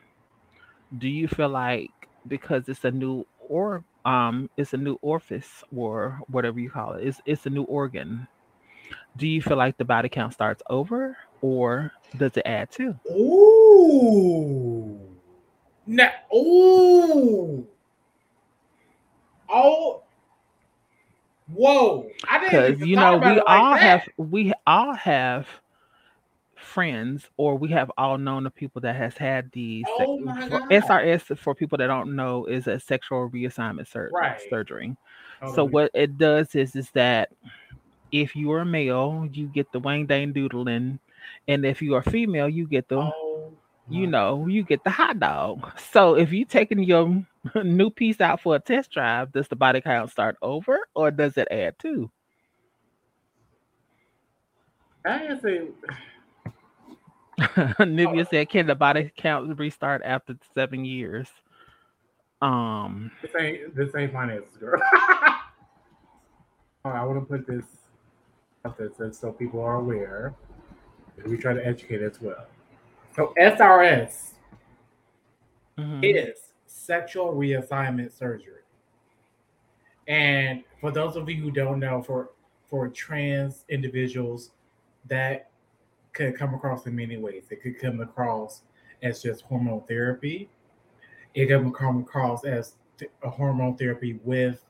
do 0.96 1.08
you 1.08 1.26
feel 1.28 1.48
like 1.48 1.90
because 2.28 2.68
it's 2.68 2.84
a 2.84 2.90
new 2.90 3.26
or 3.38 3.84
um 4.04 4.48
it's 4.56 4.74
a 4.74 4.76
new 4.76 4.96
orifice 5.02 5.64
or 5.74 6.20
whatever 6.28 6.60
you 6.60 6.70
call 6.70 6.94
it, 6.94 7.06
it's 7.06 7.20
it's 7.26 7.46
a 7.46 7.50
new 7.50 7.64
organ. 7.64 8.28
Do 9.16 9.26
you 9.26 9.42
feel 9.42 9.56
like 9.56 9.76
the 9.76 9.84
body 9.84 10.08
count 10.08 10.34
starts 10.34 10.62
over 10.70 11.16
or 11.42 11.92
does 12.16 12.36
it 12.36 12.42
add 12.46 12.70
to? 12.72 12.94
Ooh. 13.10 14.98
Now, 15.86 16.10
ooh. 16.34 17.66
Oh. 19.50 20.02
Whoa. 21.52 22.08
I 22.30 22.38
didn't 22.38 22.76
Because 22.76 22.88
you 22.88 22.96
know, 22.96 23.18
we 23.18 23.40
all 23.40 23.72
like 23.72 23.80
have 23.80 24.08
we 24.16 24.52
all 24.66 24.94
have 24.94 25.46
friends 26.56 27.28
or 27.36 27.56
we 27.56 27.68
have 27.68 27.90
all 27.98 28.16
known 28.16 28.44
the 28.44 28.50
people 28.50 28.80
that 28.80 28.96
has 28.96 29.16
had 29.16 29.50
the 29.52 29.84
oh 29.98 30.18
SRS 30.70 31.38
for 31.38 31.54
people 31.54 31.76
that 31.78 31.88
don't 31.88 32.16
know 32.16 32.46
is 32.46 32.66
a 32.66 32.80
sexual 32.80 33.28
reassignment 33.28 33.88
sur- 33.88 34.06
um, 34.06 34.12
right. 34.14 34.40
surgery. 34.48 34.96
Totally. 35.40 35.56
So 35.56 35.64
what 35.64 35.90
it 35.92 36.16
does 36.16 36.54
is 36.54 36.74
is 36.76 36.90
that 36.92 37.30
if 38.12 38.36
you 38.36 38.52
are 38.52 38.60
a 38.60 38.66
male, 38.66 39.28
you 39.32 39.46
get 39.46 39.70
the 39.72 39.80
wang 39.80 40.06
dang 40.06 40.32
doodling, 40.32 40.98
and 41.48 41.64
if 41.64 41.82
you 41.82 41.94
are 41.94 42.02
female, 42.02 42.48
you 42.48 42.66
get 42.66 42.88
the 42.88 42.98
oh, 42.98 43.52
you 43.88 44.06
know 44.06 44.46
you 44.46 44.62
get 44.62 44.84
the 44.84 44.90
hot 44.90 45.18
dog. 45.18 45.70
So 45.92 46.14
if 46.14 46.32
you 46.32 46.44
taking 46.44 46.82
your 46.82 47.24
new 47.64 47.90
piece 47.90 48.20
out 48.20 48.40
for 48.40 48.56
a 48.56 48.60
test 48.60 48.90
drive, 48.90 49.32
does 49.32 49.48
the 49.48 49.56
body 49.56 49.80
count 49.80 50.10
start 50.10 50.36
over 50.42 50.80
or 50.94 51.10
does 51.10 51.36
it 51.36 51.48
add 51.50 51.78
to? 51.80 52.10
I 55.04 55.38
say 55.42 55.68
Nivea 57.38 58.24
oh. 58.24 58.28
said, 58.30 58.48
"Can 58.48 58.66
the 58.66 58.74
body 58.74 59.10
count 59.16 59.58
restart 59.58 60.02
after 60.04 60.36
seven 60.54 60.84
years?" 60.84 61.28
Um, 62.40 63.10
this 63.20 63.30
ain't 63.38 63.74
this 63.74 63.90
ain't 63.96 64.12
finances, 64.12 64.56
girl. 64.58 64.80
I 66.84 67.04
want 67.04 67.20
to 67.20 67.24
put 67.26 67.46
this 67.46 67.64
out 68.64 68.76
there 68.78 68.90
so 69.12 69.32
people 69.32 69.60
are 69.60 69.76
aware. 69.76 70.34
We 71.26 71.36
try 71.36 71.54
to 71.54 71.64
educate 71.64 72.02
as 72.02 72.20
well. 72.20 72.46
So 73.14 73.34
SRS 73.38 74.32
mm-hmm. 75.78 76.02
is 76.02 76.38
sexual 76.66 77.34
reassignment 77.34 78.16
surgery, 78.16 78.62
and 80.08 80.64
for 80.80 80.90
those 80.90 81.16
of 81.16 81.28
you 81.28 81.36
who 81.36 81.50
don't 81.50 81.78
know, 81.78 82.02
for 82.02 82.30
for 82.68 82.88
trans 82.88 83.64
individuals, 83.68 84.52
that 85.06 85.50
could 86.12 86.36
come 86.36 86.54
across 86.54 86.86
in 86.86 86.96
many 86.96 87.16
ways. 87.16 87.44
It 87.50 87.62
could 87.62 87.78
come 87.78 88.00
across 88.00 88.62
as 89.02 89.22
just 89.22 89.42
hormone 89.42 89.82
therapy. 89.88 90.48
It 91.34 91.46
could 91.46 91.74
come 91.74 92.00
across 92.00 92.44
as 92.44 92.74
a 93.22 93.30
hormone 93.30 93.76
therapy 93.76 94.20
with 94.24 94.64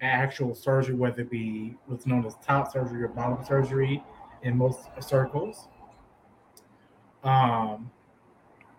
actual 0.00 0.54
surgery, 0.54 0.94
whether 0.94 1.22
it 1.22 1.30
be 1.30 1.76
what's 1.86 2.06
known 2.06 2.26
as 2.26 2.36
top 2.44 2.72
surgery 2.72 3.02
or 3.02 3.08
bottom 3.08 3.44
surgery 3.44 4.02
in 4.42 4.56
most 4.56 4.80
circles. 5.00 5.68
Um, 7.24 7.90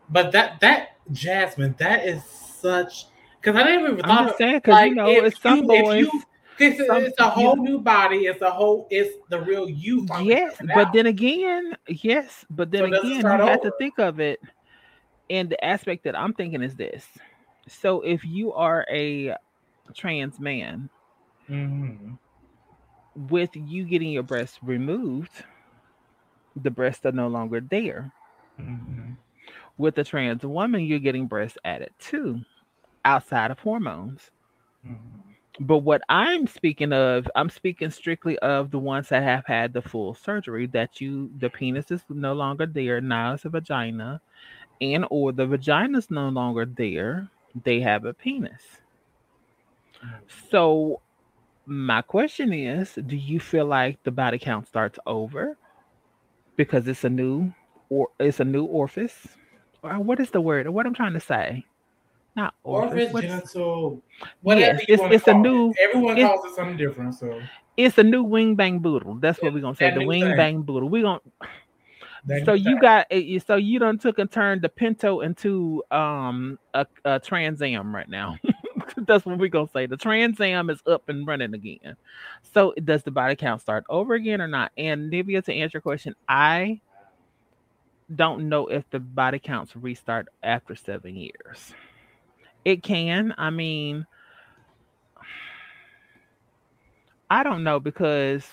but 0.09 0.31
that 0.31 0.59
that 0.61 0.97
Jasmine, 1.11 1.75
that 1.79 2.05
is 2.05 2.23
such 2.23 3.07
because 3.41 3.59
I 3.59 3.63
didn't 3.65 3.81
even 3.81 3.97
thought 3.97 4.29
of 4.29 4.37
because 4.37 4.61
like, 4.67 4.89
you 4.89 4.95
know 4.95 5.07
it's 5.07 5.41
some 5.41 5.59
you, 5.59 5.67
boys. 5.67 6.01
You, 6.01 6.21
it's, 6.57 6.79
it's 6.79 7.19
a 7.19 7.29
whole 7.29 7.57
new 7.57 7.79
body. 7.79 8.27
It's 8.27 8.41
a 8.41 8.49
whole. 8.49 8.87
It's 8.89 9.13
the 9.29 9.41
real 9.41 9.69
you. 9.69 10.07
Yes, 10.21 10.55
but 10.73 10.91
then 10.93 11.07
again, 11.07 11.75
yes, 11.87 12.45
but 12.49 12.71
then 12.71 12.91
so 12.91 12.99
again, 12.99 13.11
you 13.11 13.27
over. 13.27 13.45
have 13.45 13.61
to 13.61 13.71
think 13.77 13.99
of 13.99 14.19
it. 14.19 14.39
And 15.29 15.49
the 15.49 15.63
aspect 15.63 16.03
that 16.05 16.17
I'm 16.17 16.33
thinking 16.33 16.61
is 16.61 16.75
this: 16.75 17.05
so 17.67 18.01
if 18.01 18.23
you 18.23 18.53
are 18.53 18.85
a 18.89 19.35
trans 19.93 20.39
man, 20.39 20.89
mm-hmm. 21.49 22.13
with 23.29 23.49
you 23.53 23.83
getting 23.83 24.11
your 24.11 24.23
breasts 24.23 24.59
removed, 24.61 25.43
the 26.55 26.71
breasts 26.71 27.05
are 27.05 27.11
no 27.11 27.27
longer 27.27 27.59
there. 27.59 28.11
Mm-hmm. 28.59 29.11
With 29.77 29.97
a 29.97 30.03
trans 30.03 30.43
woman, 30.43 30.81
you're 30.81 30.99
getting 30.99 31.27
breasts 31.27 31.57
added 31.65 31.91
too, 31.99 32.41
outside 33.03 33.51
of 33.51 33.59
hormones. 33.59 34.31
Mm-hmm. 34.85 35.21
But 35.59 35.79
what 35.79 36.01
I'm 36.09 36.47
speaking 36.47 36.91
of, 36.91 37.29
I'm 37.35 37.49
speaking 37.49 37.89
strictly 37.89 38.37
of 38.39 38.71
the 38.71 38.79
ones 38.79 39.09
that 39.09 39.23
have 39.23 39.45
had 39.45 39.71
the 39.71 39.81
full 39.81 40.13
surgery 40.13 40.67
that 40.67 40.99
you 40.99 41.31
the 41.37 41.49
penis 41.49 41.91
is 41.91 42.01
no 42.09 42.33
longer 42.33 42.65
there, 42.65 42.99
now 42.99 43.33
it's 43.33 43.45
a 43.45 43.49
vagina, 43.49 44.21
and 44.81 45.05
or 45.09 45.31
the 45.31 45.45
vagina 45.45 45.97
is 45.97 46.11
no 46.11 46.27
longer 46.27 46.65
there, 46.65 47.29
they 47.63 47.79
have 47.79 48.03
a 48.03 48.13
penis. 48.13 48.61
So 50.51 50.99
my 51.65 52.01
question 52.01 52.51
is, 52.51 52.93
do 52.93 53.15
you 53.15 53.39
feel 53.39 53.65
like 53.65 54.03
the 54.03 54.11
body 54.11 54.37
count 54.37 54.67
starts 54.67 54.99
over 55.05 55.57
because 56.57 56.87
it's 56.87 57.05
a 57.05 57.09
new 57.09 57.53
or 57.95 58.09
it's 58.19 58.39
a 58.39 58.45
new 58.45 58.65
orifice? 58.65 59.27
Or 59.83 59.99
what 59.99 60.19
is 60.19 60.31
the 60.31 60.41
word? 60.41 60.67
What 60.69 60.85
I'm 60.85 60.93
trying 60.93 61.13
to 61.13 61.19
say? 61.19 61.65
not 62.35 62.53
orifice, 62.63 63.11
genital, 63.13 64.03
whatever 64.41 64.79
yes, 64.79 64.85
it's, 64.87 65.03
it's 65.15 65.27
a 65.27 65.33
new. 65.33 65.71
It. 65.71 65.77
Everyone 65.89 66.15
calls 66.17 66.45
it 66.45 66.55
something 66.55 66.77
different. 66.77 67.15
So 67.15 67.41
it's 67.77 67.97
a 67.97 68.03
new 68.03 68.23
wing 68.23 68.55
bang 68.55 68.79
boodle. 68.79 69.15
That's 69.15 69.41
what 69.41 69.53
we're 69.53 69.61
gonna 69.61 69.75
say. 69.75 69.93
The 69.93 70.05
wing 70.05 70.23
thing. 70.23 70.35
bang 70.35 70.61
boodle. 70.61 70.89
We 70.89 71.01
gonna. 71.01 71.21
so 72.43 72.53
you 72.53 72.79
got 72.79 73.07
so 73.45 73.55
you 73.55 73.79
done 73.79 73.97
took 73.97 74.19
and 74.19 74.29
turned 74.29 74.61
the 74.61 74.69
Pinto 74.69 75.21
into 75.21 75.83
um 75.91 76.59
a, 76.73 76.85
a 77.05 77.19
Trans 77.19 77.61
Am 77.61 77.95
right 77.95 78.09
now. 78.09 78.37
That's 78.97 79.25
what 79.25 79.37
we're 79.39 79.47
gonna 79.47 79.69
say. 79.73 79.85
The 79.85 79.97
Trans 79.97 80.39
Am 80.41 80.69
is 80.69 80.81
up 80.85 81.07
and 81.07 81.25
running 81.25 81.53
again. 81.53 81.95
So 82.53 82.73
does 82.83 83.03
the 83.03 83.11
body 83.11 83.35
count 83.35 83.61
start 83.61 83.85
over 83.89 84.13
again 84.13 84.41
or 84.41 84.47
not? 84.47 84.71
And 84.77 85.11
Nivea, 85.11 85.43
to 85.45 85.53
answer 85.53 85.77
your 85.77 85.81
question, 85.81 86.15
I 86.27 86.81
don't 88.13 88.49
know 88.49 88.67
if 88.67 88.89
the 88.89 88.99
body 88.99 89.39
counts 89.39 89.75
restart 89.75 90.27
after 90.43 90.75
seven 90.75 91.15
years. 91.15 91.73
It 92.63 92.83
can. 92.83 93.33
I 93.37 93.49
mean, 93.49 94.05
I 97.29 97.43
don't 97.43 97.63
know 97.63 97.79
because 97.79 98.45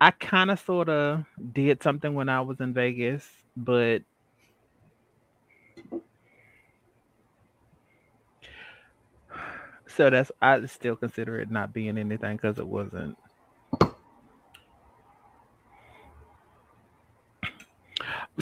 I 0.00 0.10
kind 0.12 0.50
of 0.50 0.60
sort 0.60 0.88
of 0.88 1.24
did 1.52 1.82
something 1.82 2.14
when 2.14 2.28
I 2.28 2.40
was 2.40 2.60
in 2.60 2.72
Vegas, 2.74 3.28
but 3.56 4.02
so 9.86 10.10
that's 10.10 10.30
I 10.40 10.64
still 10.66 10.96
consider 10.96 11.40
it 11.40 11.50
not 11.50 11.72
being 11.72 11.98
anything 11.98 12.36
because 12.36 12.58
it 12.58 12.66
wasn't. 12.66 13.16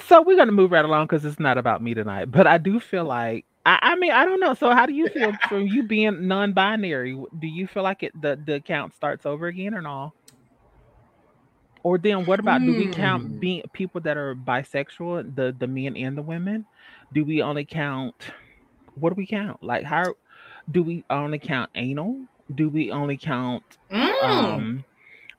So 0.04 0.22
we're 0.22 0.36
gonna 0.36 0.52
move 0.52 0.72
right 0.72 0.84
along 0.84 1.06
because 1.06 1.24
it's 1.24 1.40
not 1.40 1.58
about 1.58 1.82
me 1.82 1.94
tonight, 1.94 2.30
but 2.30 2.46
I 2.46 2.58
do 2.58 2.80
feel 2.80 3.04
like 3.04 3.46
I, 3.66 3.78
I 3.82 3.96
mean, 3.96 4.12
I 4.12 4.24
don't 4.24 4.38
know. 4.38 4.54
So, 4.54 4.70
how 4.70 4.86
do 4.86 4.94
you 4.94 5.08
feel 5.08 5.32
from 5.48 5.66
you 5.66 5.82
being 5.82 6.28
non-binary? 6.28 7.20
Do 7.38 7.46
you 7.46 7.66
feel 7.66 7.82
like 7.82 8.02
it 8.02 8.18
the 8.20 8.38
the 8.42 8.60
count 8.60 8.94
starts 8.94 9.26
over 9.26 9.48
again 9.48 9.74
or 9.74 9.82
not? 9.82 10.12
Or 11.82 11.98
then, 11.98 12.26
what 12.26 12.40
about 12.40 12.62
do 12.62 12.76
we 12.76 12.88
count 12.88 13.24
hmm. 13.24 13.38
being 13.38 13.62
people 13.72 14.00
that 14.02 14.16
are 14.16 14.34
bisexual, 14.34 15.34
the 15.34 15.54
the 15.58 15.66
men 15.66 15.96
and 15.96 16.16
the 16.16 16.22
women? 16.22 16.64
Do 17.12 17.24
we 17.24 17.42
only 17.42 17.64
count? 17.64 18.14
What 18.94 19.10
do 19.10 19.14
we 19.16 19.26
count? 19.26 19.62
Like, 19.62 19.84
how 19.84 20.14
do 20.70 20.82
we 20.82 21.04
only 21.10 21.38
count 21.38 21.70
anal? 21.74 22.20
Do 22.54 22.68
we 22.68 22.90
only 22.90 23.16
count? 23.16 23.64
Mm. 23.90 24.24
Um, 24.24 24.84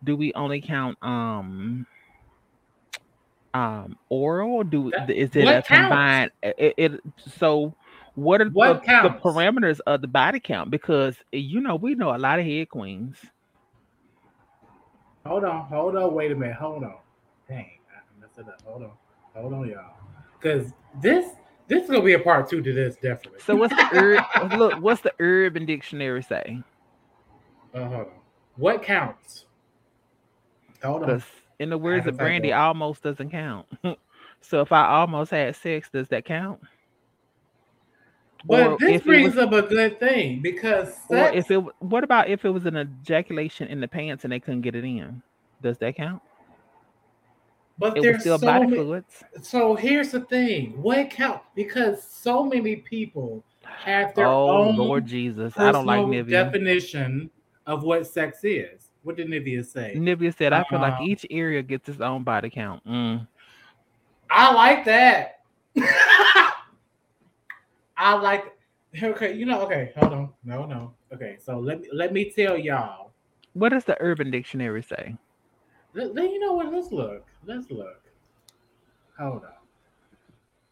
do 0.03 0.15
we 0.15 0.33
only 0.33 0.61
count 0.61 0.97
um 1.01 1.87
um 3.53 3.97
oral? 4.09 4.63
Do 4.63 4.91
is 5.07 5.35
it 5.35 5.47
a 5.47 5.61
combined? 5.61 6.31
It, 6.43 6.73
it 6.77 7.01
so 7.37 7.73
what 8.15 8.41
are 8.41 8.49
what 8.49 8.83
the, 8.83 9.01
the, 9.03 9.09
parameters 9.09 9.79
of 9.85 10.01
the 10.01 10.07
body 10.07 10.39
count? 10.39 10.71
Because 10.71 11.15
eh, 11.33 11.37
you 11.37 11.61
know 11.61 11.75
we 11.75 11.95
know 11.95 12.15
a 12.15 12.17
lot 12.17 12.39
of 12.39 12.45
head 12.45 12.69
queens. 12.69 13.17
Hold 15.25 15.43
on, 15.43 15.65
hold 15.65 15.95
on, 15.95 16.13
wait 16.13 16.31
a 16.31 16.35
minute, 16.35 16.55
hold 16.55 16.83
on. 16.83 16.95
Dang, 17.49 17.69
I 17.91 18.21
messed 18.21 18.37
it 18.37 18.47
up. 18.47 18.61
Hold 18.65 18.83
on, 18.83 18.91
hold 19.35 19.53
on, 19.53 19.67
y'all. 19.67 19.93
Because 20.39 20.71
this 21.01 21.31
this 21.67 21.83
is 21.83 21.89
gonna 21.89 22.01
be 22.01 22.13
a 22.13 22.19
part 22.19 22.49
two 22.49 22.61
to 22.61 22.73
this, 22.73 22.95
definitely. 22.95 23.39
So 23.45 23.55
what's 23.55 23.75
the 23.75 23.87
ur- 24.41 24.57
look? 24.57 24.81
What's 24.81 25.01
the 25.01 25.13
Urban 25.19 25.65
Dictionary 25.65 26.23
say? 26.23 26.61
Uh, 27.73 27.85
hold 27.85 27.93
on. 27.93 28.07
What 28.55 28.83
counts? 28.83 29.45
Hold 30.83 31.03
on. 31.03 31.23
In 31.59 31.69
the 31.69 31.77
words 31.77 32.05
of 32.07 32.17
Brandy, 32.17 32.53
almost 32.53 33.03
doesn't 33.03 33.29
count. 33.31 33.67
So 34.39 34.61
if 34.61 34.71
I 34.71 34.87
almost 34.87 35.31
had 35.31 35.55
sex, 35.55 35.89
does 35.91 36.07
that 36.09 36.23
count? 36.23 36.61
Well, 38.45 38.73
Or 38.73 38.77
this 38.77 39.01
brings 39.01 39.35
was- 39.35 39.43
up 39.45 39.51
a 39.51 39.63
good 39.63 39.99
thing 39.99 40.41
because 40.41 40.95
sex, 41.09 41.35
if 41.35 41.49
it 41.51 41.57
what 41.79 42.03
about 42.03 42.29
if 42.29 42.45
it 42.45 42.51
was 42.51 42.65
an 42.67 42.77
ejaculation 42.77 43.67
in 43.67 43.81
the 43.81 43.87
pants 43.87 44.23
and 44.23 44.31
they 44.31 44.39
couldn't 44.39 44.61
get 44.61 44.75
it 44.75 44.85
in? 44.85 45.21
Does 45.61 45.79
that 45.79 45.95
count? 45.95 46.21
but 47.79 47.97
It 47.97 48.01
there's 48.03 48.21
still 48.21 48.37
so 48.39 48.45
body 48.45 48.65
many, 48.67 48.77
fluids. 48.77 49.23
so 49.41 49.75
here's 49.75 50.11
the 50.11 50.21
thing 50.21 50.79
what 50.81 51.09
count 51.09 51.41
because 51.55 52.03
so 52.03 52.43
many 52.43 52.77
people 52.77 53.43
have 53.63 54.13
their 54.15 54.27
Oh 54.27 54.49
own 54.67 54.75
Lord 54.77 55.05
Jesus. 55.07 55.53
I 55.57 55.71
don't 55.71 55.85
like 55.87 56.01
Nivea. 56.01 56.29
definition 56.29 57.29
of 57.65 57.83
what 57.83 58.05
sex 58.07 58.39
is 58.43 58.86
what 59.07 59.15
did 59.15 59.29
Nivea 59.29 59.65
say? 59.65 59.93
Nivea 59.95 60.37
said 60.37 60.51
I 60.51 60.65
feel 60.65 60.81
like 60.81 60.99
Uh, 60.99 61.03
each 61.03 61.25
area 61.31 61.61
gets 61.63 61.87
its 61.87 62.01
own 62.01 62.23
body 62.23 62.49
count. 62.49 62.85
Mm. 62.85 63.25
i 64.29 64.53
like 64.53 64.83
that. 64.83 65.39
I 67.97 68.13
like 68.21 68.53
okay 69.01 69.33
you 69.33 69.45
know 69.45 69.61
okay 69.61 69.93
hold 69.95 70.11
on. 70.11 70.29
No 70.43 70.65
no. 70.65 70.93
Okay 71.13 71.37
so 71.39 71.57
let 71.57 71.79
me 71.81 71.87
let 71.93 72.11
me 72.11 72.29
tell 72.29 72.57
y'all. 72.57 73.11
What 73.53 73.69
does 73.69 73.85
the 73.85 73.95
urban 74.01 74.29
dictionary 74.29 74.83
say? 74.83 75.15
let, 75.93 76.13
let- 76.13 76.29
you 76.29 76.39
know 76.39 76.51
what? 76.51 76.71
Let's 76.73 76.91
look. 76.91 77.25
Let's 77.45 77.71
look. 77.71 78.01
Hold 79.17 79.45
on. 79.45 79.51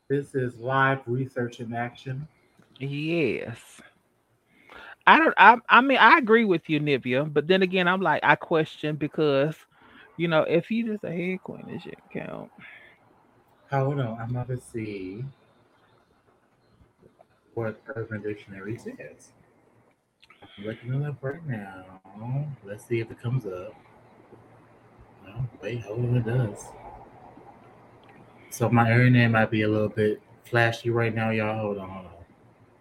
This 0.10 0.36
is 0.36 0.58
live 0.58 1.00
research 1.08 1.62
in 1.62 1.74
action. 1.74 2.28
Yes. 2.80 3.82
I 5.08 5.20
don't 5.20 5.34
I 5.38 5.58
I 5.70 5.82
mean 5.82 5.98
I 5.98 6.18
agree 6.18 6.46
with 6.46 6.70
you, 6.70 6.80
Nivea, 6.80 7.32
but 7.32 7.48
then 7.48 7.62
again 7.62 7.88
I'm 7.88 8.02
like 8.02 8.22
I 8.24 8.36
question 8.36 8.96
because 8.96 9.56
you 10.18 10.28
know 10.28 10.42
if 10.42 10.72
you 10.72 10.86
just 10.86 11.04
a 11.04 11.12
head 11.12 11.44
queen 11.44 11.66
it 11.70 11.82
should 11.82 11.96
count. 12.12 12.52
Hold 13.72 14.00
on, 14.00 14.18
I'm 14.20 14.30
about 14.30 14.48
to 14.48 14.60
see 14.60 15.26
what 17.54 17.82
Urban 17.96 18.22
Dictionary 18.22 18.78
says. 18.78 19.32
I'm 20.42 20.66
looking 20.66 20.94
it 20.94 21.08
up 21.08 21.18
right 21.22 21.46
now. 21.48 22.02
Let's 22.64 22.86
see 22.86 23.00
if 23.00 23.12
it 23.12 23.22
comes 23.22 23.46
up. 23.46 23.74
No, 25.26 25.48
wait, 25.62 25.82
hold 25.82 26.00
on, 26.00 26.18
it 26.18 26.26
does. 26.26 26.66
So 28.50 28.70
my 28.70 28.90
internet 28.90 29.32
might 29.32 29.52
be 29.52 29.64
a 29.64 29.68
little 29.68 29.90
bit 29.90 30.22
flashy 30.46 30.90
right 30.90 31.14
now, 31.14 31.32
y'all. 31.32 31.60
Hold 31.60 31.78
on, 31.78 31.90
hold 31.90 32.06
on. 32.06 32.12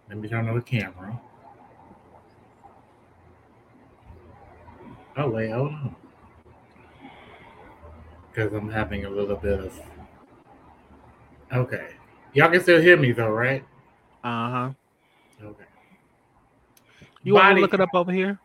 Let 0.09 0.17
me 0.19 0.29
turn 0.29 0.47
on 0.47 0.55
the 0.55 0.61
camera. 0.61 1.19
Oh 5.17 5.29
wait, 5.29 5.51
hold 5.51 5.71
on. 5.71 5.95
Because 8.29 8.53
I'm 8.53 8.69
having 8.69 9.05
a 9.05 9.09
little 9.09 9.37
bit 9.37 9.59
of 9.59 9.79
Okay. 11.53 11.87
Y'all 12.33 12.49
can 12.51 12.61
still 12.61 12.81
hear 12.81 12.97
me 12.97 13.11
though, 13.11 13.29
right? 13.29 13.63
Uh-huh. 14.23 14.71
Okay. 15.41 15.63
You 17.23 17.35
want 17.35 17.55
to 17.55 17.61
look 17.61 17.73
it 17.73 17.81
up 17.81 17.89
over 17.93 18.11
here? 18.11 18.39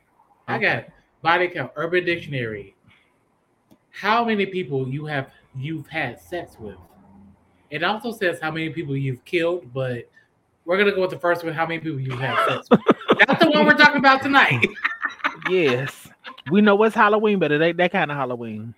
I 0.46 0.58
got 0.58 0.78
it. 0.78 0.92
body 1.22 1.48
count, 1.48 1.72
Urban 1.76 2.04
Dictionary. 2.04 2.74
How 3.90 4.24
many 4.24 4.46
people 4.46 4.88
you 4.88 5.06
have 5.06 5.30
you've 5.56 5.88
had 5.88 6.20
sex 6.20 6.56
with? 6.58 6.76
It 7.70 7.82
also 7.82 8.12
says 8.12 8.40
how 8.40 8.50
many 8.50 8.70
people 8.70 8.96
you've 8.96 9.24
killed, 9.24 9.72
but 9.72 10.08
we're 10.64 10.78
gonna 10.78 10.92
go 10.92 11.00
with 11.02 11.10
the 11.10 11.18
first 11.18 11.44
one. 11.44 11.52
How 11.52 11.66
many 11.66 11.80
people 11.80 12.00
you've 12.00 12.20
had 12.20 12.36
sex 12.48 12.68
with? 12.70 12.80
That's 13.26 13.44
the 13.44 13.50
one 13.50 13.66
we're 13.66 13.74
talking 13.74 13.98
about 13.98 14.22
tonight. 14.22 14.66
yes. 15.50 16.09
We 16.50 16.60
know 16.60 16.80
it's 16.84 16.94
Halloween, 16.94 17.38
but 17.38 17.52
it 17.52 17.60
ain't 17.60 17.76
that 17.78 17.92
kind 17.92 18.10
of 18.10 18.16
Halloween. 18.16 18.74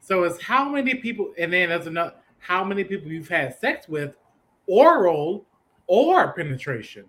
So 0.00 0.22
it's 0.24 0.40
how 0.42 0.68
many 0.68 0.94
people, 0.96 1.32
and 1.38 1.52
then 1.52 1.70
there's 1.70 1.86
another 1.86 2.14
how 2.38 2.62
many 2.62 2.84
people 2.84 3.10
you've 3.10 3.28
had 3.28 3.58
sex 3.58 3.88
with, 3.88 4.16
oral 4.66 5.46
or 5.86 6.32
penetration. 6.34 7.06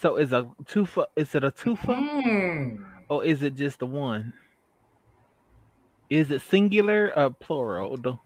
So 0.00 0.16
is 0.16 0.32
a 0.32 0.50
twofer 0.64 1.06
is 1.16 1.34
it 1.34 1.44
a 1.44 1.50
twofer 1.52 1.94
Hmm. 1.94 2.84
or 3.08 3.24
is 3.24 3.42
it 3.42 3.54
just 3.54 3.78
the 3.78 3.86
one? 3.86 4.32
Is 6.10 6.30
it 6.30 6.42
singular 6.42 7.12
or 7.16 7.30
plural? 7.30 8.20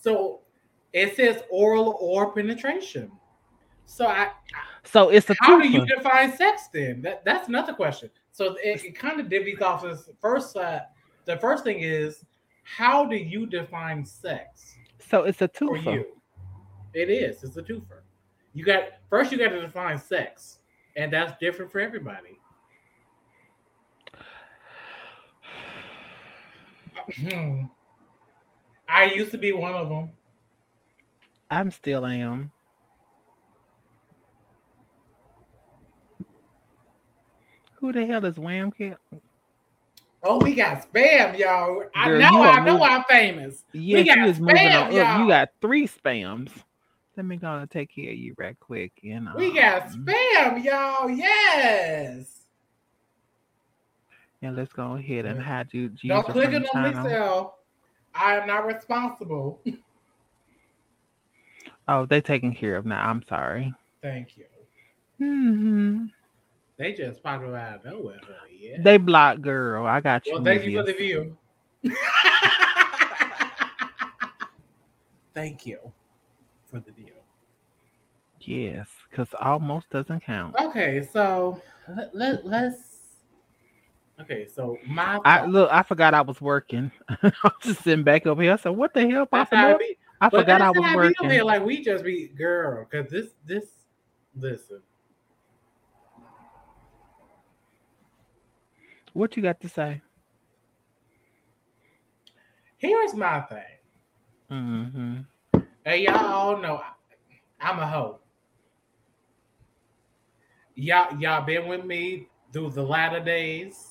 So 0.00 0.40
it 0.92 1.16
says 1.16 1.42
oral 1.50 1.98
or 2.00 2.32
penetration. 2.32 3.10
So 3.88 4.06
I, 4.06 4.30
So 4.84 5.08
it's 5.08 5.28
a 5.30 5.34
how 5.40 5.58
do 5.58 5.66
you 5.66 5.84
define 5.86 6.36
sex 6.36 6.68
then? 6.72 7.00
That 7.00 7.24
that's 7.24 7.48
another 7.48 7.72
question. 7.72 8.10
So 8.32 8.54
it, 8.62 8.84
it 8.84 8.98
kind 8.98 9.18
of 9.18 9.26
divvies 9.26 9.62
off 9.62 9.82
this 9.82 10.10
first 10.20 10.52
side. 10.52 10.82
The 11.24 11.38
first 11.38 11.64
thing 11.64 11.80
is 11.80 12.24
how 12.64 13.06
do 13.06 13.16
you 13.16 13.46
define 13.46 14.04
sex 14.04 14.76
So 14.98 15.22
it's 15.24 15.40
a 15.40 15.48
twofer. 15.48 15.82
for 15.82 15.90
you? 15.90 16.04
It 16.92 17.08
is. 17.08 17.42
It's 17.42 17.56
a 17.56 17.62
twofer. 17.62 18.02
You 18.52 18.64
got 18.64 18.84
first. 19.08 19.32
You 19.32 19.38
got 19.38 19.48
to 19.48 19.60
define 19.62 19.98
sex, 19.98 20.58
and 20.94 21.10
that's 21.10 21.32
different 21.40 21.72
for 21.72 21.80
everybody. 21.80 22.38
Hmm. 27.16 27.62
I 28.86 29.04
used 29.04 29.30
to 29.30 29.38
be 29.38 29.52
one 29.52 29.74
of 29.74 29.88
them. 29.88 30.10
I'm 31.50 31.70
still 31.70 32.04
am. 32.04 32.52
Who 37.80 37.92
the 37.92 38.04
hell 38.06 38.24
is 38.24 38.38
Wham 38.38 38.72
Cat? 38.72 38.98
Oh, 40.24 40.38
we 40.38 40.54
got 40.54 40.90
spam, 40.92 41.38
y'all. 41.38 41.84
I 41.94 42.08
know. 42.08 42.42
I 42.42 42.60
know. 42.60 42.72
moving- 42.72 42.88
I'm 42.88 43.04
famous. 43.04 43.64
Yes, 43.72 44.06
got 44.06 44.16
you 44.16 44.24
is 44.24 44.40
moving 44.40 44.56
spam, 44.56 44.86
on 44.86 44.92
y'all. 44.92 45.20
You 45.20 45.28
got 45.28 45.50
three 45.60 45.86
spams. 45.86 46.50
Let 47.16 47.26
me 47.26 47.36
go 47.36 47.52
and 47.54 47.70
take 47.70 47.94
care 47.94 48.10
of 48.10 48.16
you 48.16 48.34
right 48.36 48.58
quick. 48.58 48.92
And 49.04 49.28
We 49.36 49.54
got 49.54 49.88
spam, 49.90 50.62
y'all. 50.64 51.08
Yes. 51.08 52.46
And 54.42 54.56
let's 54.56 54.72
go 54.72 54.94
ahead 54.96 55.24
and 55.24 55.40
hide 55.40 55.68
you. 55.72 55.88
Jesus 55.88 56.08
Don't 56.08 56.32
click 56.32 56.52
it 56.52 56.68
on 56.74 56.82
myself. 56.82 57.52
I 58.14 58.36
am 58.38 58.46
not 58.46 58.66
responsible. 58.66 59.60
Oh, 61.86 62.06
they 62.06 62.20
taken 62.20 62.54
care 62.54 62.76
of 62.76 62.86
now. 62.86 63.08
I'm 63.08 63.22
sorry. 63.22 63.72
Thank 64.02 64.36
you. 64.36 64.44
hmm 65.18 66.06
They 66.78 66.92
just 66.92 67.22
popped 67.24 67.44
up 67.44 67.54
out 67.54 67.84
of 67.84 67.84
nowhere. 67.84 68.20
Yeah. 68.56 68.76
They 68.80 68.98
blocked 68.98 69.42
girl. 69.42 69.84
I 69.84 70.00
got 70.00 70.24
you. 70.26 70.34
well, 70.34 70.44
thank 70.44 70.64
you 70.64 70.78
for 70.78 70.86
the 70.86 70.92
view. 70.92 71.36
thank 75.34 75.66
you 75.66 75.92
for 76.70 76.78
the 76.78 76.92
view. 76.92 77.14
Yes, 78.40 78.86
because 79.10 79.28
almost 79.40 79.90
doesn't 79.90 80.20
count. 80.24 80.54
Okay, 80.60 81.06
so 81.12 81.60
let, 81.96 82.14
let, 82.14 82.46
let's. 82.46 82.76
Okay, 84.20 84.46
so 84.46 84.78
my. 84.86 85.18
I 85.24 85.46
look. 85.46 85.70
I 85.72 85.82
forgot 85.82 86.14
I 86.14 86.20
was 86.20 86.40
working. 86.40 86.92
I 87.08 87.32
was 87.42 87.52
just 87.62 87.82
sitting 87.82 88.04
back 88.04 88.26
over 88.26 88.42
here. 88.42 88.56
So 88.56 88.70
what 88.72 88.94
the 88.94 89.00
hell 89.00 89.26
That's 89.30 89.50
popping 89.50 89.58
how 89.58 89.68
it 89.70 89.74
up? 89.74 89.78
be. 89.80 89.98
I 90.20 90.30
forgot 90.30 90.62
I 90.62 90.70
was 90.70 90.84
how 90.84 91.00
it 91.00 91.08
be 91.10 91.16
over 91.20 91.32
here, 91.32 91.44
working. 91.44 91.46
Like 91.46 91.64
we 91.64 91.82
just 91.82 92.04
be 92.04 92.28
girl, 92.28 92.86
because 92.88 93.10
this 93.10 93.30
this 93.44 93.64
listen. 94.36 94.80
What 99.18 99.36
you 99.36 99.42
got 99.42 99.60
to 99.62 99.68
say? 99.68 100.00
Here's 102.76 103.14
my 103.14 103.40
thing. 103.40 103.64
hmm 104.48 105.16
Hey, 105.84 106.04
y'all 106.04 106.24
all 106.24 106.56
know 106.56 106.80
I'm 107.60 107.80
a 107.80 107.86
hoe. 107.88 108.20
Y'all, 110.76 111.18
y'all 111.18 111.44
been 111.44 111.66
with 111.66 111.84
me 111.84 112.28
through 112.52 112.70
the 112.70 112.82
latter 112.84 113.18
days 113.18 113.88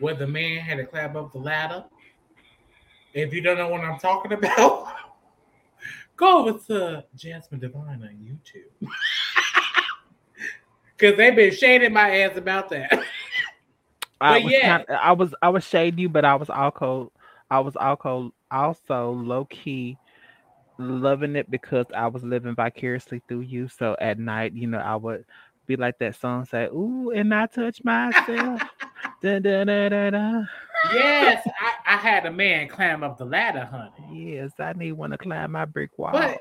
where 0.00 0.14
the 0.14 0.26
man 0.26 0.62
had 0.62 0.78
to 0.78 0.84
climb 0.84 1.16
up 1.16 1.32
the 1.32 1.38
ladder. 1.38 1.84
If 3.14 3.32
you 3.32 3.40
don't 3.40 3.56
know 3.56 3.68
what 3.68 3.82
I'm 3.82 4.00
talking 4.00 4.32
about, 4.32 4.94
go 6.16 6.48
over 6.48 6.58
to 6.66 7.04
Jasmine 7.14 7.60
Divine 7.60 8.02
on 8.02 8.18
YouTube. 8.20 8.90
Cause 10.98 11.14
they've 11.16 11.36
been 11.36 11.54
shading 11.54 11.92
my 11.92 12.22
ass 12.22 12.36
about 12.36 12.68
that. 12.70 13.00
I 14.20 14.36
But 14.36 14.44
was 14.44 14.52
yeah. 14.52 14.58
kind 14.58 14.84
I 14.88 15.12
was 15.12 15.34
I 15.42 15.48
was 15.50 15.64
shading 15.64 15.98
you, 16.00 16.08
but 16.08 16.24
I 16.24 16.34
was 16.36 16.50
also 16.50 17.12
I 17.50 17.60
was 17.60 17.76
also 17.76 18.32
also 18.50 19.12
low 19.12 19.44
key 19.46 19.98
loving 20.78 21.36
it 21.36 21.50
because 21.50 21.86
I 21.94 22.06
was 22.08 22.22
living 22.24 22.54
vicariously 22.54 23.22
through 23.28 23.40
you. 23.42 23.68
So 23.68 23.96
at 24.00 24.18
night, 24.18 24.52
you 24.54 24.66
know, 24.66 24.78
I 24.78 24.96
would 24.96 25.24
be 25.66 25.76
like 25.76 25.98
that 25.98 26.16
song 26.16 26.44
say, 26.44 26.66
"Ooh, 26.66 27.10
and 27.10 27.34
I 27.34 27.46
touch 27.46 27.82
myself." 27.84 28.62
da, 29.22 29.38
da, 29.40 29.64
da, 29.64 29.88
da, 29.88 30.10
da. 30.10 30.42
yes, 30.94 31.46
I, 31.60 31.94
I 31.94 31.96
had 31.96 32.26
a 32.26 32.32
man 32.32 32.68
climb 32.68 33.02
up 33.02 33.18
the 33.18 33.24
ladder, 33.24 33.64
honey. 33.64 33.92
Yes, 34.12 34.52
I 34.58 34.72
need 34.72 34.92
one 34.92 35.10
to 35.10 35.18
climb 35.18 35.52
my 35.52 35.64
brick 35.64 35.98
wall. 35.98 36.12
But 36.12 36.40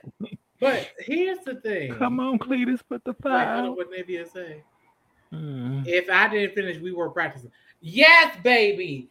But 0.60 0.90
here's 1.00 1.40
the 1.46 1.56
thing. 1.56 1.94
Come 1.98 2.20
on, 2.20 2.40
Cletus, 2.40 2.82
put 2.88 3.04
the 3.04 3.14
Wait, 3.30 3.50
hold 3.50 3.66
fire. 3.66 3.66
on, 3.66 3.76
what 3.76 3.92
Nivea 3.92 4.32
say? 4.32 4.64
Mm. 5.34 5.86
If 5.86 6.10
I 6.10 6.28
didn't 6.30 6.56
finish, 6.56 6.80
we 6.80 6.92
were 6.92 7.10
practicing. 7.10 7.52
Yes, 7.82 8.36
baby. 8.44 9.10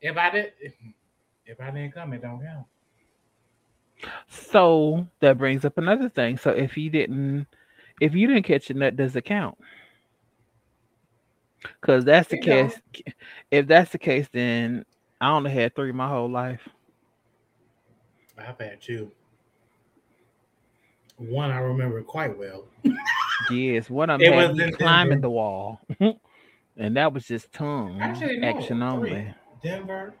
If 0.00 0.16
I 0.16 0.30
did, 0.30 0.52
if, 1.46 1.60
I 1.60 1.70
didn't 1.70 1.92
come, 1.92 2.12
it 2.12 2.22
don't 2.22 2.42
count. 2.42 2.66
So 4.28 5.06
that 5.20 5.38
brings 5.38 5.64
up 5.64 5.78
another 5.78 6.08
thing. 6.08 6.36
So 6.36 6.50
if 6.50 6.76
you 6.76 6.90
didn't, 6.90 7.46
if 8.00 8.14
you 8.14 8.26
didn't 8.26 8.42
catch 8.44 8.70
a 8.70 8.74
nut, 8.74 8.96
does 8.96 9.16
it 9.16 9.24
count? 9.24 9.56
Because 11.80 12.04
that's 12.04 12.28
the 12.28 12.36
You 12.36 12.42
case. 12.42 12.80
If 13.50 13.66
that's 13.66 13.92
the 13.92 13.98
case, 13.98 14.28
then 14.32 14.84
I 15.20 15.30
only 15.30 15.50
had 15.50 15.74
three 15.74 15.92
my 15.92 16.08
whole 16.08 16.30
life. 16.30 16.68
I've 18.36 18.58
had 18.58 18.80
two. 18.80 19.10
One 21.16 21.50
I 21.50 21.58
remember 21.58 22.02
quite 22.02 22.36
well. 22.36 22.64
Yes, 23.50 23.90
what 23.90 24.10
It 24.10 24.18
them 24.18 24.56
was 24.56 24.76
climbing 24.76 25.20
the 25.20 25.30
wall, 25.30 25.80
and 26.00 26.96
that 26.96 27.12
was 27.12 27.26
just 27.26 27.52
tongue 27.52 28.00
Actually, 28.00 28.38
no, 28.38 28.48
action 28.48 28.78
three. 28.78 28.86
only. 28.86 29.34
Denver. 29.62 30.14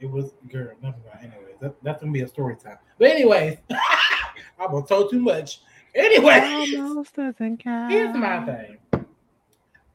It 0.00 0.10
was 0.10 0.32
girl. 0.50 0.74
Never 0.82 0.96
mind. 1.12 1.32
Anyways, 1.32 1.56
that, 1.60 1.74
that's 1.82 2.00
gonna 2.00 2.12
be 2.12 2.20
a 2.20 2.28
story 2.28 2.56
time. 2.56 2.78
But 2.98 3.10
anyways, 3.10 3.58
I 3.70 4.66
will 4.70 4.82
told 4.82 5.10
too 5.10 5.20
much. 5.20 5.60
Anyway, 5.94 6.38
Almost 6.78 7.14
doesn't 7.14 7.58
count. 7.58 7.92
here's 7.92 8.14
my 8.14 8.44
thing. 8.44 8.76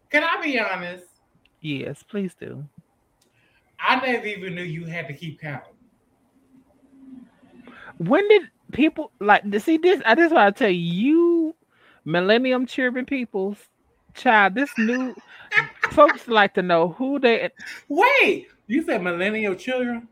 Can 0.09 0.23
I 0.23 0.41
be 0.41 0.59
honest? 0.59 1.05
Yes, 1.61 2.03
please 2.03 2.35
do. 2.35 2.63
I 3.79 3.95
never 4.05 4.25
even 4.25 4.55
knew 4.55 4.63
you 4.63 4.85
had 4.85 5.07
to 5.07 5.13
keep 5.13 5.39
count. 5.41 5.63
When 7.97 8.27
did 8.27 8.43
people 8.71 9.11
like 9.19 9.49
to 9.49 9.59
see 9.59 9.77
this? 9.77 10.01
I 10.05 10.15
just 10.15 10.33
want 10.33 10.55
to 10.55 10.63
tell 10.63 10.71
you, 10.71 10.79
you 10.79 11.42
millennium 12.05 12.65
children 12.65 13.05
peoples, 13.05 13.57
child, 14.13 14.55
this 14.55 14.69
new 14.77 15.15
folks 15.91 16.27
like 16.27 16.53
to 16.55 16.61
know 16.61 16.89
who 16.89 17.19
they 17.19 17.49
Wait, 17.87 18.47
you 18.67 18.83
said 18.83 19.01
millennial 19.03 19.55
children? 19.55 20.07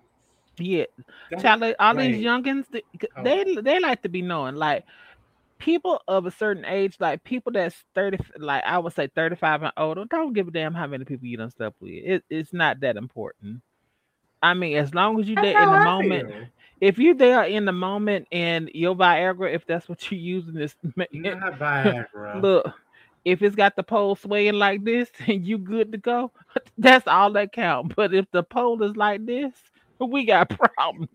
yeah, 0.58 0.86
That's 1.30 1.42
child, 1.42 1.64
all 1.80 1.96
these 1.96 2.18
youngins, 2.24 2.66
they, 2.72 2.84
Oh. 3.18 3.24
they 3.24 3.56
they 3.62 3.80
like 3.80 4.02
to 4.04 4.10
be 4.10 4.22
knowing 4.22 4.56
like 4.56 4.86
people 5.60 6.02
of 6.08 6.26
a 6.26 6.32
certain 6.32 6.66
age, 6.66 6.98
like 7.00 7.24
people 7.24 7.52
that's 7.52 7.76
30, 7.96 8.18
like 8.38 8.64
I 8.66 8.78
would 8.80 8.94
say 8.94 9.08
35 9.08 9.64
and 9.64 9.72
older, 9.78 10.06
don't 10.06 10.34
give 10.34 10.48
a 10.48 10.52
damn 10.52 10.74
how 10.74 10.88
many 10.88 11.06
people 11.06 11.28
you 11.28 11.38
done 11.38 11.52
slept 11.52 11.76
with. 11.82 11.92
It, 11.94 12.24
it's 12.30 12.54
not 12.54 12.80
that 12.82 12.98
important. 12.98 13.62
I 14.42 14.54
mean, 14.56 14.78
as 14.78 14.94
long 14.94 15.20
as 15.20 15.28
you 15.30 15.36
That's 15.36 15.48
there 15.48 15.62
in 15.62 15.70
the 15.70 15.78
I 15.78 15.84
moment, 15.84 16.30
feel. 16.30 16.46
If 16.82 17.00
you're 17.00 17.16
there 17.16 17.44
in 17.46 17.66
the 17.66 17.74
moment 17.74 18.28
and 18.32 18.70
your 18.74 18.96
Viagra, 18.96 19.54
if 19.54 19.66
that's 19.68 19.90
what 19.90 20.12
you're 20.12 20.20
using, 20.22 20.58
is 20.58 20.76
Not 21.14 21.60
Viagra. 21.60 22.42
look, 22.42 22.74
if 23.26 23.42
it's 23.44 23.56
got 23.56 23.76
the 23.78 23.84
pole 23.84 24.16
swaying 24.18 24.56
like 24.56 24.84
this 24.86 25.10
and 25.28 25.46
you 25.46 25.60
good 25.60 25.94
to 25.94 26.00
go, 26.00 26.34
that's 26.80 27.08
all 27.08 27.32
that 27.34 27.54
count. 27.54 27.96
But 27.96 28.14
if 28.16 28.28
the 28.34 28.44
pole 28.44 28.84
is 28.84 28.98
like 28.98 29.26
this, 29.26 29.54
we 30.00 30.26
got 30.26 30.50
problems. 30.50 31.10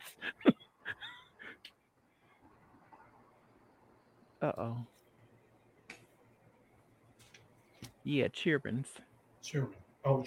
uh 4.42 4.52
oh. 4.58 4.78
Yeah, 8.04 8.28
children's. 8.28 8.88
Children. 9.42 9.74
Oh. 10.04 10.22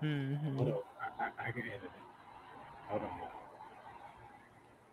Well, 0.00 0.10
Mhm. 0.10 0.56
Hold 0.56 0.68
on. 0.68 0.74
I, 1.20 1.24
I, 1.24 1.48
I 1.48 1.52
can 1.52 1.62
edit 1.62 1.84
it. 1.84 1.90
Hold 2.88 3.02
on. 3.02 3.10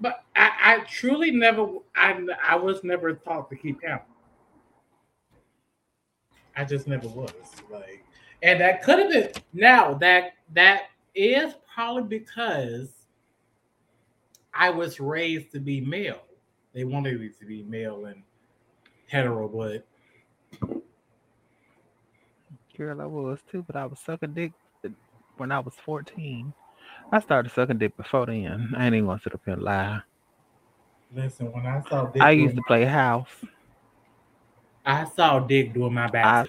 But 0.03 0.25
I, 0.35 0.51
I 0.61 0.79
truly 0.79 1.31
never, 1.31 1.65
I, 1.95 2.21
I 2.45 2.57
was 2.57 2.83
never 2.83 3.13
taught 3.13 3.49
to 3.49 3.55
keep 3.55 3.81
count. 3.81 4.01
I 6.57 6.65
just 6.65 6.89
never 6.89 7.07
was 7.07 7.31
like, 7.71 8.03
and 8.43 8.59
that 8.59 8.83
could 8.83 8.99
have 8.99 9.09
been. 9.09 9.31
Now 9.53 9.93
that 9.95 10.33
that 10.53 10.87
is 11.15 11.53
probably 11.73 12.19
because 12.19 12.89
I 14.53 14.69
was 14.69 14.99
raised 14.99 15.53
to 15.53 15.61
be 15.61 15.79
male. 15.79 16.21
They 16.73 16.83
wanted 16.83 17.21
me 17.21 17.29
to 17.39 17.45
be 17.45 17.63
male 17.63 18.05
and 18.07 18.23
hetero, 19.07 19.47
but 19.47 19.87
Girl, 22.77 22.99
I 23.01 23.05
was 23.05 23.39
too, 23.49 23.63
but 23.65 23.77
I 23.77 23.85
was 23.85 23.99
sucking 23.99 24.33
dick 24.33 24.51
when 25.37 25.49
I 25.51 25.59
was 25.59 25.75
14. 25.85 26.53
I 27.13 27.19
started 27.19 27.51
sucking 27.51 27.77
dick 27.77 27.95
before 27.95 28.25
then. 28.25 28.73
I 28.75 28.87
ain't 28.87 28.95
even 28.95 29.05
gonna 29.05 29.21
sit 29.23 29.35
up 29.35 29.41
here 29.45 29.53
and 29.53 29.61
lie. 29.61 30.01
listen, 31.15 31.51
when 31.51 31.63
I 31.63 31.79
saw 31.87 32.07
Dick, 32.07 32.23
I 32.23 32.31
used 32.31 32.55
to 32.55 32.63
play 32.63 32.85
house. 32.85 33.29
I 34.83 35.05
saw 35.05 35.37
Dick 35.37 35.75
doing 35.75 35.93
my 35.93 36.09
I. 36.11 36.47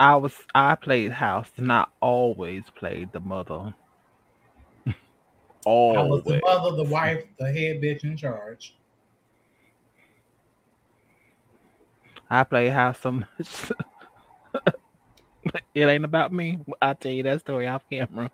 I 0.00 0.16
was 0.16 0.32
I 0.54 0.76
played 0.76 1.12
house, 1.12 1.50
and 1.58 1.70
I 1.70 1.84
always 2.00 2.64
played 2.74 3.12
the 3.12 3.20
mother. 3.20 3.74
I 4.86 4.92
was 5.66 6.24
the 6.24 6.40
mother, 6.42 6.76
the 6.76 6.84
wife, 6.84 7.24
the 7.38 7.52
head 7.52 7.82
bitch 7.82 8.02
in 8.02 8.16
charge. 8.16 8.74
I 12.30 12.44
played 12.44 12.72
house 12.72 12.98
so 12.98 13.12
much. 13.12 13.28
it 15.74 15.84
ain't 15.86 16.06
about 16.06 16.32
me. 16.32 16.60
I'll 16.80 16.94
tell 16.94 17.12
you 17.12 17.24
that 17.24 17.40
story 17.40 17.68
off 17.68 17.82
camera. 17.90 18.30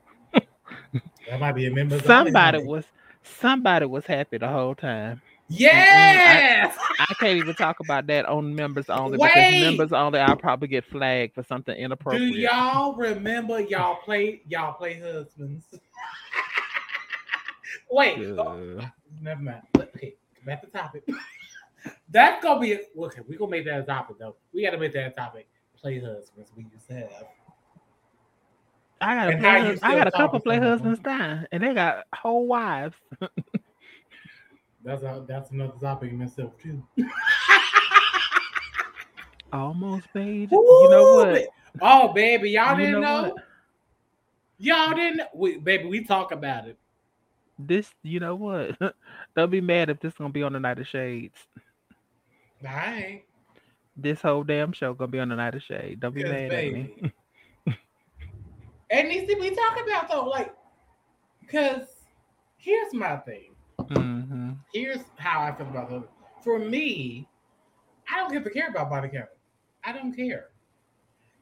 That 1.28 1.41
might 1.41 1.53
be 1.53 1.66
a 1.66 1.70
member. 1.70 1.97
of 1.97 2.05
Somebody 2.05 2.59
family. 2.59 2.72
was 2.72 2.84
somebody 3.22 3.86
was 3.86 4.07
happy 4.07 4.38
the 4.38 4.49
whole 4.49 4.74
time. 4.74 5.20
Yes. 5.49 6.76
I 7.01 7.14
can't 7.14 7.38
even 7.38 7.55
talk 7.57 7.80
about 7.80 8.07
that 8.07 8.24
on 8.26 8.55
members 8.55 8.88
only 8.88 9.18
because 9.18 9.61
members 9.61 9.93
only 9.93 10.20
I'll 10.20 10.36
probably 10.36 10.68
get 10.68 10.84
flagged 10.84 11.34
for 11.34 11.43
something 11.43 11.74
inappropriate. 11.76 12.34
Do 12.34 12.38
y'all 12.38 12.95
remember 12.95 13.61
y'all 13.61 13.97
play 13.97 14.43
y'all 14.49 14.74
play 14.74 15.01
husbands? 15.01 15.64
Wait, 17.91 18.18
oh, 18.18 18.80
never 19.20 19.43
mind. 19.43 19.62
Okay, 19.76 20.14
back 20.47 20.61
to 20.62 20.68
topic. 20.68 21.03
That's 22.11 22.43
gonna 22.43 22.61
be 22.61 22.78
okay. 22.99 23.20
We 23.28 23.36
gonna 23.36 23.51
make 23.51 23.64
that 23.64 23.80
a 23.80 23.82
topic 23.82 24.18
though. 24.18 24.36
We 24.55 24.64
gotta 24.64 24.78
make 24.78 24.93
that 24.93 25.07
a 25.09 25.11
topic. 25.11 25.49
Play 25.80 25.99
husbands 25.99 26.53
we 26.57 26.66
used 26.72 26.86
to 26.88 26.95
have. 26.95 27.11
I 29.01 29.14
got 29.14 29.34
a 29.34 29.38
play 29.38 29.78
I 29.82 29.96
got 29.96 30.07
a 30.09 30.11
couple 30.11 30.40
play 30.40 30.59
husbands 30.59 31.01
down, 31.01 31.46
and 31.53 31.62
they 31.62 31.74
got 31.74 32.05
whole 32.14 32.46
wives. 32.46 32.96
That's 34.82 35.03
a, 35.03 35.22
that's 35.28 35.51
another 35.51 35.74
topic 35.78 36.11
in 36.11 36.22
itself 36.22 36.53
too. 36.59 36.82
Almost 39.53 40.07
made. 40.14 40.51
You 40.51 40.88
know 40.90 41.05
what? 41.16 41.48
Oh, 41.82 42.12
baby, 42.14 42.51
y'all 42.51 42.78
You 42.78 42.86
didn't 42.86 43.03
know 43.03 43.22
know. 43.26 43.36
Y'all 44.59 44.94
didn't. 44.94 45.22
We, 45.34 45.59
baby, 45.59 45.84
we 45.86 46.05
talk 46.05 46.32
about 46.32 46.66
it. 46.66 46.78
This, 47.59 47.90
you 48.03 48.20
know 48.20 48.36
what? 48.36 48.78
Don't 49.36 49.51
be 49.51 49.61
mad 49.61 49.90
if 49.90 50.01
this 50.01 50.14
gonna 50.14 50.30
be 50.30 50.42
on 50.42 50.55
the 50.55 50.61
Night 50.61 50.78
of 50.78 50.86
Shades. 50.86 51.38
I 52.66 52.94
ain't. 53.03 53.22
This 53.96 54.22
whole 54.22 54.44
damn 54.44 54.72
show 54.72 54.94
gonna 54.94 55.09
be 55.09 55.18
on 55.18 55.28
the 55.28 55.36
Night 55.36 55.55
of 55.55 55.62
Shade. 55.62 56.01
Don't 56.01 56.14
be 56.14 56.20
Yes, 56.20 56.30
mad 56.30 56.53
at 56.53 56.72
me. 56.72 57.12
Baby. 58.91 59.01
and 59.01 59.11
these 59.11 59.26
things 59.26 59.41
we 59.41 59.55
talk 59.55 59.78
about 59.82 60.09
though, 60.11 60.24
like, 60.28 60.55
because 61.41 62.05
here's 62.59 62.95
my 62.95 63.16
thing. 63.18 63.55
hmm 63.88 64.53
Here's 64.72 65.01
how 65.16 65.43
I 65.43 65.53
feel 65.53 65.68
about 65.68 65.93
it. 65.93 66.03
For 66.43 66.59
me, 66.59 67.28
I 68.11 68.18
don't 68.18 68.32
give 68.32 68.47
a 68.47 68.51
care 68.51 68.68
about 68.68 68.91
body 68.91 69.09
count. 69.09 69.28
I 69.84 69.93
don't 69.93 70.14
care. 70.14 70.49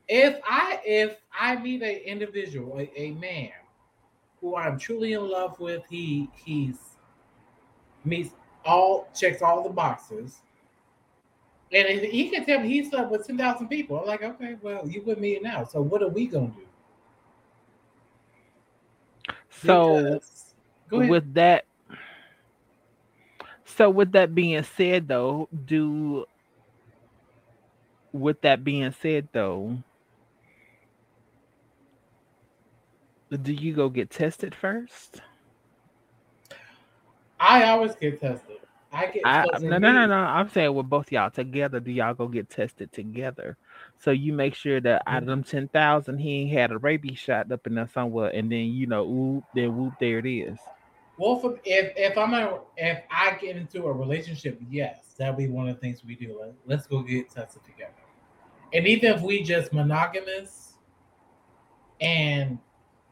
If 0.09 0.41
I 0.49 0.81
if 0.85 1.19
I 1.39 1.57
meet 1.57 1.83
an 1.83 1.97
individual, 2.07 2.79
a, 2.79 2.91
a 3.01 3.13
man 3.13 3.51
who 4.41 4.57
I'm 4.57 4.79
truly 4.79 5.15
in 5.15 5.29
love 5.29 5.59
with, 5.61 5.83
he 5.89 6.31
he's 6.45 6.97
meets 8.05 8.31
all 8.65 9.09
checks 9.15 9.43
all 9.43 9.63
the 9.65 9.71
boxes. 9.71 10.41
And 11.73 11.89
if 11.89 12.11
he 12.11 12.31
can 12.31 12.47
tell 12.47 12.61
me 12.61 12.69
he 12.69 12.85
slept 12.85 13.11
with 13.11 13.27
ten 13.27 13.39
thousand 13.39 13.69
people, 13.69 14.01
I'm 14.01 14.07
like, 14.07 14.23
okay, 14.23 14.57
well, 14.63 14.89
you 14.89 15.03
with 15.03 15.19
me 15.21 15.41
now. 15.43 15.65
So 15.65 15.83
what 15.83 16.03
are 16.03 16.09
we 16.09 16.29
gonna 16.29 16.49
do? 16.49 16.68
So 19.63 20.03
Because- 20.03 20.55
go 20.89 20.99
ahead. 21.01 21.11
with 21.11 21.35
that, 21.35 21.65
so 23.65 23.91
with 23.91 24.13
that 24.13 24.35
being 24.35 24.63
said, 24.63 25.09
though, 25.09 25.49
do 25.67 26.27
with 28.13 28.41
that 28.43 28.65
being 28.65 28.93
said, 28.93 29.29
though, 29.33 29.79
do 33.43 33.53
you 33.53 33.75
go 33.75 33.89
get 33.89 34.11
tested 34.11 34.55
first? 34.55 35.21
I 37.41 37.65
always 37.65 37.95
get 37.97 38.21
tested. 38.21 38.57
I 38.93 39.07
get 39.07 39.23
I, 39.25 39.45
no, 39.61 39.77
no, 39.79 39.93
no, 39.93 40.07
no. 40.07 40.15
I'm 40.15 40.49
saying 40.49 40.73
with 40.75 40.89
both 40.89 41.13
y'all 41.13 41.31
together, 41.31 41.79
do 41.79 41.93
y'all 41.93 42.15
go 42.15 42.27
get 42.27 42.49
tested 42.49 42.91
together? 42.91 43.57
So 44.01 44.13
you 44.13 44.33
make 44.33 44.55
sure 44.55 44.81
that 44.81 45.03
out 45.07 45.23
of 45.23 45.27
them 45.27 45.43
ten 45.43 45.69
thousand, 45.69 46.19
he 46.19 46.43
ain't 46.43 46.53
had 46.53 46.71
a 46.71 46.79
rabies 46.79 47.19
shot 47.19 47.51
up 47.51 47.67
in 47.67 47.75
there 47.75 47.89
somewhere, 47.93 48.31
and 48.31 48.51
then 48.51 48.67
you 48.67 48.87
know, 48.87 49.05
oop, 49.05 49.45
then 49.55 49.77
whoop, 49.77 49.95
there 49.99 50.19
it 50.19 50.27
is. 50.27 50.57
Well, 51.19 51.59
if 51.65 51.93
if 51.97 52.17
I'm 52.17 52.33
a, 52.33 52.61
if 52.77 53.03
I 53.11 53.37
get 53.41 53.57
into 53.57 53.87
a 53.87 53.93
relationship, 53.93 54.61
yes, 54.71 55.15
that'll 55.19 55.35
be 55.35 55.49
one 55.49 55.69
of 55.69 55.75
the 55.75 55.81
things 55.81 56.05
we 56.07 56.15
do. 56.15 56.39
Let, 56.41 56.55
let's 56.65 56.87
go 56.87 57.03
get 57.03 57.31
tested 57.31 57.65
together. 57.65 57.93
And 58.73 58.87
even 58.87 59.17
if 59.17 59.23
we 59.23 59.43
just 59.43 59.73
monogamous, 59.73 60.75
and 62.01 62.59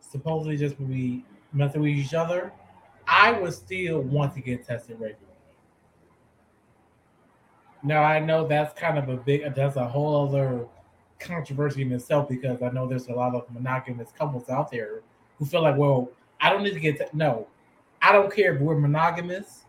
supposedly 0.00 0.56
just 0.56 0.78
be 0.78 1.24
messing 1.52 1.80
with 1.80 1.90
each 1.90 2.14
other, 2.14 2.52
I 3.08 3.32
would 3.32 3.54
still 3.54 4.02
want 4.02 4.34
to 4.34 4.40
get 4.40 4.64
tested 4.64 5.00
regularly. 5.00 5.24
Now 7.82 8.02
I 8.02 8.20
know 8.20 8.46
that's 8.46 8.78
kind 8.78 8.98
of 8.98 9.08
a 9.08 9.16
big 9.16 9.52
that's 9.54 9.76
a 9.76 9.86
whole 9.86 10.28
other 10.28 10.66
controversy 11.18 11.82
in 11.82 11.92
itself 11.92 12.28
because 12.28 12.62
I 12.62 12.70
know 12.70 12.86
there's 12.86 13.08
a 13.08 13.12
lot 13.12 13.34
of 13.34 13.50
monogamous 13.50 14.10
couples 14.16 14.48
out 14.48 14.70
there 14.70 15.02
who 15.38 15.46
feel 15.46 15.62
like, 15.62 15.76
well, 15.76 16.10
I 16.40 16.50
don't 16.50 16.62
need 16.62 16.74
to 16.74 16.80
get 16.80 16.98
t-. 16.98 17.04
no, 17.12 17.46
I 18.02 18.12
don't 18.12 18.32
care 18.32 18.54
if 18.54 18.60
we're 18.60 18.78
monogamous. 18.78 19.64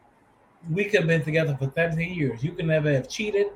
We 0.69 0.85
could 0.85 1.01
have 1.01 1.07
been 1.07 1.23
together 1.23 1.55
for 1.57 1.71
17 1.73 2.13
years. 2.13 2.43
You 2.43 2.51
can 2.51 2.67
never 2.67 2.91
have 2.91 3.07
cheated. 3.07 3.47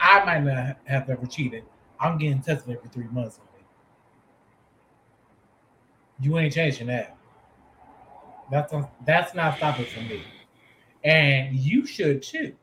I 0.00 0.24
might 0.24 0.40
not 0.40 0.78
have 0.84 1.08
ever 1.08 1.26
cheated. 1.26 1.64
I'm 2.00 2.18
getting 2.18 2.42
tested 2.42 2.76
every 2.76 2.88
three 2.90 3.08
months. 3.08 3.40
You 6.20 6.38
ain't 6.38 6.54
changing 6.54 6.86
that. 6.86 7.16
That's 8.50 8.72
a, 8.72 8.88
that's 9.04 9.34
not 9.34 9.56
stopping 9.56 9.86
for 9.86 10.00
me, 10.00 10.22
and 11.04 11.54
you 11.54 11.84
should 11.84 12.22
too. 12.22 12.54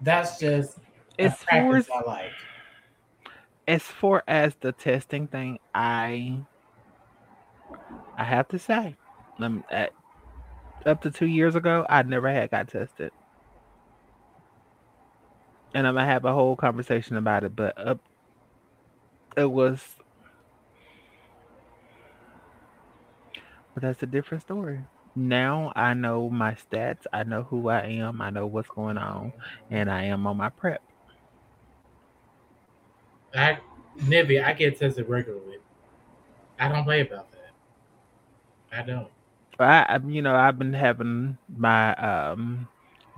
That's 0.00 0.38
just 0.38 0.78
as 1.18 1.36
far 1.44 1.76
as 1.76 1.88
I 1.90 2.02
like. 2.02 2.32
As 3.68 3.82
far 3.82 4.24
as 4.26 4.56
the 4.56 4.72
testing 4.72 5.28
thing, 5.28 5.58
I 5.74 6.46
I 8.16 8.24
have 8.24 8.48
to 8.48 8.58
say, 8.58 8.96
um, 9.40 9.64
at, 9.70 9.92
up 10.86 11.02
to 11.02 11.10
two 11.10 11.26
years 11.26 11.54
ago, 11.56 11.86
I 11.88 12.02
never 12.02 12.30
had 12.32 12.50
got 12.50 12.68
tested, 12.68 13.12
and 15.74 15.86
I'm 15.86 15.94
gonna 15.94 16.06
have 16.06 16.24
a 16.24 16.32
whole 16.34 16.56
conversation 16.56 17.16
about 17.16 17.44
it. 17.44 17.54
But 17.56 17.78
up, 17.78 18.00
it 19.36 19.50
was, 19.50 19.82
but 23.74 23.82
that's 23.82 24.02
a 24.02 24.06
different 24.06 24.42
story. 24.42 24.86
Now 25.14 25.72
I 25.76 25.94
know 25.94 26.30
my 26.30 26.52
stats. 26.54 27.06
I 27.12 27.24
know 27.24 27.44
who 27.44 27.68
I 27.68 27.82
am. 27.86 28.20
I 28.22 28.30
know 28.30 28.46
what's 28.46 28.68
going 28.68 28.98
on, 28.98 29.34
and 29.70 29.90
I 29.90 30.04
am 30.04 30.26
on 30.26 30.36
my 30.36 30.50
PrEP. 30.50 30.82
I, 33.38 33.58
Nibby, 34.06 34.40
I 34.40 34.52
get 34.52 34.78
tested 34.78 35.08
regularly. 35.08 35.58
I 36.58 36.68
don't 36.68 36.82
play 36.82 37.02
about 37.02 37.30
that. 37.30 37.52
I 38.72 38.82
don't. 38.82 39.08
I, 39.60 39.98
you 40.06 40.22
know, 40.22 40.34
I've 40.34 40.58
been 40.58 40.72
having 40.72 41.38
my 41.56 41.94
um 41.96 42.68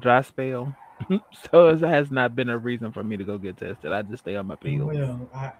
dry 0.01 0.23
spell, 0.23 0.75
so 1.51 1.69
it 1.69 1.81
has 1.81 2.11
not 2.11 2.37
been 2.37 2.51
a 2.51 2.59
reason 2.59 2.93
for 2.93 3.03
me 3.03 3.17
to 3.17 3.25
go 3.25 3.39
get 3.39 3.57
tested. 3.57 3.93
I 3.93 4.03
just 4.03 4.23
stay 4.23 4.37
on 4.37 4.47
my 4.47 4.57
pills. 4.57 4.95
Well, 4.95 5.29
I, 5.35 5.53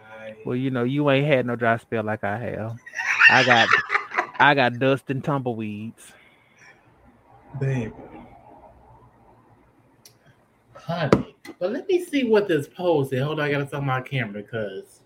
I, 0.00 0.34
well, 0.44 0.56
you 0.56 0.70
know, 0.70 0.84
you 0.84 1.10
ain't 1.10 1.26
had 1.26 1.46
no 1.46 1.56
dry 1.56 1.76
spell 1.78 2.04
like 2.04 2.22
I 2.24 2.38
have. 2.38 2.76
I 3.28 3.44
got, 3.44 3.68
I 4.38 4.54
got 4.54 4.78
dust 4.78 5.10
and 5.10 5.22
tumbleweeds. 5.22 6.12
Baby, 7.60 7.92
honey. 10.74 11.31
But 11.58 11.72
let 11.72 11.88
me 11.88 12.04
see 12.04 12.24
what 12.24 12.48
this 12.48 12.68
poll 12.68 13.04
said. 13.04 13.22
Hold 13.22 13.40
on, 13.40 13.46
I 13.46 13.50
gotta 13.50 13.68
set 13.68 13.82
my 13.82 14.00
camera 14.00 14.42
because 14.42 15.00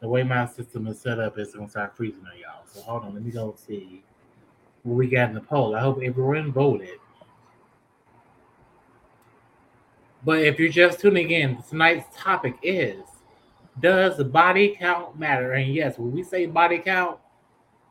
the 0.00 0.08
way 0.08 0.22
my 0.22 0.46
system 0.46 0.86
is 0.86 1.00
set 1.00 1.18
up 1.18 1.38
is 1.38 1.54
gonna 1.54 1.68
start 1.68 1.96
freezing 1.96 2.20
on 2.20 2.38
y'all. 2.38 2.64
So 2.66 2.80
hold 2.80 3.04
on, 3.04 3.14
let 3.14 3.22
me 3.22 3.30
go 3.30 3.54
see 3.56 4.02
what 4.82 4.94
we 4.94 5.08
got 5.08 5.28
in 5.28 5.34
the 5.34 5.40
poll. 5.40 5.74
I 5.74 5.80
hope 5.80 6.00
everyone 6.02 6.52
voted. 6.52 6.98
But 10.24 10.42
if 10.42 10.58
you're 10.58 10.68
just 10.68 11.00
tuning 11.00 11.30
in, 11.30 11.62
tonight's 11.68 12.06
topic 12.16 12.56
is 12.62 13.04
Does 13.80 14.22
body 14.24 14.76
count 14.78 15.18
matter? 15.18 15.52
And 15.52 15.72
yes, 15.72 15.98
when 15.98 16.12
we 16.12 16.22
say 16.22 16.46
body 16.46 16.78
count, 16.78 17.18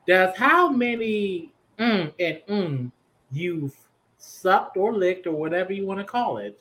does 0.07 0.36
how 0.36 0.69
many 0.69 1.53
mm 1.80 2.13
and 2.19 2.41
mm 2.49 2.91
you've 3.32 3.75
sucked 4.17 4.78
or 4.78 4.93
licked 4.93 5.28
or 5.28 5.34
whatever 5.34 5.73
you 5.73 5.86
want 5.86 5.99
to 5.99 6.05
call 6.05 6.38
it, 6.38 6.59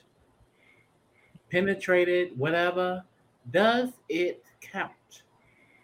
penetrated, 1.57 2.39
whatever, 2.39 3.03
does 3.51 3.91
it 4.09 4.45
count? 4.61 4.93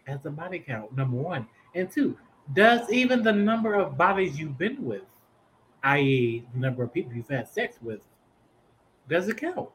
as 0.06 0.26
a 0.26 0.30
body 0.30 0.58
count, 0.58 0.94
number 0.96 1.16
one. 1.16 1.46
And 1.74 1.90
two, 1.90 2.16
does 2.52 2.90
even 2.90 3.22
the 3.22 3.32
number 3.32 3.74
of 3.74 3.96
bodies 3.96 4.38
you've 4.38 4.58
been 4.58 4.84
with, 4.84 5.04
i.e., 5.84 6.44
the 6.52 6.58
number 6.58 6.82
of 6.82 6.92
people 6.92 7.12
you've 7.12 7.28
had 7.28 7.48
sex 7.48 7.76
with, 7.80 8.00
does 9.08 9.28
it 9.28 9.36
count? 9.36 9.68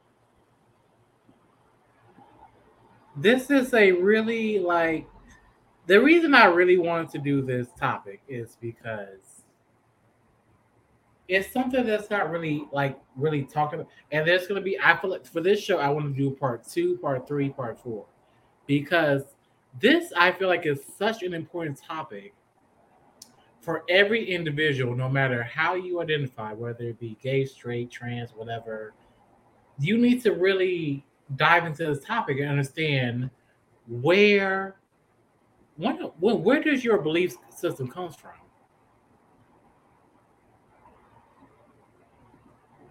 This 3.15 3.49
is 3.49 3.73
a 3.73 3.91
really 3.93 4.59
like 4.59 5.07
the 5.87 6.01
reason 6.01 6.35
I 6.35 6.45
really 6.45 6.77
wanted 6.77 7.09
to 7.11 7.17
do 7.19 7.41
this 7.41 7.69
topic 7.79 8.21
is 8.27 8.57
because 8.59 9.36
it's 11.27 11.51
something 11.51 11.85
that's 11.85 12.09
not 12.09 12.29
really 12.29 12.65
like 12.71 12.99
really 13.15 13.43
talked 13.43 13.73
about. 13.73 13.87
And 14.11 14.27
there's 14.27 14.47
gonna 14.47 14.61
be 14.61 14.77
I 14.79 14.95
feel 14.97 15.11
like 15.11 15.25
for 15.25 15.41
this 15.41 15.61
show 15.61 15.77
I 15.77 15.89
want 15.89 16.15
to 16.15 16.17
do 16.17 16.31
part 16.31 16.67
two, 16.67 16.97
part 16.97 17.27
three, 17.27 17.49
part 17.49 17.79
four. 17.79 18.05
Because 18.65 19.23
this 19.79 20.13
I 20.15 20.31
feel 20.31 20.47
like 20.47 20.65
is 20.65 20.79
such 20.97 21.23
an 21.23 21.33
important 21.33 21.81
topic 21.81 22.33
for 23.59 23.83
every 23.89 24.23
individual, 24.31 24.95
no 24.95 25.09
matter 25.09 25.43
how 25.43 25.75
you 25.75 26.01
identify, 26.01 26.53
whether 26.53 26.85
it 26.85 26.99
be 26.99 27.17
gay, 27.21 27.43
straight, 27.45 27.91
trans, 27.91 28.31
whatever. 28.31 28.93
You 29.79 29.97
need 29.97 30.23
to 30.23 30.31
really 30.31 31.05
dive 31.35 31.65
into 31.65 31.85
this 31.85 32.03
topic 32.05 32.39
and 32.39 32.49
understand 32.49 33.29
where 33.87 34.77
when 35.75 35.97
where 35.97 36.63
does 36.63 36.83
your 36.83 36.97
belief 36.97 37.35
system 37.49 37.87
comes 37.87 38.15
from 38.15 38.31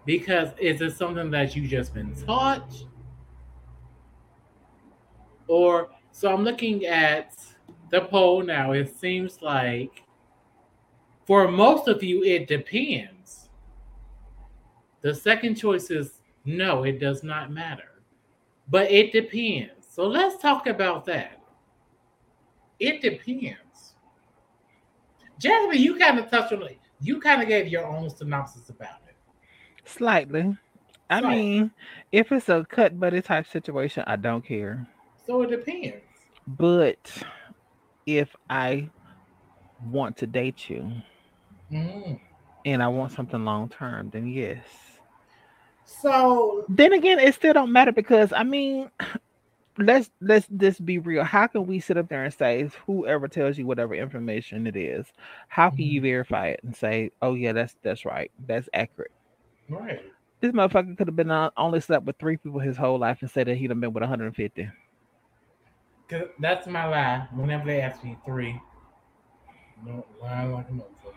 because 0.07 0.49
is 0.57 0.81
it 0.81 0.95
something 0.97 1.29
that 1.29 1.55
you 1.55 1.67
just 1.67 1.93
been 1.93 2.15
taught 2.25 2.73
or 5.47 5.89
so 6.11 6.33
I'm 6.33 6.43
looking 6.43 6.85
at 6.85 7.35
the 7.91 8.01
poll 8.01 8.41
now. 8.41 8.71
It 8.71 8.97
seems 8.97 9.41
like 9.41 10.03
for 11.25 11.47
most 11.47 11.87
of 11.87 12.01
you, 12.01 12.23
it 12.23 12.47
depends. 12.47 13.49
The 15.01 15.13
second 15.13 15.55
choice 15.55 15.91
is 15.91 16.21
no, 16.43 16.83
it 16.83 16.99
does 16.99 17.23
not 17.23 17.51
matter. 17.51 18.01
But 18.69 18.89
it 18.89 19.11
depends. 19.11 19.87
So 19.89 20.07
let's 20.07 20.41
talk 20.41 20.67
about 20.67 21.05
that. 21.05 21.41
It 22.79 23.01
depends. 23.01 23.93
Jasmine, 25.39 25.81
you 25.81 25.97
kind 25.97 26.17
of 26.17 26.29
touched 26.29 26.53
on 26.53 26.63
it. 26.63 26.79
You 26.99 27.19
kind 27.19 27.41
of 27.41 27.47
gave 27.47 27.67
your 27.67 27.85
own 27.85 28.09
synopsis 28.09 28.69
about 28.69 29.01
it. 29.06 29.06
Slightly. 29.87 30.57
I 31.09 31.21
Slightly. 31.21 31.41
mean, 31.41 31.71
if 32.11 32.31
it's 32.31 32.49
a 32.49 32.65
cut 32.69 32.99
buddy 32.99 33.21
type 33.21 33.47
situation, 33.47 34.03
I 34.05 34.17
don't 34.17 34.45
care. 34.45 34.85
So 35.25 35.41
it 35.43 35.49
depends. 35.49 36.03
But 36.45 36.97
if 38.05 38.35
I 38.49 38.89
want 39.89 40.17
to 40.17 40.27
date 40.27 40.69
you 40.69 40.91
mm. 41.71 42.19
and 42.65 42.83
I 42.83 42.87
want 42.87 43.13
something 43.13 43.43
long 43.43 43.69
term, 43.69 44.09
then 44.09 44.27
yes. 44.27 44.63
So 45.85 46.65
then 46.67 46.93
again, 46.93 47.19
it 47.19 47.33
still 47.35 47.53
don't 47.53 47.71
matter 47.71 47.93
because 47.93 48.33
I 48.33 48.43
mean, 48.43 48.91
let's 49.77 50.09
let's 50.19 50.47
just 50.57 50.85
be 50.85 50.97
real. 50.97 51.23
How 51.23 51.47
can 51.47 51.65
we 51.65 51.79
sit 51.79 51.97
up 51.97 52.09
there 52.09 52.25
and 52.25 52.33
say 52.33 52.69
whoever 52.85 53.27
tells 53.29 53.57
you 53.57 53.65
whatever 53.65 53.95
information 53.95 54.67
it 54.67 54.75
is, 54.75 55.05
how 55.47 55.69
can 55.69 55.79
mm. 55.79 55.91
you 55.91 55.99
mm-hmm. 55.99 56.07
verify 56.07 56.47
it 56.47 56.59
and 56.63 56.75
say, 56.75 57.11
oh 57.21 57.35
yeah, 57.35 57.53
that's 57.53 57.75
that's 57.83 58.03
right, 58.05 58.31
that's 58.45 58.67
accurate? 58.73 59.11
Right. 59.69 60.01
This 60.39 60.51
motherfucker 60.51 60.97
could 60.97 61.07
have 61.07 61.15
been 61.15 61.31
on, 61.31 61.51
only 61.57 61.81
slept 61.81 62.05
with 62.05 62.17
three 62.17 62.37
people 62.37 62.59
his 62.59 62.77
whole 62.77 62.99
life 62.99 63.19
and 63.21 63.29
said 63.29 63.47
that 63.47 63.55
he'd 63.55 63.71
have 63.71 63.79
been 63.79 63.93
with 63.93 64.03
150. 64.03 64.69
That's 66.39 66.67
my 66.67 66.85
lie. 66.85 67.27
Whenever 67.33 67.65
they 67.65 67.81
ask 67.81 68.03
me 68.03 68.17
three, 68.25 68.59
no 69.85 70.05
lie 70.21 70.45
like 70.45 70.69
a 70.69 70.73
motherfucker. 70.73 71.13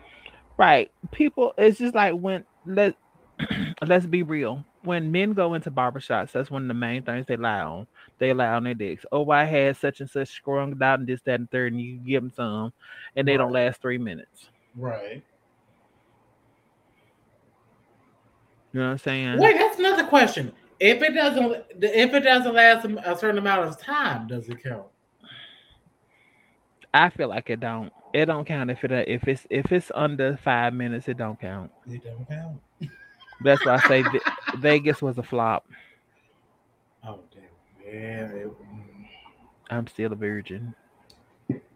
Right. 0.57 0.91
People, 1.11 1.53
it's 1.57 1.79
just 1.79 1.95
like 1.95 2.13
when 2.13 2.45
let 2.65 2.95
let's 3.87 4.05
be 4.05 4.23
real. 4.23 4.65
When 4.83 5.11
men 5.11 5.33
go 5.33 5.53
into 5.53 5.69
barbershops, 5.69 6.31
that's 6.31 6.49
one 6.49 6.63
of 6.63 6.67
the 6.67 6.73
main 6.73 7.03
things 7.03 7.27
they 7.27 7.37
lie 7.37 7.61
on. 7.61 7.87
They 8.17 8.33
lie 8.33 8.47
on 8.47 8.63
their 8.63 8.73
dicks. 8.73 9.05
Oh, 9.11 9.29
I 9.29 9.45
had 9.45 9.77
such 9.77 10.01
and 10.01 10.09
such 10.09 10.29
strung 10.29 10.81
out 10.81 10.99
and 10.99 11.07
this, 11.07 11.21
that, 11.21 11.39
and 11.39 11.49
third, 11.51 11.73
and 11.73 11.81
you 11.81 11.97
give 11.97 12.23
them 12.23 12.31
some, 12.35 12.73
and 13.15 13.27
they 13.27 13.33
right. 13.33 13.37
don't 13.37 13.51
last 13.51 13.81
three 13.81 13.99
minutes. 13.99 14.49
Right. 14.75 15.23
You 18.73 18.79
know 18.79 18.85
what 18.87 18.91
I'm 18.93 18.97
saying? 18.99 19.39
Wait, 19.39 19.57
that's 19.57 19.79
another 19.79 20.05
question. 20.05 20.51
If 20.79 21.01
it 21.01 21.13
doesn't, 21.13 21.63
if 21.81 22.13
it 22.13 22.21
doesn't 22.21 22.53
last 22.53 22.85
a 22.85 23.17
certain 23.17 23.37
amount 23.37 23.67
of 23.67 23.79
time, 23.79 24.27
does 24.27 24.49
it 24.49 24.63
count? 24.63 24.85
I 26.93 27.09
feel 27.09 27.29
like 27.29 27.49
it 27.49 27.59
don't. 27.59 27.91
It 28.13 28.25
don't 28.25 28.45
count 28.45 28.71
if 28.71 28.83
it 28.83 28.91
if 29.07 29.27
it's 29.27 29.45
if 29.49 29.71
it's 29.71 29.91
under 29.95 30.37
five 30.37 30.73
minutes. 30.73 31.07
It 31.07 31.17
don't 31.17 31.39
count. 31.39 31.71
It 31.89 32.03
don't 32.03 32.27
count. 32.27 32.59
That's 33.43 33.65
why 33.65 33.75
I 33.75 33.87
say 33.87 34.03
Vegas 34.57 35.01
was 35.01 35.17
a 35.17 35.23
flop. 35.23 35.65
Oh 37.05 37.19
damn! 37.33 37.93
Yeah. 37.93 38.25
it- 38.27 38.47
mm. 38.47 39.07
I'm 39.69 39.87
still 39.87 40.11
a 40.11 40.15
virgin. 40.15 40.73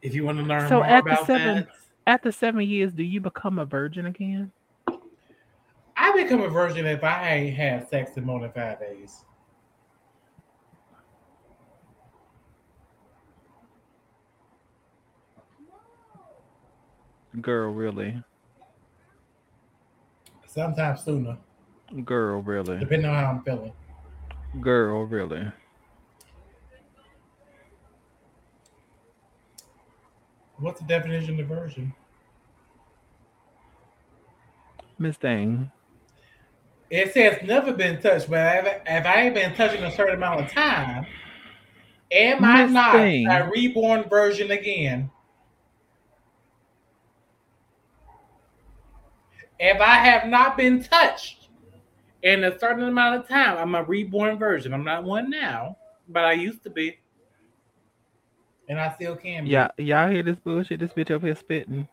if 0.01 0.13
you 0.13 0.25
want 0.25 0.37
to 0.39 0.43
learn 0.43 0.67
So 0.67 0.77
more 0.77 0.85
at 0.85 1.03
the 1.05 1.11
about 1.11 1.25
seven- 1.27 1.55
that, 1.55 1.67
After 2.07 2.31
seven 2.31 2.61
years, 2.61 2.91
do 2.91 3.03
you 3.03 3.21
become 3.21 3.57
a 3.59 3.65
virgin 3.65 4.05
again? 4.07 4.51
I 6.06 6.12
become 6.12 6.43
a 6.43 6.49
virgin 6.49 6.86
if 6.86 7.03
I 7.03 7.30
ain't 7.34 7.58
had 7.58 7.89
sex 7.89 8.12
in 8.16 8.26
more 8.26 8.39
than 8.39 8.51
five 8.51 8.80
days. 8.80 9.26
Girl, 17.41 17.72
really? 17.72 18.22
Sometimes 20.45 21.01
sooner, 21.03 21.39
Girl, 22.03 22.39
really? 22.43 22.78
depending 22.78 23.10
on 23.10 23.16
how 23.24 23.32
I'm 23.32 23.41
feeling. 23.41 23.74
Girl, 24.62 25.06
really? 25.06 25.51
What's 30.58 30.82
the 30.82 30.86
definition 30.86 31.39
of 31.39 31.47
virgin? 31.47 31.91
Miss 34.99 35.18
Thing. 35.18 35.72
It 36.89 37.13
says 37.13 37.39
never 37.43 37.73
been 37.73 38.01
touched, 38.01 38.29
but 38.29 38.65
if, 38.65 38.81
if 38.86 39.05
I 39.05 39.21
ain't 39.21 39.36
been 39.36 39.55
touching 39.55 39.83
a 39.83 39.91
certain 39.91 40.15
amount 40.15 40.41
of 40.41 40.51
time, 40.51 41.05
am 42.11 42.45
I 42.45 42.65
not 42.65 42.93
Thing. 42.93 43.27
a 43.27 43.49
reborn 43.49 44.07
version 44.07 44.51
again? 44.51 45.09
If 49.59 49.81
I 49.81 49.95
have 49.95 50.27
not 50.27 50.57
been 50.57 50.83
touched 50.83 51.47
in 52.21 52.43
a 52.43 52.59
certain 52.59 52.83
amount 52.83 53.15
of 53.15 53.27
time, 53.27 53.57
I'm 53.57 53.73
a 53.73 53.83
reborn 53.83 54.38
version. 54.38 54.73
I'm 54.73 54.83
not 54.83 55.03
one 55.03 55.29
now, 55.29 55.77
but 56.09 56.25
I 56.25 56.33
used 56.33 56.63
to 56.63 56.69
be. 56.69 56.99
And 58.67 58.79
I 58.79 58.93
still 58.95 59.15
can 59.15 59.45
be. 59.45 59.51
Yeah, 59.51 59.69
y'all 59.77 60.09
hear 60.09 60.23
this 60.23 60.38
bullshit? 60.38 60.79
This 60.79 60.91
bitch 60.91 61.13
up 61.13 61.21
here 61.21 61.36
spitting. 61.36 61.88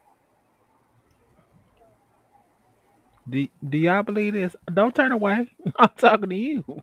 Do, 3.29 3.47
do 3.69 3.79
y'all 3.79 4.03
believe 4.03 4.35
this? 4.35 4.57
Don't 4.73 4.95
turn 4.95 5.13
away. 5.13 5.49
I'm 5.79 5.91
talking 5.97 6.29
to 6.31 6.37
you. 6.37 6.83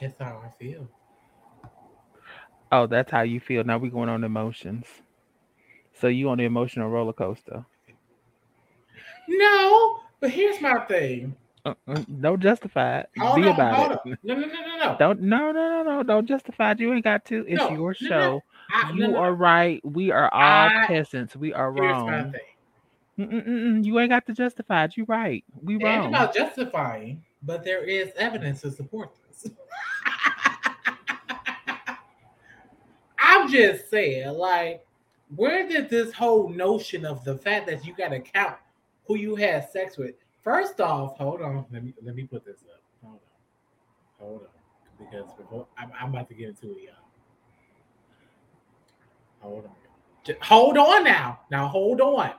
That's 0.00 0.18
how 0.18 0.42
I 0.44 0.50
feel. 0.62 0.88
Oh, 2.72 2.86
that's 2.86 3.10
how 3.10 3.22
you 3.22 3.38
feel. 3.40 3.64
Now 3.64 3.78
we're 3.78 3.90
going 3.90 4.08
on 4.08 4.24
emotions. 4.24 4.86
So 6.00 6.08
you 6.08 6.28
on 6.30 6.38
the 6.38 6.44
emotional 6.44 6.88
roller 6.88 7.12
coaster. 7.12 7.64
No, 9.28 10.00
but 10.20 10.30
here's 10.30 10.60
my 10.60 10.80
thing. 10.86 11.36
Uh, 11.64 11.74
uh, 11.88 12.02
don't 12.20 12.42
justify 12.42 13.00
it. 13.00 13.08
Be 13.14 13.48
about 13.48 13.92
it. 13.92 13.98
on. 14.04 14.18
No, 14.22 14.34
no, 14.34 14.46
no, 14.46 14.46
no, 14.46 14.76
no. 14.78 14.96
Don't 14.98 15.20
no 15.22 15.52
no 15.52 15.82
no 15.82 15.82
no 15.82 16.02
don't 16.02 16.26
justify 16.26 16.72
it. 16.72 16.80
You 16.80 16.92
ain't 16.92 17.04
got 17.04 17.24
to. 17.26 17.46
It's 17.48 17.58
No, 17.58 17.70
your 17.70 17.94
no, 18.02 18.08
no. 18.08 18.08
show. 18.08 18.42
I, 18.70 18.92
You 18.92 19.00
no, 19.00 19.10
no, 19.12 19.18
are 19.18 19.32
right. 19.34 19.80
We 19.84 20.10
are 20.10 20.28
all 20.32 20.68
I- 20.68 20.84
peasants. 20.86 21.36
We 21.36 21.54
are 21.54 21.72
Here's 21.72 21.82
my 21.82 21.90
wrong. 22.20 22.34
Mm-mm-mm, 23.18 23.84
you 23.84 23.98
ain't 24.00 24.10
got 24.10 24.26
to 24.26 24.32
justify 24.32 24.84
it. 24.84 24.96
You 24.96 25.04
right. 25.06 25.44
We 25.62 25.74
It 25.76 25.82
ain't 25.82 25.84
wrong. 25.84 26.08
about 26.08 26.34
justifying, 26.34 27.22
but 27.42 27.64
there 27.64 27.84
is 27.84 28.10
evidence 28.16 28.62
to 28.62 28.72
support 28.72 29.10
this. 29.28 29.50
I'm 33.18 33.50
just 33.50 33.88
saying, 33.90 34.28
like, 34.30 34.84
where 35.36 35.68
did 35.68 35.88
this 35.88 36.12
whole 36.12 36.48
notion 36.48 37.04
of 37.04 37.24
the 37.24 37.36
fact 37.36 37.66
that 37.68 37.84
you 37.84 37.94
got 37.94 38.08
to 38.08 38.20
count 38.20 38.56
who 39.06 39.16
you 39.16 39.36
had 39.36 39.70
sex 39.70 39.96
with? 39.96 40.14
First 40.42 40.80
off, 40.80 41.16
hold 41.16 41.40
on. 41.40 41.64
Let 41.72 41.84
me 41.84 41.94
let 42.02 42.14
me 42.14 42.24
put 42.24 42.44
this 42.44 42.58
up. 42.70 42.82
Hold 43.02 43.20
on, 44.20 44.26
hold 44.26 44.40
on, 44.42 44.48
because 44.98 45.32
before 45.38 45.66
I'm, 45.78 45.90
I'm 45.98 46.10
about 46.10 46.28
to 46.28 46.34
get 46.34 46.48
into 46.50 46.72
it, 46.72 46.82
y'all. 46.84 46.94
Hold 49.40 49.64
on. 49.66 49.70
Just 50.24 50.40
hold 50.42 50.76
on 50.78 51.04
now. 51.04 51.40
Now 51.50 51.68
hold 51.68 52.00
on. 52.00 52.32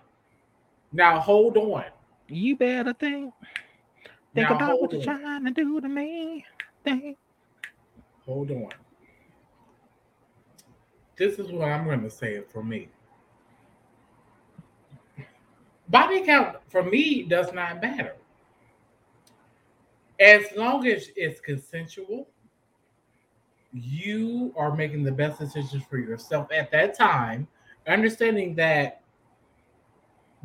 Now 0.95 1.19
hold 1.19 1.57
on. 1.57 1.83
You 2.29 2.55
better 2.55 2.93
think. 2.93 3.33
Think 4.33 4.49
Now 4.49 4.55
about 4.55 4.81
what 4.81 4.93
you're 4.93 5.03
trying 5.03 5.43
to 5.43 5.51
do 5.51 5.81
to 5.81 5.89
me. 5.89 6.45
Think. 6.85 7.17
Hold 8.25 8.51
on. 8.51 8.69
This 11.17 11.37
is 11.37 11.51
what 11.51 11.69
I'm 11.69 11.83
going 11.83 12.01
to 12.01 12.09
say 12.09 12.41
for 12.51 12.63
me. 12.63 12.87
Body 15.89 16.21
count 16.23 16.57
for 16.69 16.81
me 16.81 17.23
does 17.23 17.51
not 17.51 17.81
matter. 17.81 18.15
As 20.19 20.45
long 20.55 20.87
as 20.87 21.09
it's 21.17 21.41
consensual, 21.41 22.29
you 23.73 24.53
are 24.55 24.73
making 24.73 25.03
the 25.03 25.11
best 25.11 25.39
decisions 25.39 25.83
for 25.83 25.97
yourself 25.97 26.47
at 26.53 26.71
that 26.71 26.97
time, 26.97 27.47
understanding 27.85 28.55
that 28.55 29.01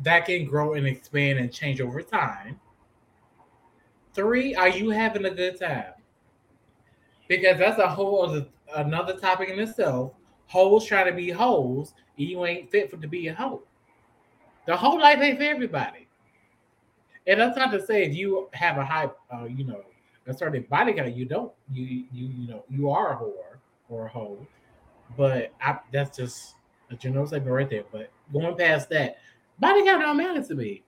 that 0.03 0.25
can 0.25 0.45
grow 0.45 0.73
and 0.73 0.87
expand 0.87 1.39
and 1.39 1.51
change 1.51 1.81
over 1.81 2.01
time. 2.01 2.59
Three, 4.13 4.55
are 4.55 4.69
you 4.69 4.89
having 4.89 5.25
a 5.25 5.29
good 5.29 5.59
time? 5.59 5.93
because 7.31 7.57
that's 7.57 7.79
a 7.79 7.87
whole 7.87 8.23
other 8.25 8.45
another 8.75 9.15
topic 9.15 9.47
in 9.47 9.57
itself. 9.57 10.11
Hoes 10.47 10.85
trying 10.85 11.05
to 11.05 11.13
be 11.13 11.29
hoes, 11.29 11.93
and 12.17 12.27
you 12.27 12.45
ain't 12.45 12.69
fit 12.69 12.91
for 12.91 12.97
to 12.97 13.07
be 13.07 13.29
a 13.29 13.33
hoe. 13.33 13.63
The 14.67 14.75
whole 14.75 14.99
life 14.99 15.19
ain't 15.19 15.37
for 15.37 15.45
everybody. 15.45 16.09
And 17.25 17.39
that's 17.39 17.55
not 17.55 17.71
to 17.71 17.85
say 17.85 18.03
if 18.03 18.13
you 18.13 18.49
have 18.51 18.77
a 18.77 18.83
high, 18.83 19.09
uh, 19.33 19.45
you 19.45 19.63
know, 19.63 19.81
a 20.27 20.33
certain 20.33 20.63
body 20.63 20.91
count, 20.91 21.15
you 21.15 21.23
don't, 21.23 21.53
you 21.71 22.03
you 22.11 22.27
you 22.27 22.47
know, 22.49 22.65
you 22.69 22.89
are 22.89 23.13
a 23.13 23.15
whore 23.15 23.59
or 23.87 24.07
a 24.07 24.09
hoe. 24.09 24.45
But 25.15 25.53
I, 25.61 25.79
that's 25.93 26.17
just 26.17 26.55
a 26.89 26.95
general 26.95 27.27
statement 27.27 27.53
right 27.53 27.69
there. 27.69 27.85
But 27.93 28.11
going 28.33 28.57
past 28.57 28.89
that, 28.89 29.19
body 29.61 29.85
count 29.85 30.01
don't 30.01 30.17
matter 30.17 30.43
to 30.43 30.55
me. 30.55 30.83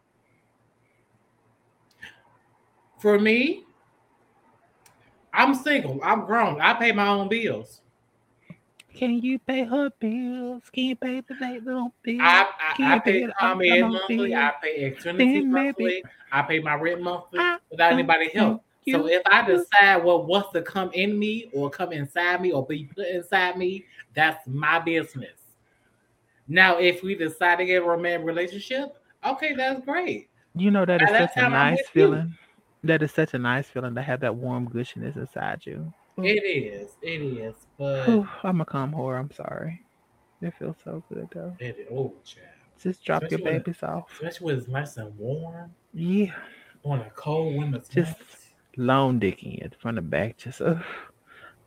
For 2.99 3.19
me, 3.19 3.63
I'm 5.33 5.55
single. 5.55 5.99
I'm 6.03 6.25
grown. 6.25 6.59
I 6.59 6.73
pay 6.73 6.91
my 6.91 7.07
own 7.07 7.27
bills. 7.29 7.81
Can 8.93 9.19
you 9.19 9.39
pay 9.39 9.63
her 9.63 9.89
bills? 9.99 10.63
Can 10.71 10.83
you 10.85 10.95
pay 10.95 11.21
the 11.21 11.33
little 11.33 11.93
bills? 12.03 12.19
I, 12.21 12.47
I, 12.79 12.95
I 12.95 12.99
pay 12.99 13.11
pay 13.11 13.19
ComEd 13.21 13.31
upcoming 13.31 13.91
monthly. 13.91 14.35
I 14.35 14.53
pay 14.61 14.95
maybe- 15.13 15.45
monthly. 15.45 16.03
I 16.31 16.41
pay 16.41 16.59
my 16.59 16.75
rent 16.75 17.01
monthly 17.01 17.39
I 17.39 17.57
without 17.69 17.93
anybody 17.93 18.29
help. 18.33 18.63
So 18.89 19.07
if 19.07 19.21
I 19.27 19.45
decide 19.45 20.03
what 20.03 20.25
wants 20.25 20.49
to 20.53 20.61
come 20.61 20.91
in 20.93 21.17
me 21.17 21.49
or 21.53 21.69
come 21.69 21.93
inside 21.93 22.41
me 22.41 22.51
or 22.51 22.65
be 22.65 22.89
put 22.95 23.07
inside 23.07 23.57
me, 23.57 23.85
that's 24.13 24.45
my 24.47 24.79
business. 24.79 25.42
Now, 26.47 26.77
if 26.77 27.03
we 27.03 27.15
decide 27.15 27.57
to 27.57 27.65
get 27.65 27.81
a 27.81 27.85
romantic 27.85 28.25
relationship, 28.27 28.95
okay, 29.25 29.53
that's 29.55 29.83
great. 29.85 30.29
You 30.55 30.71
know 30.71 30.85
that 30.85 30.99
By 30.99 31.05
is 31.05 31.11
such 31.17 31.37
a 31.37 31.49
nice 31.49 31.77
with 31.77 31.79
you. 31.79 31.91
feeling. 31.93 32.37
That 32.83 33.01
is 33.01 33.11
such 33.11 33.33
a 33.33 33.39
nice 33.39 33.67
feeling 33.67 33.95
to 33.95 34.01
have 34.01 34.19
that 34.21 34.35
warm 34.35 34.67
gushiness 34.67 35.15
inside 35.15 35.61
you. 35.65 35.91
It 36.17 36.43
is. 36.43 36.91
It 37.01 37.21
is. 37.21 37.55
But 37.77 38.05
Whew, 38.07 38.27
I'm 38.43 38.61
a 38.61 38.65
calm 38.65 38.91
whore. 38.91 39.17
I'm 39.19 39.31
sorry. 39.31 39.81
It 40.41 40.53
feels 40.59 40.75
so 40.83 41.01
good 41.11 41.27
though. 41.33 41.55
it 41.59 41.77
is. 41.79 41.87
Oh, 41.91 42.13
child. 42.25 42.47
Just 42.81 43.03
drop 43.05 43.21
your 43.21 43.27
Especially 43.29 43.43
when- 43.51 43.59
babies 43.61 43.83
off. 43.83 44.11
Especially 44.11 44.45
when 44.45 44.57
it's 44.57 44.67
nice 44.67 44.97
and 44.97 45.17
warm 45.17 45.73
Yeah. 45.93 46.33
on 46.83 46.99
a 46.99 47.09
cold 47.15 47.55
winter's 47.55 47.87
Just 47.87 48.19
night. 48.19 48.27
long 48.75 49.19
dicking 49.21 49.63
it 49.63 49.75
from 49.79 49.95
the 49.95 50.01
back, 50.01 50.37
just 50.37 50.61
uh, 50.61 50.75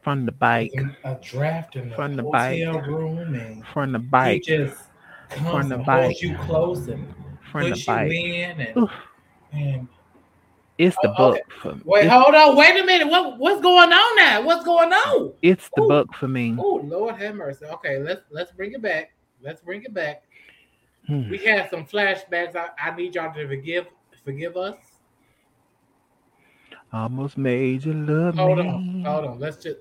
from 0.07 0.24
the 0.24 0.30
bike, 0.30 0.72
a 1.02 1.16
draft 1.20 1.74
in 1.74 1.88
the 1.90 1.96
From 1.96 2.14
the 2.14 2.22
bike. 2.22 2.62
room 2.86 3.34
and 3.34 3.64
from 3.74 3.90
the 3.90 3.98
he 3.98 4.04
bike, 4.04 4.44
just 4.44 4.84
comes 5.30 5.50
From 5.50 5.68
the 5.68 5.74
and 5.78 5.84
bike. 5.84 6.04
holds 6.04 6.22
you 6.22 6.36
close 6.36 6.86
and 6.86 7.12
from 7.50 7.62
the 7.64 7.70
push 7.70 7.88
you 7.88 7.94
in 7.96 8.61
and, 8.61 8.88
and 9.52 9.88
It's 10.78 10.96
the 11.02 11.09
Oh, 11.09 11.30
book 11.30 11.40
okay. 11.40 11.42
for 11.61 11.74
me. 11.74 11.82
wait, 11.86 12.07
hold 12.07 12.36
on, 12.36 12.57
wait 12.57 12.80
a 12.80 12.86
minute. 12.86 13.09
What 13.09 13.36
what's 13.40 13.61
going 13.61 13.92
on 13.92 14.16
now? 14.16 14.42
What's 14.42 14.64
going 14.64 14.92
on? 14.92 15.32
it's 15.42 15.68
the 15.70 15.80
Ooh. 15.80 15.88
book 15.88 16.14
for 16.14 16.28
me. 16.28 16.54
Oh 16.57 16.80
Lord 16.84 17.16
have 17.16 17.34
mercy. 17.34 17.64
Okay, 17.66 17.98
let's 17.98 18.22
let's 18.30 18.52
bring 18.52 18.74
it 18.74 18.82
back. 18.82 19.11
Let's 19.42 19.61
bring 19.61 19.82
it 19.82 19.92
back. 19.92 20.22
Hmm. 21.09 21.28
We 21.28 21.38
had 21.38 21.68
some 21.68 21.84
flashbacks. 21.84 22.54
I, 22.54 22.68
I 22.80 22.94
need 22.94 23.16
y'all 23.16 23.34
to 23.34 23.48
forgive 23.48 23.86
forgive 24.24 24.57
us. 24.57 24.76
Almost 26.92 27.36
made 27.36 27.84
you 27.84 27.92
love 27.92 28.36
Hold 28.36 28.59
me. 28.59 28.64
on, 28.68 29.04
hold 29.04 29.24
on. 29.24 29.38
Let's 29.40 29.57
just 29.62 29.78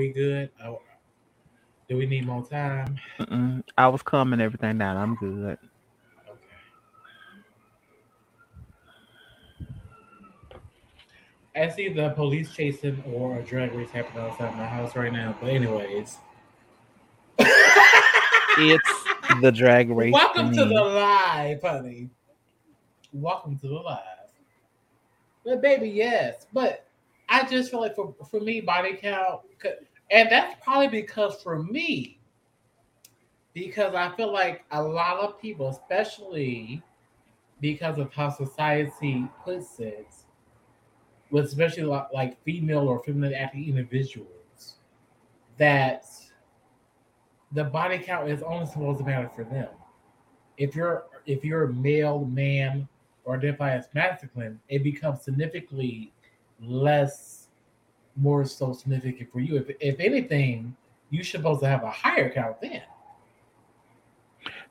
we 0.00 0.08
good? 0.08 0.48
Do 1.88 1.96
we 1.98 2.06
need 2.06 2.24
more 2.26 2.42
time? 2.46 2.98
Mm-mm. 3.18 3.62
I 3.76 3.88
was 3.88 4.00
calming 4.00 4.40
everything 4.40 4.78
down. 4.78 4.96
I'm 4.96 5.14
good. 5.16 5.58
Okay. 6.26 6.38
I 11.54 11.68
see 11.68 11.92
the 11.92 12.10
police 12.10 12.50
chasing 12.54 13.02
or 13.12 13.38
a 13.38 13.42
drag 13.42 13.74
race 13.74 13.90
happening 13.90 14.22
outside 14.24 14.56
my 14.56 14.64
house 14.66 14.96
right 14.96 15.12
now. 15.12 15.36
But 15.40 15.50
anyways, 15.50 16.16
It's 18.58 19.04
the 19.42 19.52
drag 19.52 19.90
race. 19.90 20.12
welcome 20.14 20.50
to 20.52 20.60
thing. 20.60 20.68
the 20.70 20.80
live, 20.80 21.60
honey. 21.62 22.08
Welcome 23.12 23.58
to 23.58 23.68
the 23.68 23.74
live. 23.74 23.98
But 25.44 25.60
baby, 25.60 25.88
yes. 25.90 26.46
But 26.52 26.86
I 27.28 27.44
just 27.46 27.70
feel 27.70 27.80
like 27.80 27.94
for 27.96 28.14
for 28.30 28.40
me, 28.40 28.60
body 28.60 28.94
count, 29.00 29.40
and 30.10 30.30
that's 30.30 30.62
probably 30.62 30.88
because 30.88 31.40
for 31.42 31.62
me, 31.62 32.18
because 33.54 33.94
I 33.94 34.14
feel 34.16 34.32
like 34.32 34.64
a 34.70 34.82
lot 34.82 35.18
of 35.18 35.40
people, 35.40 35.68
especially 35.68 36.82
because 37.60 37.98
of 37.98 38.12
how 38.12 38.30
society 38.30 39.28
puts 39.44 39.78
it, 39.80 40.06
with 41.30 41.44
especially 41.46 41.84
like, 41.84 42.42
female 42.42 42.88
or 42.88 43.02
feminine 43.02 43.34
acting 43.34 43.68
individuals, 43.68 44.76
that 45.58 46.06
the 47.52 47.64
body 47.64 47.98
count 47.98 48.28
is 48.28 48.42
only 48.42 48.66
supposed 48.66 48.98
to 48.98 49.04
matter 49.04 49.30
for 49.34 49.44
them. 49.44 49.68
If 50.56 50.74
you're 50.74 51.04
if 51.26 51.44
you're 51.44 51.64
a 51.64 51.72
male, 51.72 52.24
man, 52.24 52.88
or 53.24 53.36
identify 53.36 53.76
as 53.76 53.88
masculine, 53.94 54.60
it 54.68 54.82
becomes 54.82 55.22
significantly 55.22 56.12
less, 56.60 57.39
more 58.16 58.44
so 58.44 58.72
significant 58.72 59.30
for 59.32 59.40
you. 59.40 59.56
If 59.56 59.70
if 59.80 60.00
anything, 60.00 60.76
you're 61.10 61.24
supposed 61.24 61.60
to 61.60 61.68
have 61.68 61.82
a 61.84 61.90
higher 61.90 62.30
count 62.30 62.60
then. 62.60 62.82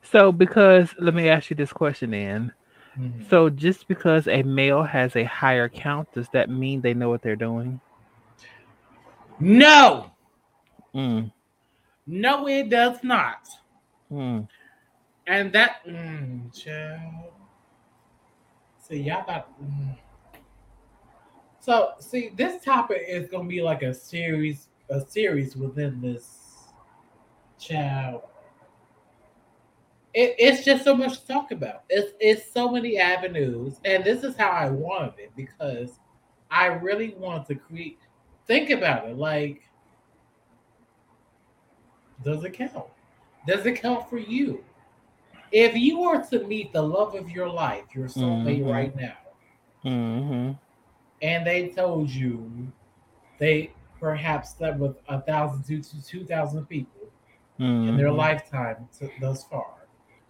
So, 0.02 0.32
because 0.32 0.94
let 0.98 1.14
me 1.14 1.28
ask 1.28 1.50
you 1.50 1.56
this 1.56 1.72
question 1.72 2.10
then. 2.10 2.52
Mhm. 2.98 3.28
So, 3.28 3.50
just 3.50 3.86
because 3.88 4.26
a 4.28 4.42
male 4.42 4.82
has 4.82 5.14
a 5.16 5.24
higher 5.24 5.68
count, 5.68 6.12
does 6.12 6.28
that 6.30 6.48
mean 6.50 6.80
they 6.80 6.94
know 6.94 7.08
what 7.08 7.22
they're 7.22 7.36
doing? 7.36 7.80
No, 9.38 10.10
Mm, 10.94 11.30
no, 12.06 12.48
it 12.48 12.68
does 12.68 13.02
not. 13.04 13.48
mm. 14.10 14.48
And 15.26 15.52
that, 15.52 15.84
mm, 15.86 16.52
child. 16.52 17.32
See, 18.80 19.02
y'all 19.02 19.24
got. 19.24 19.48
mm. 19.62 19.96
So, 21.60 21.92
see, 22.00 22.30
this 22.34 22.64
topic 22.64 23.04
is 23.06 23.28
gonna 23.28 23.48
be 23.48 23.62
like 23.62 23.82
a 23.82 23.92
series, 23.94 24.68
a 24.88 25.00
series 25.00 25.56
within 25.56 26.00
this 26.00 26.68
child. 27.58 28.22
It, 30.14 30.34
it's 30.38 30.64
just 30.64 30.84
so 30.84 30.94
much 30.94 31.20
to 31.20 31.26
talk 31.26 31.52
about. 31.52 31.84
It's 31.88 32.12
it's 32.20 32.52
so 32.52 32.68
many 32.70 32.98
avenues, 32.98 33.80
and 33.84 34.04
this 34.04 34.24
is 34.24 34.36
how 34.36 34.50
I 34.50 34.68
wanted 34.70 35.14
it 35.18 35.30
because 35.36 35.98
I 36.50 36.66
really 36.66 37.14
want 37.18 37.46
to 37.48 37.54
create. 37.54 37.98
Think 38.46 38.70
about 38.70 39.08
it, 39.08 39.16
like, 39.16 39.62
does 42.24 42.44
it 42.44 42.52
count? 42.52 42.86
Does 43.46 43.66
it 43.66 43.80
count 43.80 44.08
for 44.08 44.18
you? 44.18 44.64
If 45.52 45.76
you 45.76 46.00
were 46.00 46.22
to 46.30 46.44
meet 46.46 46.72
the 46.72 46.82
love 46.82 47.14
of 47.14 47.30
your 47.30 47.48
life, 47.48 47.84
your 47.94 48.08
soulmate 48.08 48.64
Mhm. 48.64 48.66
right 48.66 48.94
now, 48.96 49.16
hmm 49.82 50.52
and 51.22 51.46
they 51.46 51.68
told 51.70 52.10
you 52.10 52.72
they 53.38 53.72
perhaps 54.00 54.56
slept 54.56 54.78
with 54.78 54.96
a 55.08 55.20
thousand 55.22 55.64
to 55.64 56.02
two 56.04 56.24
thousand 56.24 56.66
people 56.66 57.10
in 57.82 57.96
their 57.96 58.10
Mhm. 58.10 58.12
lifetime 58.12 58.88
to, 58.98 59.10
thus 59.20 59.44
far, 59.44 59.74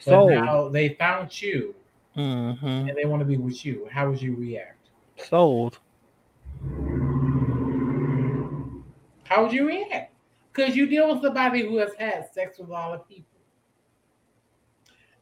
but 0.05 0.25
Sold. 0.25 0.27
now 0.27 0.69
they 0.69 0.91
found 0.95 1.41
you 1.43 1.75
hmm 2.15 2.89
and 2.89 2.97
they 2.97 3.05
want 3.05 3.21
to 3.21 3.27
be 3.27 3.37
with 3.37 3.65
you, 3.65 3.89
how 3.91 4.09
would 4.11 4.21
you 4.21 4.35
react? 4.35 4.91
Sold. 5.17 5.79
How 9.25 9.43
would 9.43 9.53
you 9.53 9.67
react? 9.67 10.13
Because 10.53 10.77
you 10.77 10.87
deal 10.87 11.13
with 11.13 11.23
somebody 11.23 11.63
who 11.63 11.79
has 11.79 11.95
had 11.95 12.31
sex 12.33 12.59
with 12.59 12.69
a 12.69 12.73
lot 12.73 12.95
of 12.95 13.09
people. 13.09 13.25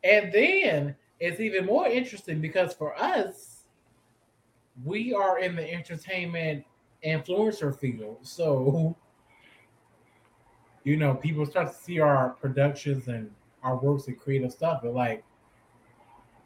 And 0.05 0.33
then 0.33 0.97
it's 1.21 1.41
even 1.41 1.67
more 1.67 1.87
interesting 1.87 2.41
because 2.41 2.75
for 2.75 2.97
us, 2.99 3.58
we 4.85 5.13
are 5.15 5.39
in 5.39 5.57
the 5.57 5.73
entertainment 5.73 6.65
influencer 7.05 7.77
field. 7.77 8.19
So, 8.23 8.97
you 10.85 10.97
know, 10.97 11.15
people 11.15 11.47
start 11.47 11.69
to 11.69 11.75
see 11.75 12.01
our 12.01 12.31
productions 12.41 13.09
and 13.09 13.31
our 13.63 13.77
works 13.77 14.07
and 14.07 14.19
creative 14.19 14.53
stuff, 14.53 14.81
but 14.83 14.95
like, 14.95 15.25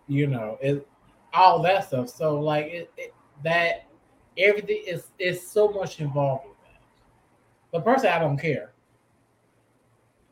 you 0.08 0.26
know, 0.26 0.58
it 0.60 0.86
all 1.34 1.62
that 1.62 1.86
stuff. 1.86 2.08
So, 2.08 2.40
like, 2.40 2.66
it, 2.66 2.90
it 2.96 3.14
that 3.44 3.86
everything 4.38 4.82
is 4.86 5.08
is 5.18 5.46
so 5.46 5.68
much 5.68 6.00
involved 6.00 6.46
with 6.46 6.56
that. 6.62 6.80
But 7.70 7.84
personally, 7.84 8.14
I 8.14 8.18
don't 8.18 8.38
care. 8.38 8.72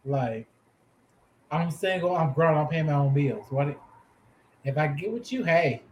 Like, 0.04 0.46
I'm 1.50 1.70
single, 1.70 2.16
I'm 2.16 2.32
grown, 2.32 2.56
I'm 2.56 2.68
paying 2.68 2.86
my 2.86 2.94
own 2.94 3.12
bills. 3.12 3.46
What 3.50 3.78
if 4.64 4.78
I 4.78 4.88
get 4.88 5.12
with 5.12 5.32
you? 5.32 5.44
Hey, 5.44 5.82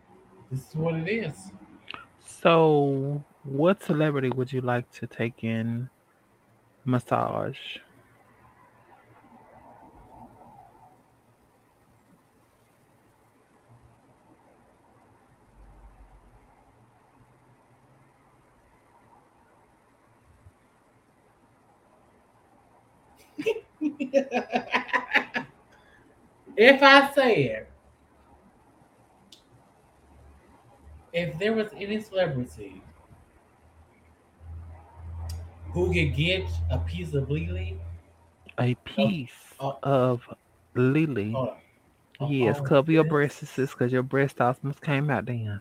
this 0.50 0.68
is 0.68 0.74
what 0.74 0.94
it 0.94 1.08
is. 1.08 1.52
So, 2.28 3.24
what 3.42 3.82
celebrity 3.82 4.28
would 4.30 4.52
you 4.52 4.60
like 4.60 4.88
to 4.92 5.06
take 5.08 5.42
in 5.42 5.90
massage? 6.84 7.78
if 26.56 26.82
I 26.82 27.10
said, 27.14 27.66
if 31.12 31.38
there 31.38 31.52
was 31.52 31.68
any 31.76 32.00
celebrity 32.00 32.82
who 35.70 35.92
could 35.92 36.16
get 36.16 36.44
a 36.70 36.78
piece 36.78 37.14
of 37.14 37.28
LeeLee, 37.28 37.76
A 38.58 38.72
uh, 38.72 38.74
piece 38.84 39.30
oh. 39.60 39.78
of 39.82 40.22
LeeLee. 40.74 41.32
hold 41.32 41.50
uh, 42.20 42.26
yes, 42.28 42.58
Oh, 42.60 42.64
cover 42.64 42.92
your 42.92 43.04
breasts, 43.04 43.56
because 43.56 43.92
your 43.92 44.02
breast 44.02 44.40
almost 44.40 44.80
came 44.80 45.10
out 45.10 45.26
then. 45.26 45.60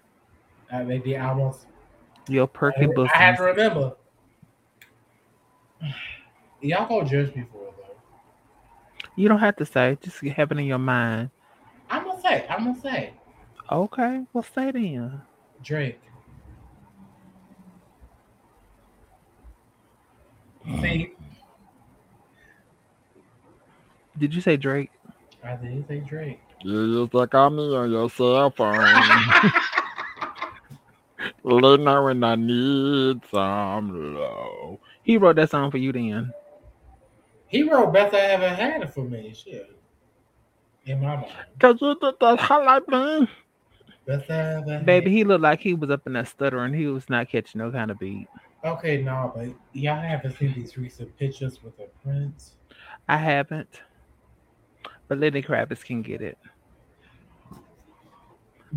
Uh, 0.71 0.83
they 0.83 0.99
did 0.99 1.19
almost. 1.19 1.65
Your 2.27 2.47
perky 2.47 2.87
I 3.13 3.17
have 3.17 3.37
to 3.37 3.43
remember. 3.43 3.95
Y'all 6.61 6.87
gonna 6.87 7.07
judge 7.07 7.35
me 7.35 7.45
for 7.51 7.67
it 7.67 7.73
though. 7.77 7.95
You 9.15 9.29
don't 9.29 9.39
have 9.39 9.55
to 9.57 9.65
say, 9.65 9.97
just 10.01 10.19
have 10.19 10.51
it 10.51 10.57
in 10.57 10.65
your 10.65 10.79
mind. 10.79 11.29
I'm 11.89 12.03
gonna 12.03 12.21
say. 12.21 12.45
I'm 12.49 12.65
gonna 12.65 12.81
say 12.81 13.13
Okay, 13.69 14.21
well, 14.31 14.45
say 14.55 14.71
then. 14.71 15.21
Drake. 15.63 15.99
Uh, 20.69 20.81
See, 20.81 21.13
Did 24.17 24.33
you 24.33 24.41
say 24.41 24.57
Drake? 24.57 24.91
I 25.43 25.55
did 25.55 25.87
say 25.87 25.99
Drake. 25.99 26.39
You 26.63 26.81
used 27.01 27.11
to 27.11 27.27
call 27.27 27.49
me 27.51 27.75
on 27.75 27.91
your 27.91 28.09
cell 28.09 28.49
phone. 28.51 29.33
Let 31.43 31.79
know 31.79 32.03
when 32.03 32.23
I 32.23 32.35
need 32.35 33.21
some 33.31 34.15
love. 34.15 34.79
He 35.03 35.17
wrote 35.17 35.35
that 35.37 35.49
song 35.51 35.71
for 35.71 35.77
you 35.77 35.91
then. 35.93 36.33
He 37.47 37.63
wrote 37.63 37.93
"Best 37.93 38.13
I 38.13 38.19
Ever 38.19 38.49
Had 38.49 38.81
It" 38.83 38.93
for 38.93 39.03
me. 39.05 39.33
Shit, 39.33 39.69
in 40.85 41.01
my 41.01 41.15
mind, 41.17 41.27
Cause 41.59 41.77
you 41.81 41.95
did 42.01 42.15
that 42.19 42.39
highlight 42.39 42.87
man. 42.89 43.21
best 43.21 43.29
I 43.29 43.29
ever. 43.29 43.29
Had. 43.29 43.96
Baby, 44.85 45.11
he 45.11 45.23
looked 45.23 45.43
like 45.43 45.59
he 45.59 45.73
was 45.73 45.89
up 45.89 46.07
in 46.07 46.13
that 46.13 46.27
stutter 46.29 46.59
and 46.63 46.73
he 46.73 46.87
was 46.87 47.09
not 47.09 47.29
catching 47.29 47.59
no 47.59 47.71
kind 47.71 47.91
of 47.91 47.99
beat. 47.99 48.27
Okay, 48.63 49.01
no, 49.01 49.31
but 49.35 49.49
y'all 49.73 50.01
haven't 50.01 50.37
seen 50.37 50.53
these 50.53 50.77
recent 50.77 51.15
pictures 51.17 51.61
with 51.63 51.77
the 51.77 51.87
prince. 52.03 52.53
I 53.07 53.17
haven't. 53.17 53.81
But 55.07 55.19
Lenny 55.19 55.41
Kravitz 55.41 55.83
can 55.83 56.01
get 56.01 56.21
it. 56.21 56.37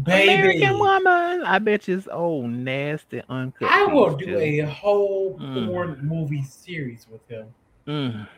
Baby, 0.05 0.33
American 0.59 0.79
woman. 0.79 1.43
I 1.45 1.59
bet 1.59 1.89
you 1.89 1.97
it's 1.99 2.09
old, 2.11 2.49
nasty, 2.51 3.23
uncut. 3.29 3.69
I 3.71 3.87
will 3.87 4.17
do 4.17 4.27
too. 4.27 4.39
a 4.39 4.61
whole 4.63 5.37
Mm. 5.39 5.67
porn 5.67 5.99
movie 6.07 6.43
series 6.43 7.07
with 7.11 7.27
him. 7.29 7.47
Mm. 7.87 8.29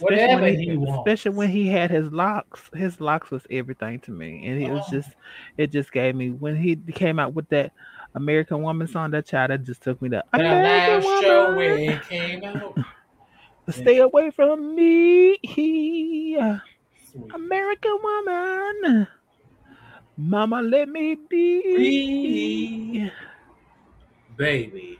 Whatever 0.00 0.42
when 0.42 0.58
he 0.58 0.76
wants. 0.76 0.98
Especially 1.08 1.36
when 1.36 1.48
he 1.50 1.68
had 1.68 1.90
his 1.90 2.10
locks. 2.12 2.62
His 2.74 3.00
locks 3.00 3.30
was 3.30 3.42
everything 3.50 4.00
to 4.00 4.10
me. 4.10 4.46
And 4.46 4.62
it 4.62 4.70
was 4.70 4.84
Oh. 4.88 4.90
just 4.92 5.10
it 5.58 5.70
just 5.72 5.92
gave 5.92 6.14
me 6.14 6.30
when 6.30 6.56
he 6.56 6.76
came 6.92 7.18
out 7.18 7.34
with 7.34 7.48
that 7.50 7.72
American 8.14 8.62
Woman 8.62 8.86
song, 8.88 9.10
that 9.12 9.26
child 9.26 9.50
that 9.50 9.64
just 9.64 9.82
took 9.82 10.00
me 10.02 10.08
to 10.10 10.22
That 10.32 10.40
American 10.40 11.10
last 11.10 11.22
show 11.22 11.42
Woman. 11.44 11.56
where 11.56 11.76
it 11.78 12.02
came 12.08 12.44
out. 12.44 12.78
Stay 13.70 13.98
away 13.98 14.30
from 14.30 14.74
me. 14.74 15.38
Sweet. 15.44 16.38
American 17.34 17.98
woman. 18.02 19.06
Mama, 20.16 20.60
let 20.62 20.88
me 20.88 21.14
be. 21.14 21.62
Be. 21.76 23.10
baby. 24.36 24.98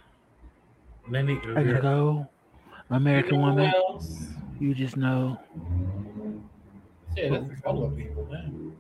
Let 1.09 1.25
me 1.25 1.35
go. 1.43 2.29
American 2.91 3.35
You 3.35 3.41
know 3.41 3.47
who 3.53 3.57
woman? 3.57 3.73
You 4.61 4.75
just 4.75 4.97
know. 4.97 5.39
Shit, 7.17 7.33
that's 7.33 7.59
a 7.59 7.63
couple 7.63 7.85
of 7.85 7.97
people, 7.97 8.27
man. 8.31 8.73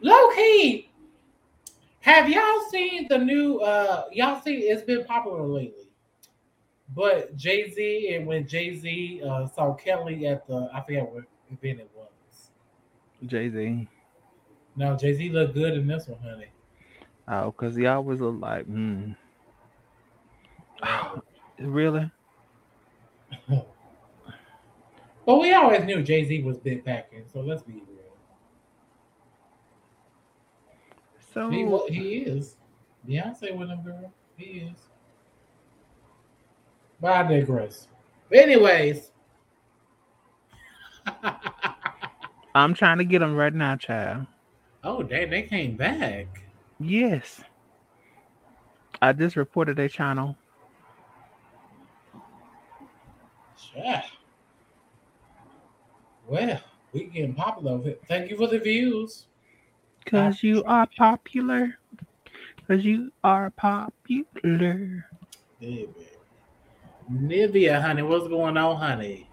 Low 0.00 0.30
key, 0.30 0.90
have 2.00 2.28
y'all 2.28 2.60
seen 2.70 3.06
the 3.08 3.18
new? 3.18 3.58
uh 3.58 4.04
Y'all 4.12 4.40
see 4.40 4.54
it's 4.64 4.82
been 4.82 5.04
popular 5.04 5.42
lately, 5.42 5.88
but 6.94 7.36
Jay 7.36 7.70
Z 7.70 8.14
and 8.14 8.26
when 8.26 8.46
Jay 8.46 8.76
Z 8.76 9.22
uh, 9.26 9.46
saw 9.48 9.74
Kelly 9.74 10.26
at 10.26 10.46
the 10.46 10.70
I 10.72 10.82
forget 10.82 11.10
what 11.10 11.24
event 11.50 11.80
it 11.80 11.90
was. 11.94 12.50
Jay 13.26 13.50
Z. 13.50 13.88
No, 14.76 14.96
Jay 14.96 15.14
Z 15.14 15.30
looked 15.30 15.54
good 15.54 15.74
in 15.74 15.86
this 15.86 16.06
one, 16.06 16.20
honey. 16.20 16.46
Oh, 17.26 17.50
because 17.50 17.74
he 17.74 17.86
always 17.86 18.20
look 18.20 18.36
like, 18.38 18.66
hmm. 18.66 19.12
Really? 21.58 22.10
But 25.26 25.40
we 25.40 25.52
always 25.54 25.84
knew 25.84 26.02
Jay 26.02 26.24
Z 26.24 26.42
was 26.42 26.58
big 26.58 26.84
packing, 26.84 27.24
so 27.32 27.40
let's 27.40 27.62
be 27.62 27.72
real. 27.74 27.82
So 31.32 31.48
He 31.50 31.64
wa- 31.64 31.86
he 31.88 32.18
is. 32.18 32.56
Beyonce 33.08 33.56
with 33.56 33.68
him, 33.70 33.82
girl. 33.82 34.12
He 34.36 34.44
is. 34.60 34.78
But 37.00 37.12
I 37.12 37.22
digress. 37.24 37.88
Anyways. 38.32 39.10
I'm 42.54 42.74
trying 42.74 42.98
to 42.98 43.04
get 43.04 43.18
them 43.18 43.34
right 43.34 43.52
now, 43.52 43.76
child. 43.76 44.26
oh, 44.84 45.02
they 45.02 45.24
they 45.24 45.42
came 45.42 45.76
back. 45.76 46.26
Yes. 46.78 47.40
I 49.02 49.12
just 49.12 49.36
reported 49.36 49.76
their 49.76 49.88
channel. 49.88 50.36
Sure. 53.72 54.02
Well, 56.26 56.60
we 56.92 57.04
getting 57.04 57.34
popular. 57.34 57.96
Thank 58.08 58.30
you 58.30 58.36
for 58.36 58.46
the 58.46 58.58
views. 58.58 59.26
Cause 60.06 60.42
you 60.42 60.62
are 60.64 60.88
popular. 60.96 61.78
Cause 62.66 62.84
you 62.84 63.12
are 63.22 63.50
popular. 63.50 65.06
Baby. 65.60 65.88
Nivea, 67.10 67.82
honey, 67.82 68.02
what's 68.02 68.28
going 68.28 68.56
on, 68.56 68.76
honey? 68.76 69.28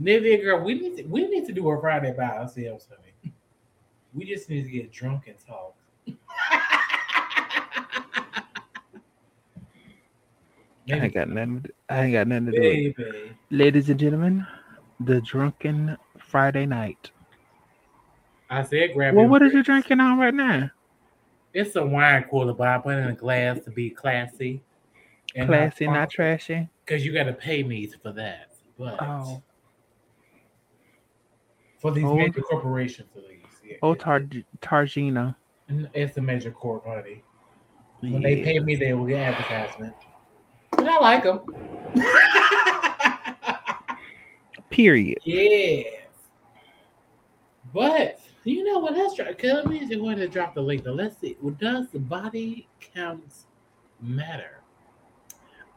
Nivea, 0.00 0.42
girl, 0.42 0.64
we 0.64 0.74
need 0.74 0.96
to, 0.96 1.02
we 1.04 1.28
need 1.28 1.46
to 1.46 1.52
do 1.52 1.70
a 1.70 1.80
Friday 1.80 2.12
by 2.16 2.24
ourselves, 2.24 2.88
honey. 2.88 3.34
We 4.14 4.24
just 4.24 4.48
need 4.48 4.62
to 4.62 4.70
get 4.70 4.92
drunk 4.92 5.26
and 5.26 5.36
talk. 5.44 5.74
I 10.90 10.96
ain't 10.96 11.14
got 11.14 11.28
nothing. 11.28 11.64
I 11.88 12.02
ain't 12.04 12.12
got 12.12 12.26
nothing 12.28 12.46
to 12.46 12.52
do. 12.52 12.94
With 12.98 13.06
it. 13.14 13.32
Ladies 13.50 13.88
and 13.88 13.98
gentlemen, 13.98 14.46
the 15.00 15.20
drunken 15.22 15.96
Friday 16.18 16.66
night. 16.66 17.10
I 18.50 18.62
said 18.64 18.92
grab 18.94 19.14
Well, 19.14 19.26
what 19.26 19.42
are 19.42 19.46
you 19.48 19.62
drinking 19.62 20.00
on 20.00 20.18
right 20.18 20.34
now? 20.34 20.70
It's 21.54 21.76
a 21.76 21.84
wine 21.86 22.24
cooler, 22.30 22.52
but 22.52 22.68
I 22.68 22.78
put 22.78 22.96
it 22.96 22.98
in 22.98 23.08
a 23.08 23.14
glass 23.14 23.60
to 23.64 23.70
be 23.70 23.90
classy. 23.90 24.62
Classy, 25.46 25.86
not 25.86 26.10
trashy. 26.10 26.68
Because 26.84 27.04
you 27.04 27.12
got 27.12 27.24
to 27.24 27.32
pay 27.32 27.62
me 27.62 27.86
for 28.02 28.12
that. 28.12 28.50
But 28.78 28.98
Oh, 29.00 29.42
for 31.78 31.90
these 31.92 32.04
Oh. 32.04 32.16
major 32.16 32.40
corporations, 32.42 33.08
at 33.16 33.22
least. 33.26 33.46
Yeah, 33.64 33.76
oh, 33.82 33.92
it- 33.92 34.00
Tar- 34.00 34.20
Targina. 34.60 35.34
it's 35.94 36.16
a 36.16 36.20
major 36.20 36.50
corp, 36.50 36.86
honey. 36.86 37.22
When 38.00 38.20
they 38.20 38.42
pay 38.42 38.58
me, 38.58 38.74
they 38.76 38.92
will 38.92 39.06
get 39.06 39.34
advertisement. 39.34 39.94
But 40.76 40.88
I 40.88 40.98
like 41.00 41.24
them. 41.24 41.40
Period. 44.70 45.18
Yeah. 45.24 45.82
But 47.72 48.20
you 48.44 48.64
know 48.64 48.78
what? 48.78 48.94
Let's 48.94 49.14
try. 49.14 49.32
Cause 49.32 49.52
let 49.52 49.66
me 49.66 49.94
go 49.94 50.08
ahead 50.08 50.20
and 50.20 50.32
drop 50.32 50.54
the 50.54 50.60
link. 50.60 50.84
Though. 50.84 50.92
Let's 50.92 51.18
see. 51.18 51.36
Well, 51.40 51.54
does 51.58 51.88
the 51.90 51.98
body 51.98 52.68
counts 52.80 53.46
matter? 54.00 54.60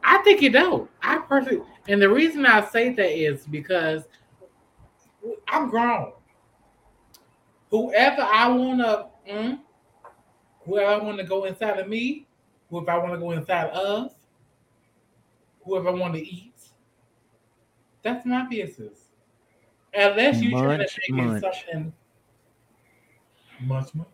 I 0.02 0.18
think 0.18 0.42
it 0.42 0.50
don't. 0.50 0.88
I 1.02 1.18
personally, 1.18 1.62
and 1.88 2.00
the 2.00 2.08
reason 2.08 2.46
I 2.46 2.64
say 2.68 2.94
that 2.94 3.10
is 3.10 3.46
because 3.46 4.04
I'm 5.48 5.70
grown. 5.70 6.12
Whoever 7.70 8.22
I 8.22 8.48
wanna, 8.48 9.08
mm, 9.30 9.58
whoever 10.64 10.90
I 10.90 10.98
want 10.98 11.18
to 11.18 11.24
go 11.24 11.44
inside 11.44 11.78
of 11.78 11.88
me, 11.88 12.26
whoever 12.70 12.90
I 12.90 12.98
want 12.98 13.12
to 13.12 13.18
go 13.18 13.32
inside 13.32 13.68
of, 13.70 14.12
whoever 15.68 15.90
I 15.90 15.92
want 15.92 16.14
to 16.14 16.26
eat, 16.26 16.54
that's 18.02 18.24
my 18.24 18.46
business. 18.48 19.10
Unless 19.94 20.40
you 20.42 20.50
trying 20.50 20.78
to 20.86 21.12
Munch, 21.12 21.42
make 21.42 21.52
it 21.52 21.64
something 21.66 21.92
much, 23.60 23.94
much. 23.94 24.06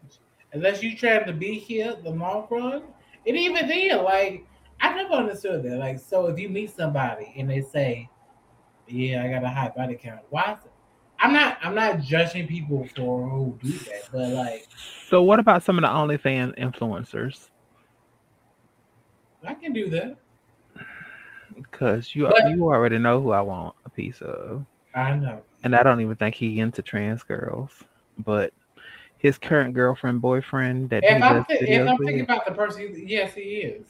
Unless 0.53 0.83
you 0.83 0.97
trying 0.97 1.27
to 1.27 1.33
be 1.33 1.55
here 1.55 1.97
the 2.03 2.11
long 2.11 2.47
run, 2.51 2.83
and 3.27 3.37
even 3.37 3.69
then, 3.69 4.03
like 4.03 4.47
I 4.81 4.95
never 4.95 5.15
understood 5.15 5.63
that. 5.65 5.77
Like, 5.79 5.99
so 5.99 6.27
if 6.27 6.39
you 6.39 6.49
meet 6.49 6.75
somebody 6.75 7.33
and 7.37 7.49
they 7.49 7.63
say, 7.63 8.09
"Yeah, 8.89 9.25
I 9.25 9.29
got 9.29 9.45
a 9.45 9.49
high 9.49 9.73
body 9.75 9.95
count," 9.95 10.23
why? 10.31 10.53
Is 10.53 10.65
it? 10.65 10.73
I'm 11.21 11.33
not. 11.33 11.59
I'm 11.63 11.75
not 11.75 12.01
judging 12.01 12.47
people 12.47 12.89
for 12.97 13.29
who 13.29 13.59
do 13.63 13.73
that, 13.73 14.09
but 14.13 14.31
like, 14.31 14.69
So, 15.09 15.23
what 15.23 15.39
about 15.39 15.63
some 15.63 15.79
of 15.79 15.83
the 15.83 15.89
OnlyFans 15.89 16.59
influencers? 16.59 17.51
I 19.47 19.55
can 19.55 19.73
do 19.73 19.91
that. 19.91 20.17
Because 21.75 22.15
you 22.15 22.29
But- 22.29 22.51
you 22.51 22.67
already 22.67 22.99
know 22.99 23.21
who 23.21 23.33
I 23.33 23.41
want 23.41 23.75
a 23.85 23.91
piece 23.91 24.23
of, 24.23 24.65
I 24.95 25.17
know. 25.17 25.43
and 25.65 25.75
I 25.75 25.83
don't 25.83 26.01
even 26.01 26.15
think 26.15 26.37
he 26.37 26.61
into 26.61 26.83
trans 26.83 27.25
girls. 27.25 27.73
But 28.19 28.53
his 29.19 29.39
current 29.39 29.75
girlfriend, 29.75 30.21
boyfriend 30.21 30.91
that 30.91 31.03
he 31.03 31.11
If 31.11 31.23
I'm, 31.23 31.45
thi- 31.47 31.55
if 31.55 31.89
I'm 31.89 31.99
thinking 31.99 32.21
about 32.21 32.47
the 32.47 32.53
person, 32.53 32.95
yes, 33.09 33.35
he 33.35 33.41
is, 33.41 33.87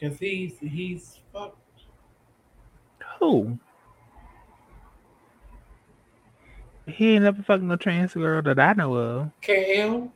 because 0.00 0.18
he's 0.18 0.58
he's 0.58 1.20
fuck. 1.32 1.56
who? 3.20 3.56
He 6.88 7.10
ain't 7.14 7.22
never 7.24 7.42
fucking 7.42 7.68
no 7.68 7.76
trans 7.76 8.14
girl 8.14 8.42
that 8.42 8.58
I 8.58 8.72
know 8.72 8.94
of. 8.96 9.30
KL. 9.42 10.10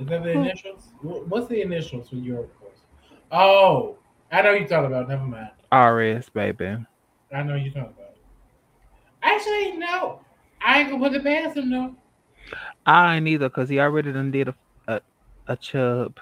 Is 0.00 0.06
that 0.08 0.22
the 0.24 0.30
initials? 0.30 0.88
What's 1.02 1.46
the 1.46 1.60
initials 1.62 2.08
for 2.08 2.16
your? 2.16 2.46
Oh, 3.30 3.96
I 4.32 4.42
know 4.42 4.52
you 4.52 4.66
talking 4.66 4.86
about. 4.86 5.08
Never 5.08 5.24
mind. 5.24 5.50
RS, 5.72 6.28
baby. 6.30 6.76
I 7.32 7.42
know 7.42 7.54
you 7.54 7.70
talking 7.70 7.94
about. 7.96 8.16
Actually, 9.22 9.76
no. 9.76 10.20
I 10.60 10.80
ain't 10.80 10.90
gonna 10.90 11.02
put 11.02 11.14
it 11.14 11.24
past 11.24 11.56
him 11.56 11.70
though. 11.70 11.94
I 12.86 13.16
ain't 13.16 13.28
either 13.28 13.48
because 13.48 13.68
he 13.68 13.78
already 13.78 14.12
done 14.12 14.30
did 14.30 14.48
a, 14.48 14.54
a, 14.88 15.00
a 15.46 15.56
chub. 15.56 16.18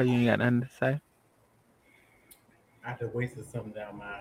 Oh, 0.00 0.02
you 0.02 0.14
ain't 0.14 0.26
got 0.28 0.38
nothing 0.38 0.62
to 0.62 0.68
say? 0.78 0.98
I 2.86 2.94
just 2.98 3.14
wasted 3.14 3.44
something 3.50 3.72
down 3.72 3.98
my. 3.98 4.20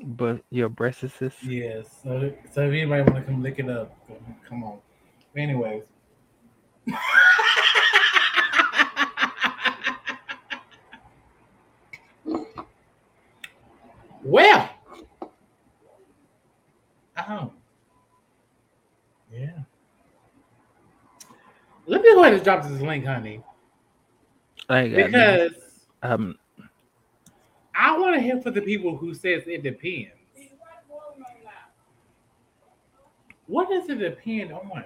But 0.00 0.44
your 0.50 0.68
breasts 0.68 1.02
is 1.02 1.12
this? 1.18 1.34
Yes. 1.42 1.88
So, 2.04 2.32
so 2.52 2.60
if 2.60 2.68
anybody 2.68 3.02
want 3.02 3.16
to 3.16 3.22
come 3.22 3.42
lick 3.42 3.58
it 3.58 3.68
up, 3.68 3.92
come- 4.06 4.36
come 4.48 4.62
on. 4.62 4.78
Anyways. 5.36 5.82
well. 14.22 14.70
Oh. 17.28 17.52
Yeah. 19.32 19.50
Let 21.86 22.02
me 22.02 22.14
go 22.14 22.20
ahead 22.20 22.34
and 22.34 22.44
drop 22.44 22.62
this 22.62 22.80
link, 22.80 23.04
honey, 23.04 23.42
I 24.68 24.88
because 24.88 25.52
Um, 26.02 26.38
I 27.74 27.96
want 27.98 28.14
to 28.14 28.20
hear 28.20 28.40
for 28.40 28.50
the 28.50 28.60
people 28.60 28.96
who 28.96 29.14
says 29.14 29.44
it 29.46 29.62
depends. 29.62 30.12
What 33.46 33.68
does 33.68 33.88
it 33.88 33.98
depend 33.98 34.52
on? 34.52 34.84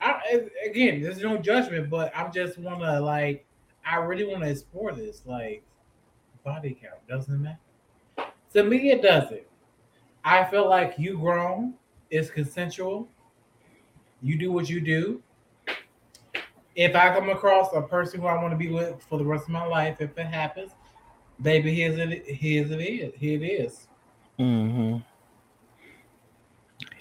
I, 0.00 0.42
again, 0.64 1.02
there's 1.02 1.22
no 1.22 1.36
judgment, 1.38 1.90
but 1.90 2.12
I 2.16 2.28
just 2.28 2.58
want 2.58 2.80
to 2.80 3.00
like, 3.00 3.44
I 3.84 3.96
really 3.96 4.24
want 4.24 4.42
to 4.42 4.50
explore 4.50 4.92
this. 4.92 5.22
Like, 5.26 5.62
body 6.44 6.78
count 6.80 7.06
doesn't 7.08 7.42
matter. 7.42 7.58
To 8.54 8.64
me, 8.64 8.90
it 8.90 9.02
doesn't. 9.02 9.42
I 10.24 10.44
feel 10.44 10.68
like 10.68 10.94
you 10.98 11.18
grown. 11.18 11.74
It's 12.10 12.30
consensual. 12.30 13.08
You 14.22 14.38
do 14.38 14.50
what 14.50 14.68
you 14.68 14.80
do. 14.80 15.22
If 16.78 16.94
I 16.94 17.12
come 17.12 17.28
across 17.28 17.72
a 17.74 17.82
person 17.82 18.20
who 18.20 18.28
I 18.28 18.40
want 18.40 18.52
to 18.52 18.56
be 18.56 18.68
with 18.68 19.02
for 19.02 19.18
the 19.18 19.24
rest 19.24 19.46
of 19.46 19.50
my 19.50 19.66
life, 19.66 20.00
if 20.00 20.16
it 20.16 20.26
happens, 20.26 20.70
baby, 21.42 21.74
here's 21.74 21.98
it. 21.98 22.24
Here's 22.24 22.70
it 22.70 22.76
is. 22.80 23.12
Here 23.16 23.42
it 23.42 23.44
is. 23.44 23.88
Mm-hmm. 24.38 24.98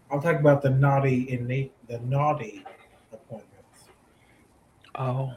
I'm 0.10 0.22
talking 0.22 0.40
about 0.40 0.62
the 0.62 0.70
naughty 0.70 1.30
innate, 1.30 1.74
the 1.90 2.00
naughty. 2.00 2.64
Oh. 4.98 5.34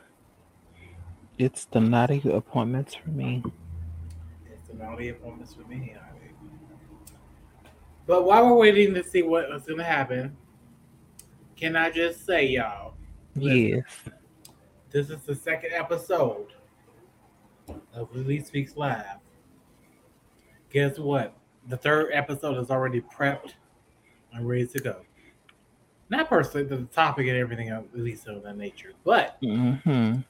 It's 1.39 1.67
the 1.67 1.81
naughty 1.81 2.23
appointments 2.31 2.95
for 2.95 3.11
me. 3.11 3.43
It's 4.51 4.69
the 4.69 4.75
naughty 4.75 5.09
appointments 5.09 5.55
for 5.55 5.67
me. 5.69 5.95
But 8.07 8.25
while 8.25 8.47
we're 8.47 8.57
waiting 8.57 8.95
to 8.95 9.05
see 9.05 9.23
what's 9.23 9.67
going 9.67 9.79
to 9.79 9.85
happen, 9.85 10.37
can 11.57 11.77
I 11.77 11.91
just 11.91 12.27
say, 12.27 12.47
y'all. 12.47 12.95
Yes. 13.35 13.85
This 14.91 15.11
is 15.11 15.23
the 15.23 15.35
second 15.35 15.73
episode 15.73 16.49
of 17.95 18.11
LeeLee 18.13 18.45
Speaks 18.45 18.77
Live. 18.77 19.19
Guess 20.71 20.99
what? 20.99 21.37
The 21.69 21.77
third 21.77 22.11
episode 22.13 22.59
is 22.59 22.71
already 22.71 23.01
prepped 23.01 23.53
and 24.33 24.49
ready 24.49 24.67
to 24.67 24.79
go. 24.81 25.03
Not 26.11 26.29
personally 26.29 26.67
the 26.67 26.83
topic 26.87 27.29
and 27.29 27.37
everything 27.37 27.69
at 27.69 27.85
least 27.95 28.27
of 28.27 28.43
that 28.43 28.57
nature, 28.57 28.93
but 29.05 29.41
Mm-hmm. 29.43 30.21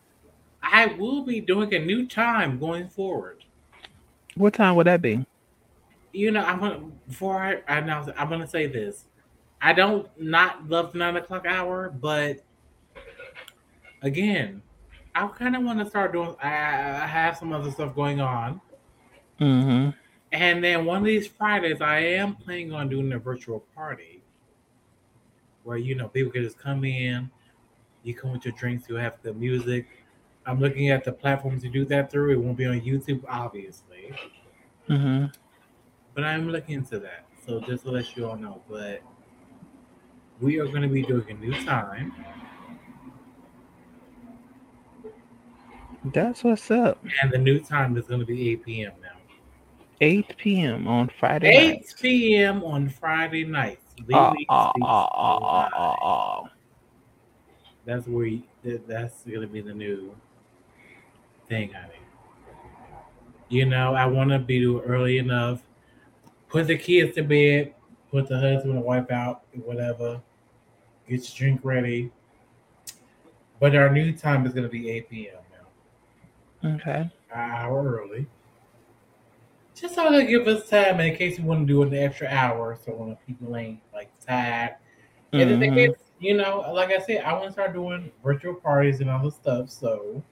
I 0.63 0.87
will 0.87 1.23
be 1.23 1.41
doing 1.41 1.75
a 1.75 1.79
new 1.79 2.07
time 2.07 2.59
going 2.59 2.89
forward. 2.89 3.45
What 4.35 4.53
time 4.55 4.77
would 4.77 4.87
that 4.87 5.01
be? 5.03 5.25
You 6.13 6.31
know, 6.33 6.43
I'm 6.45 6.61
gonna 6.61 6.81
before 7.09 7.43
I, 7.43 7.63
I 7.67 7.79
announce 7.79 8.09
it, 8.09 8.15
I'm 8.19 8.29
gonna 8.29 8.47
say 8.47 8.67
this. 8.67 9.07
I 9.63 9.73
don't 9.73 10.09
not 10.21 10.69
love 10.69 10.93
the 10.93 10.99
nine 10.99 11.17
o'clock 11.17 11.47
hour, 11.47 11.89
but 11.91 12.41
again, 14.03 14.63
I 15.15 15.27
kind 15.29 15.57
of 15.57 15.63
want 15.63 15.79
to 15.81 15.87
start 15.87 16.13
doing. 16.13 16.35
I, 16.43 16.49
I 16.49 17.07
have 17.07 17.37
some 17.37 17.53
other 17.53 17.71
stuff 17.71 17.95
going 17.95 18.21
on, 18.21 18.61
Mm-hmm. 19.41 19.91
and 20.33 20.63
then 20.65 20.85
one 20.85 20.99
of 20.99 21.05
these 21.05 21.27
Fridays, 21.27 21.81
I 21.81 21.99
am 22.01 22.37
planning 22.37 22.73
on 22.73 22.89
doing 22.91 23.13
a 23.13 23.19
virtual 23.19 23.61
party 23.75 24.20
where 25.65 25.77
you 25.77 25.95
know 25.95 26.09
people 26.09 26.33
can 26.33 26.43
just 26.43 26.59
come 26.59 26.85
in. 26.85 27.31
You 28.03 28.15
come 28.15 28.33
with 28.33 28.45
your 28.45 28.55
drinks. 28.55 28.89
You 28.89 28.97
have 28.97 29.19
the 29.23 29.35
music. 29.35 29.87
I'm 30.47 30.59
looking 30.59 30.89
at 30.89 31.05
the 31.05 31.13
platforms 31.13 31.63
to 31.63 31.69
do 31.69 31.85
that 31.87 32.11
through. 32.11 32.33
It 32.33 32.37
won't 32.37 32.57
be 32.57 32.67
on 32.67 32.81
YouTube, 32.81 33.23
obviously. 33.29 34.13
Mm-hmm. 34.89 35.27
But 36.15 36.25
I'm 36.25 36.49
looking 36.49 36.77
into 36.77 36.99
that. 37.01 37.27
So 37.47 37.61
just 37.61 37.85
to 37.85 37.91
let 37.91 38.17
you 38.17 38.29
all 38.29 38.37
know. 38.37 38.63
But 38.69 39.03
we 40.41 40.59
are 40.59 40.67
going 40.67 40.83
to 40.83 40.89
be 40.89 41.03
doing 41.03 41.27
a 41.29 41.35
new 41.35 41.53
time. 41.65 42.15
That's 46.05 46.43
what's 46.43 46.71
up. 46.71 47.05
And 47.23 47.31
the 47.31 47.39
new 47.39 47.61
time 47.61 47.97
is 47.99 48.07
going 48.07 48.21
to 48.21 48.27
be 48.27 48.51
8 48.53 48.65
p.m. 48.65 48.93
now. 49.03 49.09
8 50.01 50.37
p.m. 50.39 50.89
on 50.89 51.11
Friday 51.21 51.49
8 51.49 51.69
night. 51.69 51.95
p.m. 52.01 52.65
on 52.65 52.89
Friday 52.89 53.45
nights. 53.45 53.90
Ah, 54.13 54.35
ah, 54.49 55.97
ah. 56.03 56.51
That's 57.85 58.07
where 58.07 58.27
you, 58.27 58.43
that- 58.63 58.87
that's 58.87 59.23
to 59.23 59.47
be 59.47 59.61
the 59.61 59.75
new 59.75 60.15
thing, 61.49 61.73
honey. 61.73 61.95
You 63.49 63.67
know, 63.67 63.95
I 63.95 64.07
want 64.07 64.31
to 64.31 64.39
be 64.39 64.65
early 64.65 65.19
enough. 65.19 65.63
Put 66.49 66.67
the 66.69 66.77
kids 66.79 67.15
to 67.17 67.23
bed. 67.23 67.75
Put 68.11 68.29
the 68.29 68.39
husband 68.39 68.75
and 68.75 68.85
wife 68.85 69.11
out, 69.11 69.43
whatever. 69.65 70.21
Get 71.09 71.21
your 71.41 71.49
drink 71.51 71.61
ready. 71.65 72.11
But 73.61 73.75
our 73.77 73.91
new 73.93 74.13
time 74.17 74.47
is 74.47 74.53
to 74.55 74.69
be 74.69 74.91
8 74.91 75.11
p.m. 75.11 75.37
now. 76.63 76.75
Okay. 76.77 77.01
an 77.03 77.11
hour 77.33 78.01
early. 78.01 78.27
Just 79.81 79.95
so 79.95 80.11
to 80.13 80.25
give 80.27 80.47
us 80.47 80.69
time 80.69 81.01
in 81.01 81.17
case 81.17 81.39
we 81.39 81.45
want 81.45 81.67
to 81.67 81.73
do 81.73 81.83
an 81.83 81.95
extra 81.95 82.29
hour, 82.29 82.79
so 82.85 82.93
when 82.93 83.17
people 83.27 83.57
ain't 83.57 83.81
like 83.95 84.11
tired. 84.27 84.77
And 85.33 85.51
in 85.51 85.59
the 85.61 85.71
case, 85.71 85.93
you 86.19 86.37
know, 86.37 86.71
like 86.75 86.91
I 86.91 86.99
said, 86.99 87.23
I 87.25 87.33
want 87.33 87.47
to 87.47 87.53
start 87.53 87.73
doing 87.73 88.11
virtual 88.23 88.53
parties 88.55 89.01
and 89.01 89.09
other 89.09 89.31
stuff. 89.31 89.71
So 89.71 90.23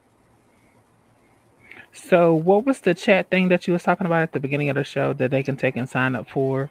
So, 1.93 2.35
what 2.35 2.67
was 2.67 2.81
the 2.81 2.95
chat 2.95 3.31
thing 3.31 3.49
that 3.49 3.67
you 3.67 3.73
was 3.73 3.83
talking 3.85 4.07
about 4.07 4.23
at 4.23 4.33
the 4.33 4.41
beginning 4.41 4.69
of 4.71 4.77
the 4.77 4.85
show 4.85 5.13
that 5.15 5.31
they 5.31 5.43
can 5.43 5.57
take 5.57 5.77
and 5.77 5.89
sign 5.89 6.15
up 6.15 6.29
for? 6.29 6.69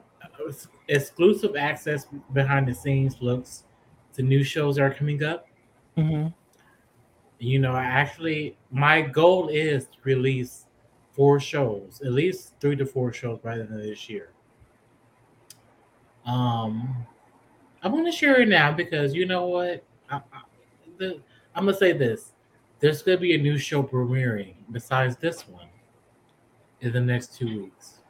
exclusive 0.89 1.57
access 1.57 2.07
behind 2.33 2.69
the 2.69 2.75
scenes 2.75 3.17
looks 3.21 3.65
to 4.15 4.23
new 4.23 4.45
shows 4.45 4.77
that 4.77 4.83
are 4.83 4.95
coming 4.95 5.25
up. 5.25 5.49
Mm-hmm. 5.97 6.29
You 7.41 7.59
know, 7.59 7.73
I 7.73 7.83
actually, 7.83 8.57
my 8.71 9.01
goal 9.03 9.49
is 9.49 9.87
to 9.87 9.99
release 10.05 10.67
four 11.11 11.41
shows, 11.41 12.01
at 12.05 12.13
least 12.13 12.55
three 12.61 12.77
to 12.77 12.87
four 12.87 13.13
shows 13.13 13.41
by 13.43 13.57
the 13.57 13.65
end 13.65 13.75
of 13.75 13.83
this 13.83 14.09
year. 14.09 14.34
Um, 16.27 17.07
I 17.83 17.89
want 17.89 18.07
to 18.07 18.13
share 18.13 18.41
it 18.41 18.49
now 18.49 18.73
because 18.73 19.15
you 19.15 19.27
know 19.27 19.47
what? 19.47 19.85
I, 20.11 20.17
I, 20.17 20.43
the, 20.99 21.21
I'm 21.55 21.67
gonna 21.67 21.77
say 21.77 21.93
this: 21.93 22.33
there's 22.81 23.03
gonna 23.03 23.19
be 23.19 23.35
a 23.35 23.39
new 23.39 23.59
show 23.59 23.83
premiering 23.83 24.55
besides 24.73 25.17
this 25.17 25.47
one 25.47 25.69
in 26.81 26.93
the 26.93 27.01
next 27.01 27.37
two 27.37 27.65
weeks. 27.65 28.01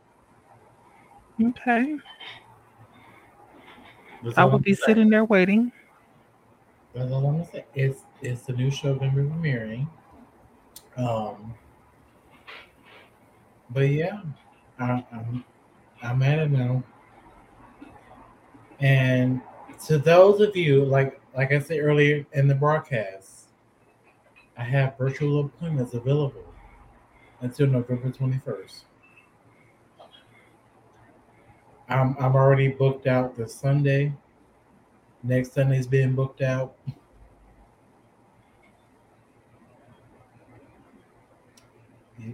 Okay. 1.42 1.96
That's 4.22 4.38
I 4.38 4.44
will 4.44 4.58
be 4.58 4.74
saying. 4.74 4.86
sitting 4.86 5.10
there 5.10 5.24
waiting. 5.24 5.72
That's 6.94 7.10
all 7.10 7.26
I'm 7.26 7.38
gonna 7.38 7.50
say. 7.50 7.64
It's 7.74 8.00
it's 8.22 8.42
the 8.42 8.52
new 8.52 8.70
show 8.70 8.94
gonna 8.94 9.10
be 9.10 9.22
premiering. 9.22 9.88
Um, 10.96 11.54
but 13.70 13.90
yeah, 13.90 14.22
I, 14.78 15.04
I'm 15.12 15.44
I'm 16.02 16.22
at 16.22 16.38
it 16.38 16.50
now. 16.50 16.82
And 18.80 19.40
to 19.86 19.98
those 19.98 20.40
of 20.40 20.56
you, 20.56 20.84
like 20.84 21.20
like 21.36 21.52
I 21.52 21.58
said 21.58 21.78
earlier 21.80 22.24
in 22.32 22.48
the 22.48 22.54
broadcast, 22.54 23.48
I 24.56 24.62
have 24.62 24.96
virtual 24.96 25.46
appointments 25.46 25.94
available 25.94 26.44
until 27.40 27.66
November 27.66 28.10
21st. 28.10 28.84
I'm, 31.88 32.16
I'm 32.18 32.34
already 32.34 32.68
booked 32.68 33.06
out 33.06 33.36
this 33.36 33.54
Sunday. 33.54 34.12
Next 35.22 35.52
Sunday's 35.52 35.86
being 35.86 36.14
booked 36.14 36.40
out. 36.40 36.74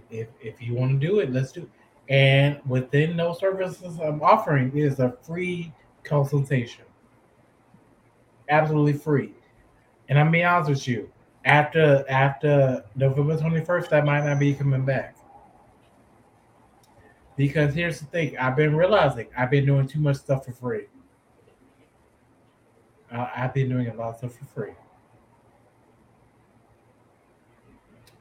If, 0.09 0.27
if 0.39 0.61
you 0.61 0.73
want 0.75 0.99
to 0.99 1.07
do 1.07 1.19
it, 1.19 1.31
let's 1.31 1.51
do 1.51 1.61
it. 1.61 1.69
And 2.09 2.59
within 2.65 3.17
those 3.17 3.39
services 3.39 3.99
I'm 3.99 4.21
offering 4.21 4.75
is 4.77 4.99
a 4.99 5.17
free 5.21 5.73
consultation. 6.03 6.85
Absolutely 8.49 8.93
free. 8.93 9.33
And 10.09 10.19
I'm 10.19 10.31
being 10.31 10.45
honest 10.45 10.69
with 10.69 10.87
you, 10.87 11.11
after 11.45 12.05
after 12.09 12.83
November 12.95 13.37
21st, 13.37 13.93
I 13.93 14.01
might 14.01 14.25
not 14.25 14.39
be 14.39 14.53
coming 14.53 14.85
back. 14.85 15.15
Because 17.37 17.73
here's 17.73 17.99
the 17.99 18.05
thing, 18.05 18.37
I've 18.37 18.55
been 18.55 18.75
realizing 18.75 19.27
I've 19.37 19.49
been 19.49 19.65
doing 19.65 19.87
too 19.87 19.99
much 19.99 20.17
stuff 20.17 20.45
for 20.45 20.51
free. 20.51 20.87
I've 23.11 23.53
been 23.53 23.69
doing 23.69 23.87
a 23.87 23.93
lot 23.93 24.09
of 24.09 24.17
stuff 24.17 24.35
for 24.35 24.45
free. 24.45 24.73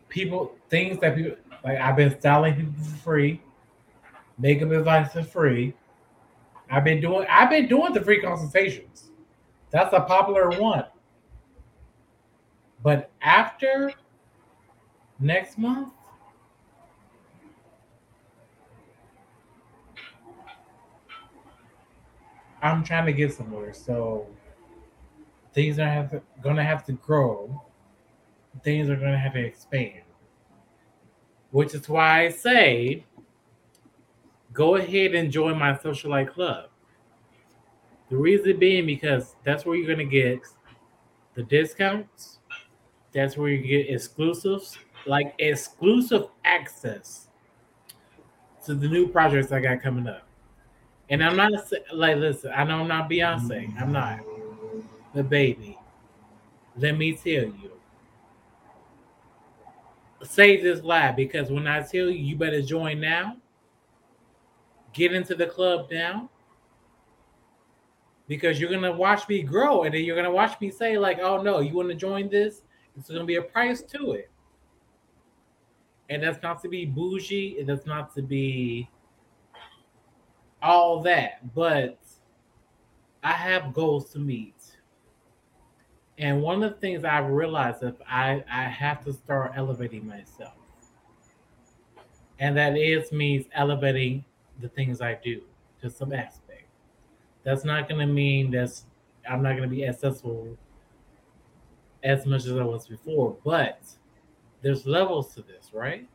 People, 0.09 0.55
things 0.69 0.98
that 1.01 1.15
people 1.15 1.36
like, 1.62 1.78
I've 1.78 1.97
been 1.97 2.19
styling 2.19 2.55
people 2.57 2.73
for 2.82 2.97
free, 2.97 3.43
makeup 4.39 4.70
advice 4.70 5.12
for 5.12 5.23
free. 5.23 5.74
I've 6.71 6.85
been 6.85 7.01
doing, 7.01 7.27
I've 7.29 7.51
been 7.51 7.67
doing 7.67 7.93
the 7.93 8.01
free 8.01 8.21
consultations. 8.21 9.11
That's 9.71 9.93
a 9.93 10.01
popular 10.01 10.51
one. 10.51 10.85
But 12.83 13.11
after 13.21 13.93
next 15.19 15.59
month, 15.59 15.93
I'm 22.63 22.85
trying 22.85 23.07
to 23.07 23.13
get 23.13 23.33
somewhere. 23.33 23.73
So 23.73 24.27
things 25.53 25.79
are 25.79 25.87
have 25.87 26.11
to, 26.11 26.23
gonna 26.43 26.65
have 26.65 26.85
to 26.87 26.93
grow. 26.93 27.63
Things 28.63 28.89
are 28.91 28.97
gonna 28.97 29.19
have 29.19 29.33
to 29.33 29.41
expand. 29.41 30.03
Which 31.51 31.75
is 31.75 31.89
why 31.89 32.27
I 32.27 32.29
say 32.29 33.07
go 34.53 34.77
ahead 34.77 35.15
and 35.15 35.31
join 35.31 35.59
my 35.59 35.73
socialite 35.73 36.33
club. 36.33 36.71
The 38.09 38.17
reason 38.17 38.59
being 38.59 38.87
because 38.87 39.37
that's 39.45 39.65
where 39.65 39.77
you're 39.77 39.89
gonna 39.89 40.05
get 40.09 40.41
the 41.35 41.43
discounts. 41.43 42.39
That's 43.13 43.37
where 43.37 43.51
you 43.51 43.59
get 43.59 43.93
exclusives, 43.93 44.79
like 45.07 45.35
exclusive 45.39 46.27
access 46.45 47.29
to 48.65 48.75
the 48.75 48.89
new 48.89 49.09
projects 49.09 49.53
I 49.53 49.61
got 49.61 49.81
coming 49.83 50.07
up. 50.07 50.27
And 51.09 51.25
I'm 51.25 51.37
not 51.37 51.53
like, 51.93 52.17
listen, 52.17 52.53
I 52.55 52.65
know 52.65 52.81
I'm 52.81 52.89
not 52.89 53.11
Beyonce. 53.11 53.81
I'm 53.81 53.93
not 53.93 54.21
the 55.15 55.25
baby. 55.25 55.77
Let 56.77 56.97
me 56.97 57.15
tell 57.15 57.45
you. 57.45 57.73
Say 60.23 60.61
this 60.61 60.85
live 60.85 61.17
because 61.17 61.51
when 61.51 61.67
I 61.67 61.81
tell 61.83 62.11
you, 62.11 62.11
you 62.11 62.37
better 62.37 62.63
join 62.63 63.01
now. 63.01 63.37
Get 64.93 65.12
into 65.12 65.35
the 65.35 65.47
club 65.47 65.89
now. 65.91 66.31
Because 68.29 68.61
you're 68.61 68.71
gonna 68.71 68.93
watch 68.93 69.29
me 69.29 69.43
grow, 69.43 69.83
and 69.83 69.95
then 69.95 70.05
you're 70.05 70.17
gonna 70.17 70.31
watch 70.31 70.61
me 70.61 70.71
say, 70.71 70.99
like, 70.99 71.19
oh 71.19 71.43
no, 71.43 71.61
you 71.61 71.75
want 71.75 71.89
to 71.89 71.95
join 71.95 72.29
this? 72.29 72.62
It's 72.97 73.11
gonna 73.11 73.25
be 73.25 73.37
a 73.37 73.43
price 73.43 73.83
to 73.83 74.12
it. 74.12 74.31
And 76.09 76.23
that's 76.23 76.43
not 76.43 76.62
to 76.62 76.69
be 76.69 76.87
bougie, 76.87 77.59
and 77.59 77.69
that's 77.69 77.87
not 77.87 78.15
to 78.15 78.23
be 78.23 78.89
all 80.62 81.01
that, 81.03 81.55
but 81.55 81.99
I 83.23 83.33
have 83.33 83.73
goals 83.73 84.11
to 84.12 84.19
meet. 84.19 84.55
And 86.19 86.43
one 86.43 86.62
of 86.62 86.75
the 86.75 86.79
things 86.79 87.05
i've 87.05 87.31
realized 87.31 87.83
is 87.83 87.95
I, 88.07 88.45
I 88.51 88.65
have 88.65 89.05
to 89.07 89.12
start 89.12 89.53
elevating 89.57 90.07
myself. 90.07 90.53
And 92.39 92.57
that 92.57 92.77
is 92.77 93.12
means 93.12 93.47
elevating 93.55 94.25
the 94.61 94.69
things 94.69 95.01
I 95.01 95.15
do 95.15 95.43
to 95.81 95.91
some 95.91 96.12
aspect. 96.12 96.65
That's 97.43 97.65
not 97.65 97.89
gonna 97.89 98.07
mean 98.07 98.51
that's 98.51 98.85
I'm 99.28 99.43
not 99.43 99.57
gonna 99.57 99.69
be 99.69 99.87
accessible 99.87 100.57
as 102.03 102.27
much 102.27 102.47
as 102.47 102.53
I 102.53 102.65
was 102.65 102.87
before, 102.87 103.37
but 103.45 103.81
there's 104.62 104.87
levels 104.87 105.35
to 105.35 105.43
this, 105.43 105.73
right? 105.73 106.09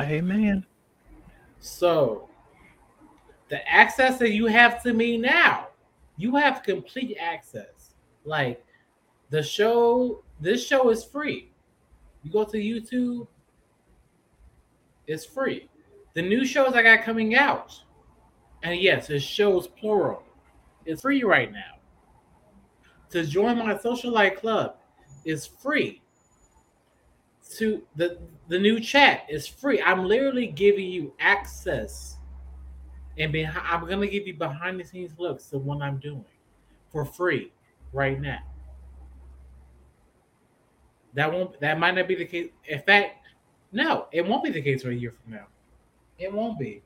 Amen. 0.00 0.64
So 1.60 2.28
the 3.48 3.66
access 3.70 4.18
that 4.18 4.30
you 4.32 4.46
have 4.46 4.82
to 4.82 4.92
me 4.92 5.16
now, 5.16 5.68
you 6.16 6.36
have 6.36 6.62
complete 6.62 7.16
access. 7.18 7.94
Like 8.24 8.64
the 9.30 9.42
show, 9.42 10.22
this 10.40 10.64
show 10.64 10.90
is 10.90 11.04
free. 11.04 11.50
You 12.22 12.30
go 12.30 12.44
to 12.44 12.56
YouTube, 12.56 13.26
it's 15.06 15.24
free. 15.24 15.67
The 16.18 16.22
new 16.22 16.44
shows 16.44 16.74
I 16.74 16.82
got 16.82 17.04
coming 17.04 17.36
out, 17.36 17.80
and 18.64 18.80
yes, 18.80 19.08
it 19.08 19.20
shows 19.20 19.68
plural. 19.68 20.24
It's 20.84 21.02
free 21.02 21.22
right 21.22 21.52
now. 21.52 21.78
To 23.10 23.24
join 23.24 23.56
my 23.56 23.74
socialite 23.74 24.34
club 24.34 24.78
is 25.24 25.46
free. 25.46 26.02
To 27.58 27.84
the 27.94 28.18
the 28.48 28.58
new 28.58 28.80
chat 28.80 29.26
is 29.28 29.46
free. 29.46 29.80
I'm 29.80 30.06
literally 30.06 30.48
giving 30.48 30.90
you 30.90 31.14
access 31.20 32.16
and 33.16 33.30
behind, 33.30 33.64
I'm 33.70 33.88
gonna 33.88 34.08
give 34.08 34.26
you 34.26 34.34
behind 34.34 34.80
the 34.80 34.84
scenes 34.84 35.16
looks 35.20 35.52
of 35.52 35.64
what 35.64 35.80
I'm 35.82 35.98
doing 35.98 36.24
for 36.90 37.04
free 37.04 37.52
right 37.92 38.20
now. 38.20 38.40
That 41.14 41.32
won't 41.32 41.60
that 41.60 41.78
might 41.78 41.94
not 41.94 42.08
be 42.08 42.16
the 42.16 42.26
case. 42.26 42.48
In 42.64 42.82
fact, 42.82 43.24
no, 43.70 44.08
it 44.10 44.26
won't 44.26 44.42
be 44.42 44.50
the 44.50 44.62
case 44.62 44.82
for 44.82 44.90
a 44.90 44.96
year 44.96 45.12
from 45.12 45.34
now. 45.34 45.46
It 46.18 46.32
won't 46.32 46.58
be. 46.58 46.82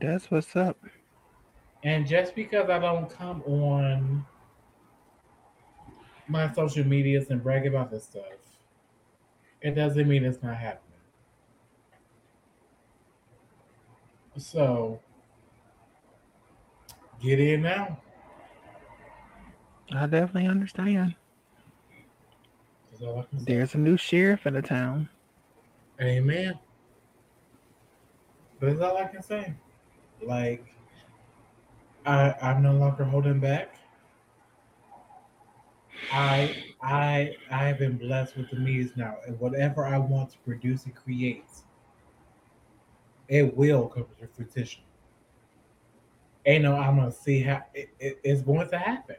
That's 0.00 0.30
what's 0.30 0.56
up. 0.56 0.76
And 1.82 2.06
just 2.06 2.34
because 2.34 2.68
I 2.68 2.78
don't 2.78 3.08
come 3.08 3.42
on 3.42 4.26
my 6.28 6.52
social 6.52 6.84
medias 6.84 7.30
and 7.30 7.42
brag 7.42 7.66
about 7.66 7.90
this 7.90 8.04
stuff, 8.04 8.24
it 9.60 9.74
doesn't 9.74 10.08
mean 10.08 10.24
it's 10.24 10.42
not 10.42 10.56
happening. 10.56 10.86
So 14.36 15.00
get 17.20 17.40
in 17.40 17.62
now. 17.62 17.98
I 19.92 20.06
definitely 20.06 20.48
understand. 20.48 21.14
That's 22.90 23.02
all 23.02 23.18
I 23.20 23.22
can 23.24 23.40
say. 23.40 23.44
There's 23.52 23.74
a 23.74 23.78
new 23.78 23.96
sheriff 23.96 24.46
in 24.46 24.54
the 24.54 24.62
town. 24.62 25.08
Amen. 26.00 26.58
That's 28.60 28.80
all 28.80 28.96
I 28.96 29.06
can 29.06 29.22
say. 29.22 29.54
Like, 30.22 30.64
I 32.06 32.34
I'm 32.42 32.62
no 32.62 32.72
longer 32.74 33.04
holding 33.04 33.40
back. 33.40 33.74
I 36.12 36.64
I 36.82 37.36
I 37.50 37.64
have 37.68 37.78
been 37.78 37.96
blessed 37.98 38.36
with 38.36 38.50
the 38.50 38.56
means 38.56 38.96
now, 38.96 39.16
and 39.26 39.38
whatever 39.40 39.86
I 39.86 39.98
want 39.98 40.30
to 40.30 40.38
produce 40.38 40.84
and 40.86 40.94
create, 40.94 41.44
it 43.28 43.56
will 43.56 43.88
come 43.88 44.06
to 44.20 44.26
fruition. 44.44 44.82
Ain't 46.46 46.64
no, 46.64 46.76
I'm 46.76 46.96
gonna 46.96 47.12
see 47.12 47.40
how 47.40 47.62
it, 47.74 47.90
it- 47.98 48.20
it's 48.24 48.42
going 48.42 48.68
to 48.70 48.78
happen. 48.78 49.16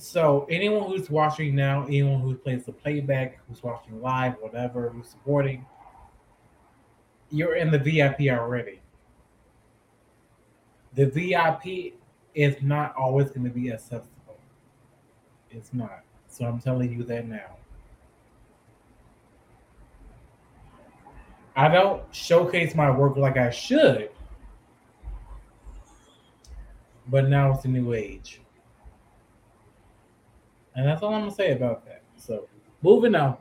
So 0.00 0.46
anyone 0.48 0.90
who's 0.90 1.10
watching 1.10 1.54
now, 1.54 1.84
anyone 1.84 2.22
who 2.22 2.34
plays 2.34 2.64
the 2.64 2.72
playback, 2.72 3.38
who's 3.46 3.62
watching 3.62 4.00
live, 4.00 4.34
whatever, 4.40 4.88
who's 4.88 5.08
supporting, 5.08 5.66
you're 7.30 7.54
in 7.54 7.70
the 7.70 7.78
VIP 7.78 8.30
already. 8.30 8.80
The 10.94 11.04
VIP 11.04 11.94
is 12.34 12.62
not 12.62 12.96
always 12.96 13.28
going 13.28 13.44
to 13.44 13.50
be 13.50 13.70
accessible. 13.70 14.38
It's 15.50 15.74
not. 15.74 16.00
So 16.28 16.46
I'm 16.46 16.60
telling 16.60 16.92
you 16.92 17.04
that 17.04 17.28
now. 17.28 17.56
I 21.54 21.68
don't 21.68 22.02
showcase 22.10 22.74
my 22.74 22.90
work 22.90 23.18
like 23.18 23.36
I 23.36 23.50
should, 23.50 24.08
but 27.08 27.28
now 27.28 27.52
it's 27.52 27.66
a 27.66 27.68
new 27.68 27.92
age. 27.92 28.40
And 30.74 30.86
that's 30.86 31.02
all 31.02 31.14
I'm 31.14 31.22
gonna 31.22 31.34
say 31.34 31.52
about 31.52 31.84
that. 31.86 32.02
So 32.16 32.48
moving 32.82 33.14
on. 33.14 33.36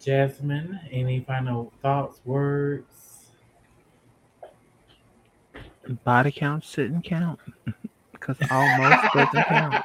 Jasmine, 0.00 0.78
any 0.90 1.20
final 1.20 1.72
thoughts, 1.82 2.20
words? 2.24 3.32
Body 6.04 6.30
count 6.30 6.64
shouldn't 6.64 7.04
count 7.04 7.40
because 8.12 8.36
almost 8.50 9.12
doesn't 9.14 9.44
count. 9.46 9.84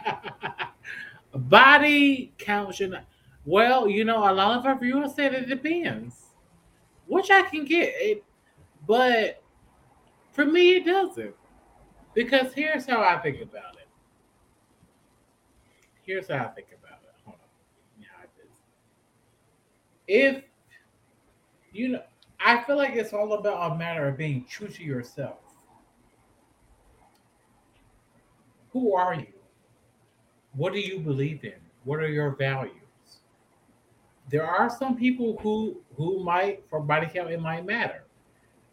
Body 1.34 2.34
count 2.38 2.76
should 2.76 2.92
not. 2.92 3.06
Well, 3.46 3.88
you 3.88 4.06
know, 4.06 4.30
a 4.30 4.34
lot 4.34 4.60
of 4.60 4.66
our 4.66 4.78
viewers 4.78 5.16
said 5.16 5.34
it 5.34 5.50
depends, 5.50 6.16
which 7.08 7.32
I 7.32 7.42
can 7.42 7.66
get 7.66 7.92
it, 7.96 8.24
but 8.86 9.42
for 10.32 10.46
me, 10.46 10.76
it 10.76 10.86
doesn't. 10.86 11.34
Because 12.14 12.54
here's 12.54 12.86
how 12.86 13.02
I 13.02 13.18
think 13.20 13.42
about 13.42 13.76
it 13.76 13.82
here's 16.12 16.28
how 16.28 16.46
I 16.46 16.48
think 16.48 16.68
about 16.78 17.00
it. 17.04 17.14
Hold 17.26 17.38
on. 17.38 18.04
If 20.08 20.44
you 21.72 21.90
know, 21.90 22.04
I 22.40 22.64
feel 22.64 22.76
like 22.76 22.96
it's 22.96 23.14
all 23.14 23.34
about 23.34 23.72
a 23.72 23.76
matter 23.76 24.08
of 24.08 24.18
being 24.18 24.46
true 24.50 24.68
to 24.68 24.84
yourself. 24.84 25.38
Who 28.72 28.94
are 28.94 29.16
you? 29.16 29.28
What 30.54 30.74
do 30.74 30.80
you 30.80 31.00
believe 31.00 31.46
in? 31.46 31.54
What 31.86 32.00
are 32.00 32.10
your 32.10 32.32
values? 32.32 32.76
There 34.30 34.46
are 34.46 34.70
some 34.70 34.98
people 34.98 35.38
who 35.42 35.78
who 35.96 36.24
might 36.24 36.64
for 36.70 36.82
body 36.82 37.08
count 37.14 37.32
it 37.32 37.40
might 37.40 37.66
matter. 37.66 38.04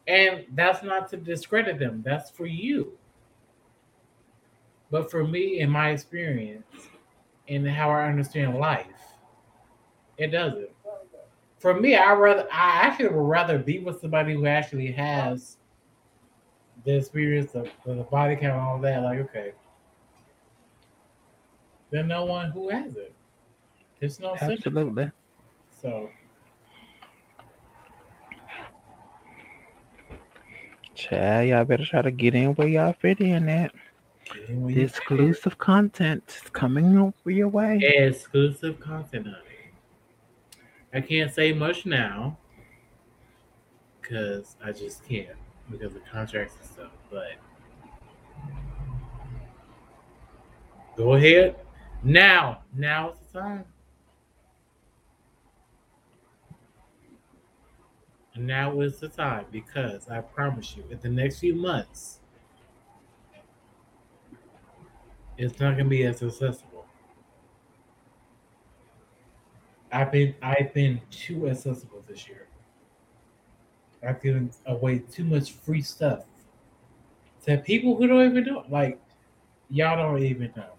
And 0.09 0.47
that's 0.55 0.83
not 0.83 1.09
to 1.11 1.19
discredit 1.19 1.79
them. 1.79 2.03
That's 2.05 2.31
for 2.31 2.47
you. 2.47 2.98
But 4.91 5.11
for 5.11 5.27
me, 5.27 5.61
in 5.61 5.71
my 5.71 5.91
experience, 5.91 6.65
and 7.49 7.69
how 7.69 7.91
I 7.91 8.07
understand 8.09 8.57
life, 8.57 8.87
it 10.17 10.29
doesn't. 10.29 10.71
For 11.59 11.79
me, 11.79 11.97
I 11.97 12.13
rather 12.13 12.47
I 12.53 12.81
actually 12.83 13.09
would 13.09 13.29
rather 13.29 13.59
be 13.59 13.81
with 13.81 14.01
somebody 14.01 14.35
who 14.35 14.47
actually 14.47 14.93
has 14.93 15.57
the 16.85 16.97
experience 16.97 17.55
of, 17.55 17.69
the 17.85 17.95
body 18.05 18.37
count 18.37 18.55
and 18.55 18.61
all 18.61 18.79
that. 18.81 19.03
Like, 19.03 19.19
okay, 19.21 19.53
than 21.91 22.09
no 22.09 22.25
one 22.25 22.51
who 22.51 22.69
has 22.69 22.97
it. 22.97 23.15
There's 24.01 24.21
no 24.21 24.37
sense. 24.37 24.53
Absolutely. 24.53 25.11
So 25.71 26.09
Child, 30.95 31.49
y'all 31.49 31.65
better 31.65 31.85
try 31.85 32.03
to 32.03 32.11
get 32.11 32.35
in 32.35 32.55
where 32.55 32.67
y'all 32.67 32.93
fit 32.93 33.21
in 33.21 33.49
at. 33.49 33.73
The 34.47 34.83
exclusive 34.83 35.59
content 35.59 36.41
is 36.45 36.51
coming 36.51 37.13
your 37.25 37.49
way. 37.49 37.81
exclusive 37.83 38.81
content, 38.81 39.27
honey. 39.27 39.49
I 40.93 41.01
can't 41.01 41.33
say 41.33 41.53
much 41.53 41.87
now 41.87 42.39
because 44.01 44.57
I 44.65 44.73
just 44.73 45.07
can't 45.07 45.37
because 45.71 45.95
of 45.95 46.05
contracts 46.07 46.55
and 46.61 46.71
stuff. 46.71 46.93
But 47.11 47.33
go 50.97 51.15
ahead 51.15 51.57
now. 52.03 52.63
Now 52.75 53.11
is 53.11 53.19
the 53.33 53.41
time. 53.41 53.65
Now 58.37 58.81
is 58.81 58.99
the 58.99 59.09
time 59.09 59.47
because 59.51 60.09
I 60.09 60.21
promise 60.21 60.77
you, 60.77 60.85
in 60.91 61.01
the 61.01 61.09
next 61.09 61.41
few 61.41 61.55
months, 61.55 62.18
it's 65.39 65.61
not 65.61 65.77
gonna 65.77 65.89
be 65.89 66.05
as 66.05 66.23
accessible. 66.23 66.85
I've 69.91 70.13
been 70.13 70.35
I've 70.43 70.75
been 70.75 71.01
too 71.11 71.49
accessible 71.49 72.05
this 72.07 72.29
year. 72.29 72.49
I've 74.07 74.23
given 74.23 74.51
away 74.67 74.99
too 74.99 75.25
much 75.25 75.53
free 75.53 75.83
stuff 75.83 76.25
to 77.47 77.59
people 77.59 77.97
who 77.97 78.07
don't 78.07 78.31
even 78.31 78.45
know. 78.45 78.65
Like 78.69 79.01
y'all 79.71 79.97
don't 79.97 80.23
even 80.23 80.53
know. 80.57 80.73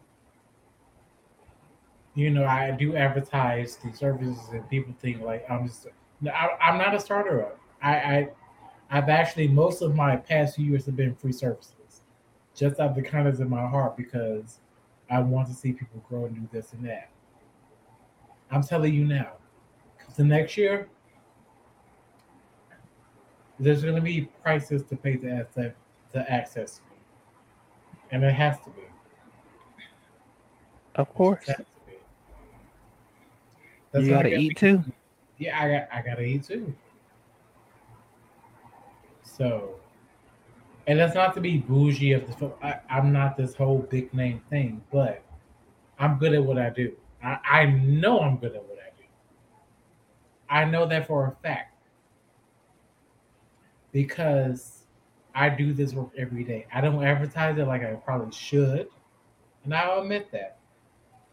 You 2.15 2.29
know, 2.31 2.45
I 2.45 2.71
do 2.71 2.95
advertise 2.95 3.77
the 3.77 3.93
services, 3.93 4.37
and 4.51 4.69
people 4.69 4.93
think 4.99 5.21
like 5.21 5.49
I'm 5.49 5.67
just. 5.67 5.87
No, 6.21 6.31
I, 6.31 6.57
I'm 6.61 6.77
not 6.77 6.93
a 6.93 6.99
starter 6.99 7.45
up. 7.45 7.59
I, 7.81 7.95
I 7.95 8.29
I've 8.91 9.09
actually 9.09 9.47
most 9.47 9.81
of 9.81 9.95
my 9.95 10.17
past 10.17 10.57
few 10.57 10.65
years 10.65 10.85
have 10.85 10.97
been 10.97 11.15
free 11.15 11.31
services, 11.31 11.73
just 12.55 12.79
out 12.79 12.89
of 12.91 12.95
the 12.95 13.01
kindness 13.01 13.39
of 13.39 13.49
my 13.49 13.65
heart 13.67 13.95
because 13.97 14.59
I 15.09 15.19
want 15.21 15.47
to 15.47 15.53
see 15.53 15.71
people 15.73 16.03
grow 16.07 16.25
and 16.25 16.35
do 16.35 16.47
this 16.51 16.73
and 16.73 16.85
that. 16.85 17.09
I'm 18.51 18.63
telling 18.63 18.93
you 18.93 19.05
now, 19.05 19.33
the 20.15 20.23
next 20.23 20.57
year, 20.57 20.87
there's 23.59 23.83
going 23.83 23.95
to 23.95 24.01
be 24.01 24.29
prices 24.43 24.83
to 24.83 24.95
pay 24.95 25.15
to 25.17 25.29
access 25.31 25.73
to 26.13 26.31
access 26.31 26.81
me, 26.89 26.97
and 28.11 28.23
it 28.23 28.33
has 28.33 28.57
to 28.61 28.69
be. 28.71 28.81
Of 30.95 31.13
course. 31.13 31.47
It 31.47 31.57
be. 31.85 31.93
That's 33.91 34.05
You 34.05 34.11
gotta 34.11 34.29
got- 34.31 34.39
eat 34.39 34.57
too. 34.57 34.83
Yeah, 35.37 35.61
I 35.63 35.69
got 35.71 35.87
I 35.93 36.01
gotta 36.01 36.23
eat 36.23 36.43
too. 36.45 36.73
So, 39.23 39.78
and 40.89 40.99
that's 40.99 41.13
not 41.13 41.35
to 41.35 41.39
be 41.39 41.57
bougie 41.57 42.13
of 42.13 42.25
the. 42.39 42.51
I, 42.63 42.79
I'm 42.89 43.13
not 43.13 43.37
this 43.37 43.53
whole 43.53 43.77
big 43.77 44.11
name 44.11 44.41
thing, 44.49 44.81
but 44.91 45.21
I'm 45.99 46.17
good 46.17 46.33
at 46.33 46.43
what 46.43 46.57
I 46.57 46.71
do. 46.71 46.93
I, 47.23 47.37
I 47.47 47.65
know 47.67 48.21
I'm 48.21 48.37
good 48.37 48.55
at 48.55 48.63
what 48.63 48.79
I 48.79 48.89
do. 48.97 49.03
I 50.49 50.65
know 50.65 50.87
that 50.87 51.05
for 51.05 51.27
a 51.27 51.31
fact 51.43 51.75
because 53.91 54.85
I 55.35 55.49
do 55.49 55.73
this 55.73 55.93
work 55.93 56.09
every 56.17 56.43
day. 56.43 56.65
I 56.73 56.81
don't 56.81 57.03
advertise 57.03 57.59
it 57.59 57.67
like 57.67 57.83
I 57.83 57.93
probably 57.93 58.31
should, 58.31 58.87
and 59.65 59.75
I'll 59.75 60.01
admit 60.01 60.31
that, 60.31 60.57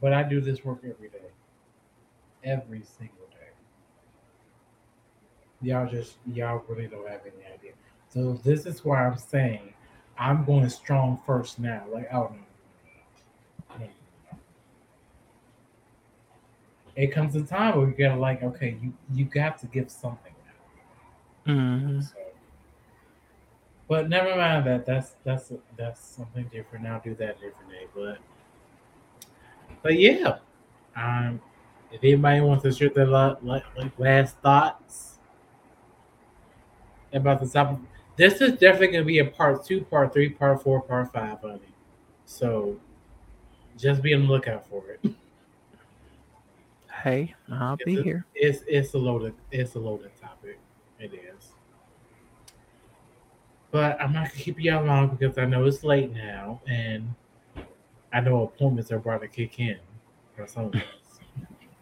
but 0.02 0.12
I 0.12 0.22
do 0.22 0.42
this 0.42 0.66
work 0.66 0.80
every 0.84 1.08
day, 1.08 1.30
every 2.44 2.82
single 2.98 3.16
day 3.30 3.36
y'all 5.62 5.88
just 5.88 6.16
y'all 6.34 6.62
really 6.68 6.86
don't 6.86 7.08
have 7.08 7.22
any 7.22 7.54
idea. 7.54 7.72
So 8.08 8.34
this 8.44 8.66
is 8.66 8.84
why 8.84 9.06
I'm 9.06 9.18
saying 9.18 9.72
I'm 10.18 10.44
going 10.44 10.68
strong 10.70 11.20
first 11.26 11.58
now. 11.58 11.84
Like 11.92 12.12
oh 12.12 12.32
no. 13.78 13.86
It 16.96 17.08
comes 17.08 17.36
a 17.36 17.42
time 17.42 17.76
where 17.78 17.88
you 17.88 17.94
gotta 17.94 18.18
like 18.20 18.42
okay 18.42 18.76
you 18.82 18.92
you 19.12 19.24
got 19.26 19.58
to 19.58 19.66
give 19.66 19.90
something 19.90 20.32
now. 21.46 21.52
hmm 21.52 22.00
So, 22.00 22.14
but 23.88 24.08
never 24.08 24.34
mind 24.36 24.66
that. 24.66 24.84
That's 24.86 25.14
that's 25.24 25.52
that's 25.76 26.00
something 26.00 26.44
different. 26.52 26.86
I'll 26.86 27.00
do 27.00 27.14
that 27.16 27.40
different 27.40 27.70
day. 27.70 27.86
But 27.94 28.18
but 29.82 29.98
yeah, 29.98 30.38
um, 30.96 31.40
if 31.92 32.02
anybody 32.02 32.40
wants 32.40 32.62
to 32.64 32.72
share 32.72 32.90
their 32.90 33.06
like 33.06 33.64
last 33.98 34.36
thoughts 34.38 35.18
about 37.12 37.40
the 37.40 37.48
topic, 37.48 37.78
this 38.16 38.40
is 38.40 38.52
definitely 38.52 38.88
gonna 38.88 39.04
be 39.04 39.18
a 39.18 39.24
part 39.24 39.64
two, 39.64 39.82
part 39.82 40.12
three, 40.12 40.30
part 40.30 40.62
four, 40.62 40.80
part 40.82 41.12
five, 41.12 41.40
honey. 41.40 41.60
So 42.24 42.78
just 43.76 44.02
be 44.02 44.14
on 44.14 44.22
the 44.26 44.28
lookout 44.32 44.66
for 44.68 44.84
it. 44.88 45.14
Hey, 47.02 47.34
I'll 47.52 47.76
be 47.76 47.98
a- 47.98 48.02
here. 48.02 48.26
It's 48.34 48.62
it's 48.66 48.94
a 48.94 48.98
loaded 48.98 49.34
it's 49.52 49.74
a 49.74 49.78
loaded 49.78 50.10
topic. 50.20 50.58
It 50.98 51.12
is. 51.14 51.52
But 53.70 54.00
I'm 54.00 54.12
not 54.12 54.28
gonna 54.28 54.40
keep 54.42 54.58
y'all 54.58 54.84
long 54.84 55.14
because 55.16 55.36
I 55.38 55.44
know 55.44 55.66
it's 55.66 55.84
late 55.84 56.12
now 56.12 56.60
and 56.66 57.14
I 58.12 58.20
know 58.20 58.44
appointments 58.44 58.90
are 58.92 58.96
about 58.96 59.20
to 59.20 59.28
kick 59.28 59.60
in 59.60 59.78
for 60.34 60.46
some 60.46 60.66
of 60.66 60.74
us. 60.74 60.82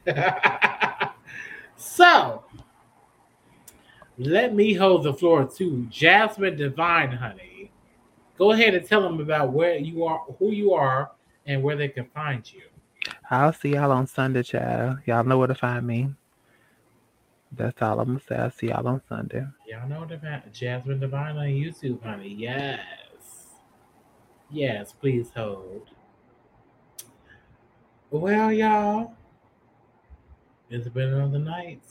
so 1.77 2.43
let 4.19 4.55
me 4.55 4.75
hold 4.75 5.05
the 5.05 5.15
floor 5.15 5.45
to 5.57 5.87
Jasmine 5.91 6.57
Divine, 6.57 7.13
honey. 7.13 7.71
Go 8.37 8.53
ahead 8.53 8.75
and 8.75 8.87
tell 8.87 9.03
them 9.03 9.21
about 9.21 9.53
where 9.53 9.77
you 9.77 10.05
are, 10.05 10.25
who 10.39 10.51
you 10.51 10.73
are, 10.73 11.11
and 11.47 11.63
where 11.63 11.77
they 11.77 11.89
can 11.89 12.07
find 12.07 12.51
you. 12.53 12.63
I'll 13.31 13.53
see 13.53 13.71
y'all 13.75 13.93
on 13.93 14.07
Sunday, 14.07 14.43
child. 14.43 14.99
Y'all 15.07 15.25
know 15.25 15.39
where 15.39 15.49
to 15.49 15.55
find 15.55 15.87
me. 15.87 16.15
That's 17.53 17.81
all 17.83 18.01
I'm 18.01 18.09
gonna 18.09 18.21
say. 18.29 18.37
I'll 18.37 18.51
see 18.51 18.69
y'all 18.69 18.87
on 18.89 19.01
Sunday. 19.09 19.47
Y'all 19.67 19.89
know 19.89 20.05
the 20.05 20.17
va- 20.17 20.43
Jasmine 20.53 21.01
Divine 21.01 21.37
on 21.37 21.47
YouTube, 21.47 22.03
honey. 22.03 22.29
Yes. 22.29 22.81
Yes, 24.51 24.93
please 24.93 25.31
hold. 25.35 25.91
Well, 28.11 28.53
y'all, 28.53 29.15
it's 30.71 30.89
been 30.89 31.13
another 31.13 31.39
night. 31.39 31.83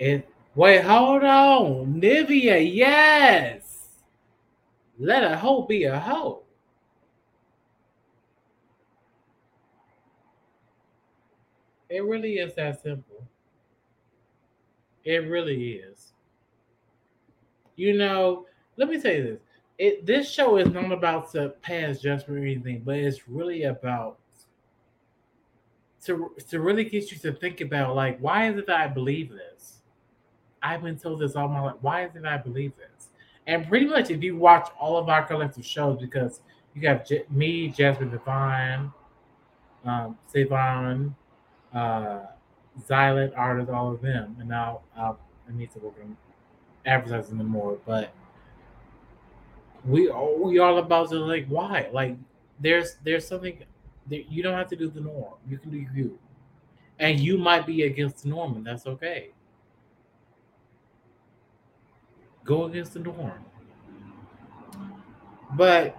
It 0.00 0.26
wait, 0.54 0.82
hold 0.82 1.22
on. 1.22 2.00
Nivea, 2.00 2.74
yes. 2.74 3.88
Let 4.98 5.22
a 5.22 5.36
hoe 5.36 5.66
be 5.66 5.84
a 5.84 6.00
hoe. 6.00 6.42
It 11.90 12.02
really 12.04 12.34
is 12.34 12.54
that 12.54 12.82
simple. 12.82 13.26
It 15.04 15.28
really 15.28 15.72
is. 15.72 16.12
You 17.76 17.98
know, 17.98 18.46
let 18.76 18.88
me 18.88 18.98
tell 19.00 19.12
you 19.12 19.22
this. 19.22 19.40
It 19.76 20.06
this 20.06 20.30
show 20.30 20.56
is 20.56 20.68
not 20.68 20.92
about 20.92 21.30
to 21.32 21.50
pass 21.60 22.00
judgment 22.00 22.38
or 22.38 22.42
anything, 22.42 22.82
but 22.86 22.96
it's 22.96 23.28
really 23.28 23.64
about 23.64 24.18
to 26.04 26.30
to 26.48 26.60
really 26.60 26.84
get 26.84 27.12
you 27.12 27.18
to 27.18 27.32
think 27.32 27.60
about 27.60 27.94
like 27.94 28.18
why 28.18 28.48
is 28.48 28.56
it 28.56 28.66
that 28.66 28.80
I 28.80 28.86
believe 28.86 29.30
this? 29.30 29.79
I've 30.62 30.82
been 30.82 30.98
told 30.98 31.20
this 31.20 31.36
all 31.36 31.48
my 31.48 31.60
life. 31.60 31.76
Why 31.80 32.04
is 32.04 32.14
it 32.16 32.24
I 32.24 32.36
believe 32.38 32.72
this? 32.76 33.08
And 33.46 33.66
pretty 33.68 33.86
much 33.86 34.10
if 34.10 34.22
you 34.22 34.36
watch 34.36 34.68
all 34.78 34.96
of 34.96 35.08
our 35.08 35.24
collective 35.24 35.64
shows, 35.64 36.00
because 36.00 36.40
You 36.74 36.82
got 36.82 37.06
J- 37.06 37.24
me, 37.30 37.68
Jasmine 37.68 38.10
Divine, 38.10 38.92
um, 39.84 40.16
Savon, 40.28 41.14
uh, 41.74 42.20
artists, 43.36 43.70
all 43.72 43.92
of 43.92 44.00
them. 44.02 44.36
And 44.40 44.48
now 44.48 44.80
I'll, 44.96 45.18
I 45.48 45.52
need 45.56 45.70
to 45.72 45.78
work 45.80 45.94
on 46.02 46.16
advertising 46.86 47.38
them 47.38 47.48
more. 47.48 47.78
But 47.86 48.12
we 49.84 50.10
we 50.36 50.58
all 50.58 50.78
about 50.78 51.10
to 51.10 51.18
like 51.18 51.46
why 51.46 51.88
like 51.92 52.16
there's 52.58 52.96
there's 53.04 53.26
something 53.26 53.58
that 54.08 54.30
you 54.30 54.42
don't 54.42 54.54
have 54.56 54.68
to 54.68 54.76
do 54.76 54.88
the 54.90 55.00
norm. 55.00 55.34
You 55.48 55.58
can 55.58 55.70
do 55.70 55.86
you, 55.94 56.18
and 56.98 57.20
you 57.20 57.38
might 57.38 57.66
be 57.66 57.82
against 57.84 58.24
the 58.24 58.30
norm, 58.30 58.56
and 58.56 58.66
that's 58.66 58.86
okay. 58.86 59.30
Go 62.50 62.64
against 62.64 62.94
the 62.94 62.98
norm. 62.98 63.44
But 65.52 65.96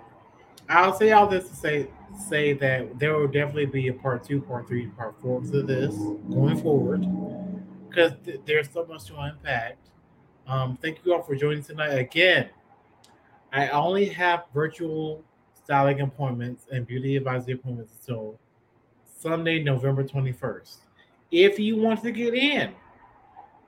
I'll 0.68 0.94
say 0.94 1.14
all 1.14 1.26
this 1.26 1.48
to 1.48 1.56
say 1.56 1.88
say 2.28 2.52
that 2.52 3.00
there 3.00 3.18
will 3.18 3.30
definitely 3.30 3.68
be 3.68 3.88
a 3.88 3.94
part 3.94 4.26
two, 4.26 4.42
part 4.42 4.68
three, 4.68 4.88
part 4.88 5.16
four 5.22 5.40
to 5.44 5.64
this 5.64 5.96
going 6.30 6.62
forward 6.62 7.06
because 7.88 8.12
th- 8.26 8.42
there's 8.46 8.70
so 8.70 8.86
much 8.86 9.06
to 9.06 9.18
unpack. 9.18 9.78
Um, 10.46 10.78
thank 10.82 11.00
you 11.06 11.14
all 11.14 11.24
for 11.24 11.38
joining 11.38 11.64
tonight. 11.64 11.94
Again, 11.94 12.50
I 13.54 13.70
only 13.70 14.10
have 14.10 14.44
virtual 14.54 15.24
styling 15.54 16.02
appointments 16.02 16.66
and 16.70 16.86
beauty 16.86 17.16
advisory 17.16 17.54
appointments 17.54 17.94
until 18.02 18.38
Sunday, 19.06 19.64
November 19.64 20.04
21st. 20.04 20.80
If 21.32 21.60
you 21.60 21.78
want 21.78 22.04
to 22.04 22.12
get 22.12 22.34
in, 22.34 22.74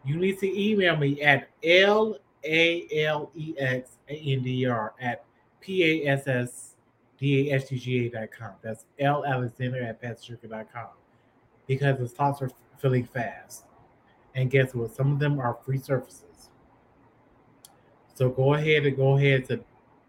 you 0.03 0.18
need 0.18 0.38
to 0.39 0.61
email 0.61 0.97
me 0.97 1.22
at 1.22 1.47
L 1.64 2.18
A 2.45 2.88
L 3.06 3.32
E 3.36 3.53
X 3.57 3.98
A 4.10 4.14
N 4.14 4.44
D 4.44 4.65
R 4.65 4.94
at 4.99 5.24
P 5.61 5.84
A 5.84 6.11
S 6.11 6.28
S 6.28 6.76
D 7.18 7.52
A 7.52 7.56
S 7.56 7.70
T 7.70 7.78
G 7.78 8.07
A 8.07 8.10
dot 8.10 8.30
com. 8.32 8.52
That's 8.61 8.84
L 8.99 9.24
Alexander 9.26 9.82
at 9.82 10.02
com 10.02 10.88
because 11.68 11.98
the 11.98 12.07
slots 12.07 12.41
are 12.41 12.52
filling 12.80 13.06
fast. 13.06 13.64
And 14.36 14.52
guess 14.52 14.74
what? 14.74 14.95
Some 14.95 15.14
of 15.14 15.20
them 15.20 15.40
are 15.40 15.57
free 15.64 15.78
services. 15.78 16.49
So 18.15 18.30
go 18.30 18.56
ahead 18.56 18.86
and 18.86 18.95
go 18.95 19.18
ahead 19.18 19.48
to 19.48 19.60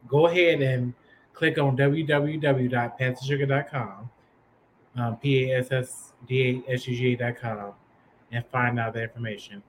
go 0.09 0.27
ahead 0.27 0.61
and 0.61 0.93
click 1.33 1.57
on 1.59 1.75
www.passdasuga.com, 1.77 4.11
um, 4.97 5.17
P-A-S-S-D-A-S-U-G-A.com, 5.17 7.73
and 8.31 8.47
find 8.47 8.79
out 8.79 8.95
the 8.95 9.03
information. 9.03 9.61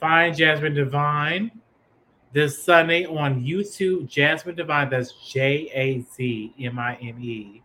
Find 0.00 0.36
Jasmine 0.36 0.74
Divine 0.74 1.50
this 2.34 2.62
Sunday 2.62 3.06
on 3.06 3.42
YouTube. 3.42 4.08
Jasmine 4.08 4.56
Divine, 4.56 4.90
that's 4.90 5.12
J 5.26 5.70
A 5.72 6.00
Z 6.00 6.52
M 6.60 6.78
I 6.78 6.96
N 6.96 7.18
E 7.22 7.62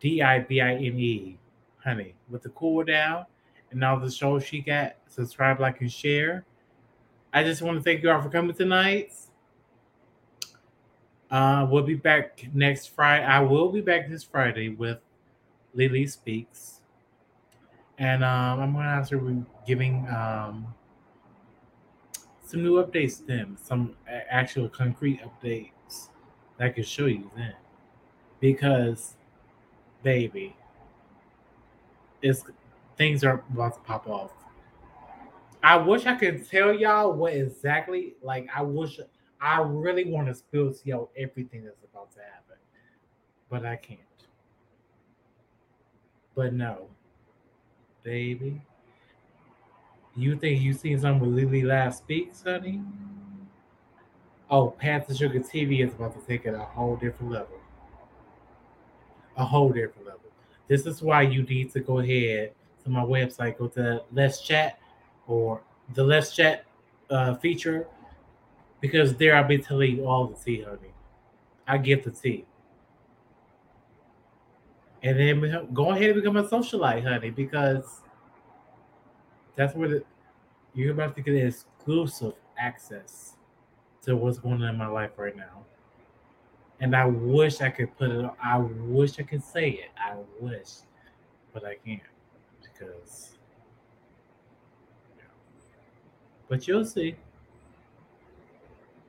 D 0.00 0.22
I 0.22 0.40
B 0.40 0.60
I 0.60 0.74
N 0.74 0.98
E, 0.98 1.38
honey, 1.84 2.14
with 2.28 2.42
the 2.42 2.48
cool 2.48 2.82
down 2.82 3.26
and 3.70 3.84
all 3.84 4.00
the 4.00 4.10
shows 4.10 4.44
she 4.44 4.60
got. 4.60 4.96
Subscribe, 5.06 5.60
like, 5.60 5.80
and 5.80 5.92
share. 5.92 6.44
I 7.32 7.44
just 7.44 7.62
want 7.62 7.78
to 7.78 7.82
thank 7.84 8.02
you 8.02 8.10
all 8.10 8.20
for 8.20 8.30
coming 8.30 8.54
tonight. 8.56 9.14
Uh, 11.30 11.66
we'll 11.70 11.82
be 11.82 11.94
back 11.94 12.46
next 12.52 12.88
Friday. 12.88 13.24
I 13.24 13.40
will 13.40 13.70
be 13.70 13.80
back 13.80 14.08
this 14.08 14.22
Friday 14.22 14.70
with 14.70 14.98
LeeLee 15.76 16.08
Speaks. 16.08 16.80
And 17.98 18.24
um, 18.24 18.60
I'm 18.60 18.72
going 18.72 18.84
to 18.84 18.90
ask 18.90 19.10
her 19.12 19.44
giving 19.66 20.06
um, 20.08 20.74
some 22.52 22.62
new 22.62 22.82
updates 22.82 23.24
then, 23.26 23.56
some 23.60 23.96
actual 24.06 24.68
concrete 24.68 25.20
updates 25.22 26.10
that 26.58 26.66
I 26.66 26.68
can 26.70 26.84
show 26.84 27.06
you 27.06 27.30
then. 27.34 27.54
Because, 28.40 29.14
baby, 30.02 30.54
it's 32.20 32.44
things 32.96 33.24
are 33.24 33.42
about 33.50 33.74
to 33.74 33.80
pop 33.80 34.06
off 34.06 34.32
I 35.62 35.76
wish 35.76 36.06
I 36.06 36.16
could 36.16 36.48
tell 36.48 36.72
y'all 36.72 37.12
what 37.12 37.34
exactly. 37.34 38.14
Like, 38.20 38.48
I 38.54 38.62
wish 38.62 38.98
I 39.40 39.60
really 39.60 40.04
want 40.04 40.26
to 40.26 40.34
spill 40.34 40.72
to 40.72 40.80
y'all 40.84 41.10
everything 41.16 41.64
that's 41.64 41.84
about 41.84 42.10
to 42.12 42.18
happen, 42.18 42.56
but 43.48 43.64
I 43.64 43.76
can't. 43.76 44.00
But 46.34 46.52
no, 46.52 46.88
baby, 48.02 48.62
you 50.16 50.36
think 50.36 50.60
you 50.60 50.72
seen 50.72 51.00
something 51.00 51.34
with 51.34 51.44
LeeLee 51.44 51.64
last 51.64 51.98
speaks, 51.98 52.42
honey? 52.42 52.82
Oh, 54.50 54.68
Path 54.70 55.06
to 55.06 55.14
Sugar 55.14 55.40
TV 55.40 55.82
is 55.86 55.94
about 55.94 56.12
to 56.14 56.26
take 56.26 56.44
it 56.44 56.54
a 56.54 56.58
whole 56.58 56.96
different 56.96 57.32
level. 57.32 57.58
A 59.38 59.44
whole 59.44 59.70
different 59.70 60.06
level. 60.06 60.20
This 60.68 60.84
is 60.86 61.00
why 61.00 61.22
you 61.22 61.42
need 61.42 61.72
to 61.72 61.80
go 61.80 62.00
ahead 62.00 62.52
to 62.84 62.90
my 62.90 63.02
website, 63.02 63.56
go 63.56 63.68
to 63.68 64.02
Let's 64.12 64.42
Chat 64.42 64.78
or 65.26 65.62
the 65.94 66.04
Let's 66.04 66.34
Chat 66.34 66.66
uh, 67.08 67.34
feature 67.36 67.86
because 68.80 69.14
there 69.16 69.34
I'll 69.34 69.44
be 69.48 69.58
telling 69.58 69.96
you 69.96 70.06
all 70.06 70.26
the 70.26 70.34
tea, 70.34 70.62
honey. 70.62 70.92
I 71.66 71.78
get 71.78 72.04
the 72.04 72.10
tea. 72.10 72.44
And 75.02 75.18
then 75.18 75.68
go 75.72 75.90
ahead 75.92 76.10
and 76.10 76.14
become 76.16 76.36
a 76.36 76.44
socialite, 76.44 77.04
honey, 77.04 77.30
because 77.30 78.01
that's 79.56 79.74
where 79.74 79.88
the, 79.88 80.04
you're 80.74 80.92
about 80.92 81.14
to 81.16 81.22
get 81.22 81.34
exclusive 81.34 82.34
access 82.58 83.36
to 84.02 84.16
what's 84.16 84.38
going 84.38 84.62
on 84.62 84.68
in 84.68 84.76
my 84.76 84.86
life 84.86 85.12
right 85.16 85.36
now. 85.36 85.64
And 86.80 86.96
I 86.96 87.06
wish 87.06 87.60
I 87.60 87.70
could 87.70 87.96
put 87.96 88.10
it, 88.10 88.30
I 88.42 88.58
wish 88.58 89.18
I 89.20 89.22
could 89.22 89.44
say 89.44 89.70
it. 89.70 89.90
I 89.96 90.16
wish, 90.40 90.68
but 91.52 91.64
I 91.64 91.76
can't 91.76 92.00
because 92.60 93.32
But 96.52 96.68
you'll 96.68 96.84
see. 96.84 97.16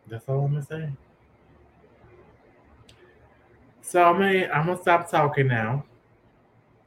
That's 0.07 0.29
all 0.29 0.45
I'm 0.45 0.53
gonna 0.53 0.65
say. 0.65 0.89
So 3.81 4.01
I'm 4.01 4.17
gonna 4.17 4.47
I'm 4.47 4.67
gonna 4.67 4.81
stop 4.81 5.09
talking 5.09 5.47
now. 5.47 5.83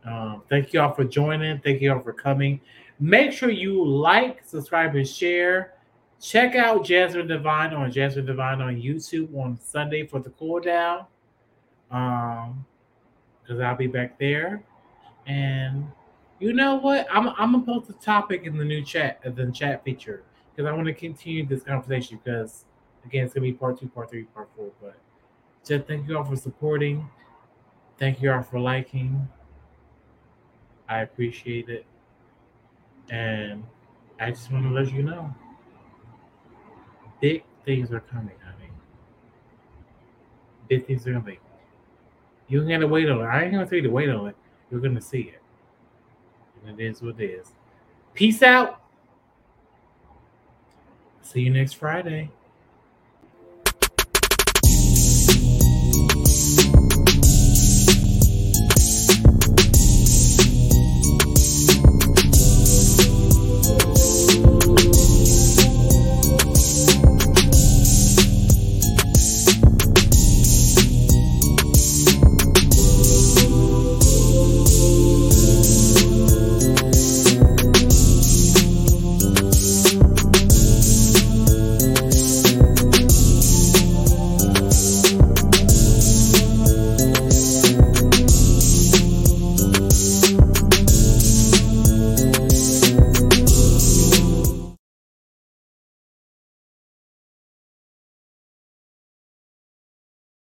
Um, 0.02 0.44
thank 0.48 0.72
you 0.72 0.80
all 0.80 0.94
for 0.94 1.04
joining. 1.04 1.58
Thank 1.58 1.82
you 1.82 1.92
all 1.92 2.00
for 2.00 2.14
coming. 2.14 2.58
Make 2.98 3.32
sure 3.32 3.50
you 3.50 3.84
like, 3.84 4.44
subscribe, 4.44 4.94
and 4.94 5.06
share. 5.06 5.74
Check 6.20 6.54
out 6.54 6.84
Jasmine 6.84 7.26
Divine 7.26 7.74
on 7.74 7.92
Jasmine 7.92 8.24
Divine 8.24 8.60
on 8.62 8.76
YouTube 8.76 9.36
on 9.36 9.58
Sunday 9.60 10.06
for 10.06 10.18
the 10.18 10.30
cool 10.30 10.60
down. 10.60 11.04
Um, 11.90 12.64
because 13.42 13.60
I'll 13.60 13.76
be 13.76 13.86
back 13.86 14.18
there. 14.18 14.62
And 15.26 15.86
you 16.38 16.52
know 16.52 16.76
what? 16.76 17.06
I'm 17.10 17.28
I'm 17.28 17.52
gonna 17.52 17.60
post 17.64 17.90
a 17.90 17.94
topic 17.94 18.44
in 18.44 18.56
the 18.56 18.64
new 18.64 18.82
chat, 18.84 19.20
the 19.22 19.50
chat 19.52 19.84
feature 19.84 20.24
because 20.56 20.68
I 20.68 20.72
want 20.72 20.86
to 20.86 20.94
continue 20.94 21.46
this 21.46 21.62
conversation 21.62 22.18
because 22.22 22.64
again 23.04 23.24
it's 23.24 23.34
gonna 23.34 23.46
be 23.46 23.52
part 23.52 23.78
two, 23.78 23.88
part 23.88 24.10
three, 24.10 24.24
part 24.24 24.48
four. 24.56 24.70
But 24.80 24.96
just 25.64 25.86
thank 25.86 26.08
you 26.08 26.16
all 26.16 26.24
for 26.24 26.36
supporting. 26.36 27.08
Thank 27.98 28.22
you 28.22 28.32
all 28.32 28.42
for 28.42 28.58
liking. 28.58 29.28
I 30.88 31.00
appreciate 31.00 31.68
it. 31.68 31.84
And 33.10 33.64
I 34.20 34.30
just 34.30 34.50
want 34.50 34.64
to 34.64 34.70
let 34.70 34.92
you 34.92 35.02
know 35.02 35.34
big 37.20 37.44
things 37.64 37.92
are 37.92 38.00
coming, 38.00 38.34
honey. 38.44 38.70
Big 40.68 40.86
things 40.86 41.06
are 41.06 41.14
coming. 41.14 41.38
You're 42.48 42.66
gonna 42.66 42.86
wait 42.86 43.08
on 43.08 43.20
it. 43.20 43.24
I 43.24 43.42
ain't 43.42 43.52
gonna 43.52 43.66
tell 43.66 43.76
you 43.76 43.82
to 43.82 43.90
wait 43.90 44.08
on 44.08 44.28
it. 44.28 44.36
You're 44.70 44.80
gonna 44.80 45.00
see 45.00 45.32
it. 45.34 45.42
And 46.66 46.80
it 46.80 46.84
is 46.84 47.02
what 47.02 47.20
it 47.20 47.24
is. 47.24 47.52
Peace 48.14 48.42
out. 48.42 48.80
See 51.22 51.40
you 51.40 51.50
next 51.50 51.74
Friday. 51.74 52.30